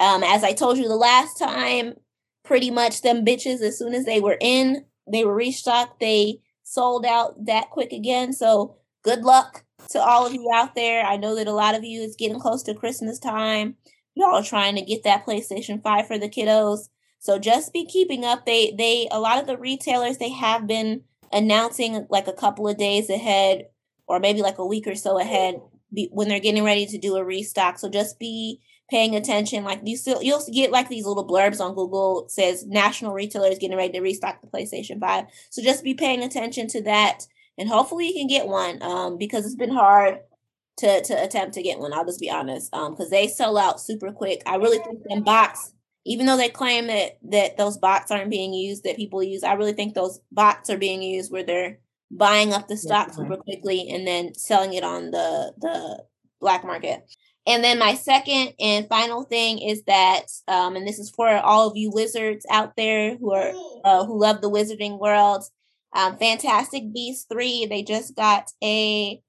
Um, 0.00 0.22
as 0.24 0.42
I 0.42 0.52
told 0.54 0.78
you 0.78 0.88
the 0.88 0.96
last 0.96 1.38
time, 1.38 1.94
pretty 2.42 2.70
much 2.70 3.02
them 3.02 3.24
bitches, 3.24 3.60
as 3.60 3.78
soon 3.78 3.94
as 3.94 4.06
they 4.06 4.18
were 4.18 4.38
in, 4.40 4.86
they 5.10 5.24
were 5.24 5.34
restocked, 5.34 6.00
they 6.00 6.40
sold 6.62 7.04
out 7.04 7.44
that 7.46 7.70
quick 7.70 7.92
again. 7.92 8.32
So 8.32 8.76
good 9.02 9.22
luck 9.22 9.64
to 9.90 10.00
all 10.00 10.26
of 10.26 10.34
you 10.34 10.50
out 10.52 10.74
there. 10.74 11.04
I 11.04 11.16
know 11.16 11.34
that 11.34 11.46
a 11.46 11.52
lot 11.52 11.74
of 11.74 11.84
you 11.84 12.00
is 12.00 12.16
getting 12.16 12.40
close 12.40 12.62
to 12.64 12.74
Christmas 12.74 13.18
time. 13.18 13.76
Y'all 14.14 14.36
are 14.36 14.42
trying 14.42 14.74
to 14.76 14.82
get 14.82 15.04
that 15.04 15.26
PlayStation 15.26 15.82
5 15.82 16.06
for 16.06 16.18
the 16.18 16.28
kiddos. 16.28 16.88
So 17.18 17.38
just 17.38 17.72
be 17.72 17.84
keeping 17.84 18.24
up. 18.24 18.46
They 18.46 18.74
they 18.76 19.06
a 19.10 19.20
lot 19.20 19.38
of 19.38 19.46
the 19.46 19.58
retailers 19.58 20.16
they 20.16 20.30
have 20.30 20.66
been 20.66 21.02
announcing 21.32 22.06
like 22.08 22.26
a 22.26 22.32
couple 22.32 22.66
of 22.66 22.78
days 22.78 23.10
ahead 23.10 23.66
or 24.06 24.18
maybe 24.18 24.42
like 24.42 24.58
a 24.58 24.66
week 24.66 24.86
or 24.86 24.94
so 24.94 25.18
ahead 25.18 25.60
when 26.10 26.28
they're 26.28 26.40
getting 26.40 26.64
ready 26.64 26.86
to 26.86 26.98
do 26.98 27.16
a 27.16 27.24
restock. 27.24 27.78
So 27.78 27.88
just 27.88 28.18
be 28.18 28.60
paying 28.90 29.14
attention. 29.14 29.64
Like 29.64 29.80
you 29.84 29.96
still 29.96 30.22
you'll 30.22 30.42
get 30.52 30.70
like 30.70 30.88
these 30.88 31.06
little 31.06 31.26
blurbs 31.26 31.60
on 31.60 31.74
Google 31.74 32.26
says 32.28 32.66
national 32.66 33.12
retailers 33.12 33.58
getting 33.58 33.76
ready 33.76 33.92
to 33.92 34.00
restock 34.00 34.40
the 34.40 34.48
PlayStation 34.48 35.00
5. 35.00 35.24
So 35.50 35.62
just 35.62 35.84
be 35.84 35.94
paying 35.94 36.22
attention 36.22 36.66
to 36.68 36.82
that 36.82 37.26
and 37.60 37.68
hopefully 37.68 38.08
you 38.08 38.14
can 38.14 38.26
get 38.26 38.48
one 38.48 38.82
um, 38.82 39.18
because 39.18 39.44
it's 39.44 39.54
been 39.54 39.72
hard 39.72 40.20
to 40.78 41.02
to 41.02 41.22
attempt 41.22 41.54
to 41.54 41.62
get 41.62 41.78
one. 41.78 41.92
I'll 41.92 42.06
just 42.06 42.20
be 42.20 42.30
honest 42.30 42.74
um, 42.74 42.92
because 42.92 43.10
they 43.10 43.28
sell 43.28 43.58
out 43.58 43.80
super 43.80 44.12
quick. 44.12 44.42
I 44.46 44.56
really 44.56 44.78
think 44.78 45.02
them 45.04 45.22
bots, 45.22 45.74
even 46.06 46.26
though 46.26 46.38
they 46.38 46.48
claim 46.48 46.86
that 46.86 47.18
that 47.30 47.58
those 47.58 47.76
bots 47.76 48.10
aren't 48.10 48.30
being 48.30 48.54
used, 48.54 48.84
that 48.84 48.96
people 48.96 49.22
use, 49.22 49.44
I 49.44 49.52
really 49.52 49.74
think 49.74 49.94
those 49.94 50.20
bots 50.32 50.70
are 50.70 50.78
being 50.78 51.02
used 51.02 51.30
where 51.30 51.44
they're 51.44 51.78
buying 52.10 52.52
up 52.52 52.66
the 52.66 52.76
stock 52.76 53.12
super 53.12 53.36
quickly 53.36 53.88
and 53.90 54.06
then 54.06 54.34
selling 54.34 54.72
it 54.72 54.82
on 54.82 55.10
the 55.10 55.52
the 55.58 56.04
black 56.40 56.64
market. 56.64 57.02
And 57.46 57.64
then 57.64 57.78
my 57.78 57.94
second 57.94 58.52
and 58.60 58.88
final 58.88 59.24
thing 59.24 59.58
is 59.60 59.82
that, 59.84 60.26
um, 60.46 60.76
and 60.76 60.86
this 60.86 60.98
is 60.98 61.10
for 61.10 61.28
all 61.28 61.68
of 61.68 61.76
you 61.76 61.90
wizards 61.90 62.44
out 62.50 62.74
there 62.76 63.16
who 63.16 63.32
are 63.32 63.52
uh, 63.84 64.04
who 64.04 64.20
love 64.20 64.40
the 64.40 64.50
wizarding 64.50 64.98
world. 64.98 65.44
Um, 65.96 66.18
Fantastic 66.18 66.92
Beasts 66.92 67.26
3, 67.30 67.66
they 67.66 67.82
just 67.82 68.14
got 68.14 68.50
a 68.62 69.20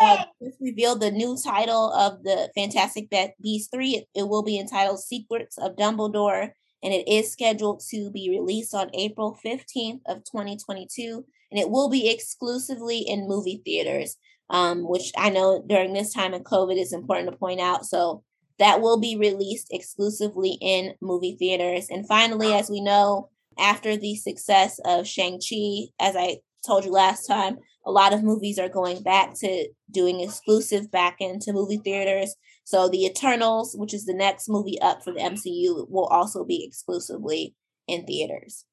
uh, 0.00 0.24
just 0.42 0.60
revealed 0.60 1.00
the 1.00 1.10
new 1.10 1.36
title 1.42 1.92
of 1.92 2.22
the 2.22 2.50
Fantastic 2.54 3.08
Beasts 3.42 3.68
3. 3.72 3.90
It, 3.90 4.08
it, 4.14 4.28
will 4.28 4.42
be 4.42 4.58
entitled 4.58 5.00
Secrets 5.00 5.56
of 5.58 5.76
Dumbledore, 5.76 6.50
and 6.82 6.92
it 6.92 7.08
is 7.08 7.30
scheduled 7.30 7.82
to 7.90 8.10
be 8.10 8.30
released 8.30 8.74
on 8.74 8.94
April 8.94 9.38
15th 9.44 10.00
of 10.06 10.24
2022, 10.24 11.24
and 11.50 11.60
it 11.60 11.70
will 11.70 11.88
be 11.88 12.08
exclusively 12.08 12.98
in 12.98 13.28
movie 13.28 13.62
theaters, 13.64 14.16
um, 14.50 14.88
which 14.88 15.12
I 15.16 15.30
know 15.30 15.62
during 15.66 15.92
this 15.92 16.12
time 16.12 16.34
of 16.34 16.42
COVID 16.42 16.80
is 16.80 16.92
important 16.92 17.30
to 17.30 17.36
point 17.36 17.60
out. 17.60 17.86
So 17.86 18.22
that 18.58 18.80
will 18.80 18.98
be 18.98 19.16
released 19.16 19.68
exclusively 19.70 20.58
in 20.60 20.94
movie 21.00 21.36
theaters. 21.38 21.88
And 21.90 22.06
finally, 22.06 22.52
as 22.52 22.70
we 22.70 22.80
know, 22.80 23.30
after 23.58 23.96
the 23.96 24.16
success 24.16 24.78
of 24.84 25.06
Shang-Chi, 25.06 25.92
as 25.98 26.16
I 26.16 26.38
told 26.66 26.84
you 26.84 26.92
last 26.92 27.26
time, 27.26 27.58
a 27.86 27.90
lot 27.90 28.12
of 28.12 28.22
movies 28.22 28.58
are 28.58 28.68
going 28.68 29.02
back 29.02 29.34
to 29.40 29.68
doing 29.90 30.20
exclusive 30.20 30.90
back 30.90 31.16
into 31.20 31.52
movie 31.52 31.80
theaters. 31.84 32.34
So 32.64 32.88
the 32.88 33.04
Eternals, 33.04 33.74
which 33.76 33.92
is 33.92 34.06
the 34.06 34.14
next 34.14 34.48
movie 34.48 34.80
up 34.80 35.02
for 35.02 35.12
the 35.12 35.20
MCU, 35.20 35.88
will 35.90 36.06
also 36.06 36.44
be 36.44 36.64
exclusively 36.66 37.54
in 37.86 38.06
theaters. 38.06 38.64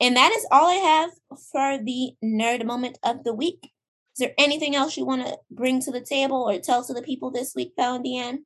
And 0.00 0.16
that 0.16 0.32
is 0.32 0.46
all 0.50 0.66
I 0.66 0.74
have 0.74 1.10
for 1.52 1.78
the 1.78 2.12
nerd 2.24 2.64
moment 2.64 2.98
of 3.04 3.24
the 3.24 3.34
week. 3.34 3.70
Is 4.14 4.18
there 4.18 4.34
anything 4.36 4.76
else 4.76 4.96
you 4.96 5.06
want 5.06 5.26
to 5.26 5.38
bring 5.50 5.80
to 5.80 5.90
the 5.90 6.00
table 6.00 6.42
or 6.42 6.58
tell 6.58 6.84
to 6.84 6.92
the 6.92 7.02
people 7.02 7.30
this 7.30 7.54
week, 7.54 7.72
Valentine? 7.76 8.44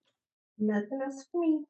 Nothing 0.59 1.01
else 1.05 1.25
for 1.33 1.41
me. 1.41 1.65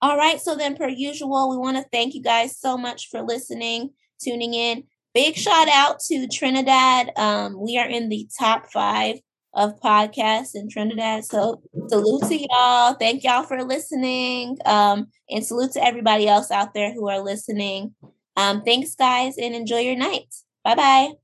All 0.00 0.16
right. 0.16 0.40
So 0.40 0.54
then, 0.54 0.76
per 0.76 0.88
usual, 0.88 1.50
we 1.50 1.56
want 1.56 1.76
to 1.76 1.88
thank 1.92 2.14
you 2.14 2.22
guys 2.22 2.58
so 2.58 2.76
much 2.76 3.08
for 3.10 3.22
listening, 3.22 3.90
tuning 4.22 4.54
in. 4.54 4.84
Big 5.14 5.36
shout 5.36 5.68
out 5.68 6.00
to 6.08 6.28
Trinidad. 6.28 7.10
Um, 7.16 7.60
we 7.60 7.78
are 7.78 7.88
in 7.88 8.08
the 8.08 8.28
top 8.38 8.70
five 8.72 9.16
of 9.54 9.80
podcasts 9.80 10.54
in 10.54 10.68
Trinidad. 10.68 11.24
So 11.24 11.62
salute 11.88 12.24
to 12.28 12.36
y'all. 12.36 12.94
Thank 12.94 13.24
y'all 13.24 13.42
for 13.42 13.64
listening. 13.64 14.58
Um, 14.66 15.08
and 15.30 15.44
salute 15.44 15.72
to 15.72 15.84
everybody 15.84 16.28
else 16.28 16.50
out 16.50 16.74
there 16.74 16.92
who 16.92 17.08
are 17.08 17.20
listening. 17.20 17.94
Um, 18.36 18.62
thanks, 18.62 18.94
guys, 18.94 19.36
and 19.36 19.54
enjoy 19.54 19.80
your 19.80 19.96
night. 19.96 20.32
Bye 20.62 20.74
bye. 20.76 21.18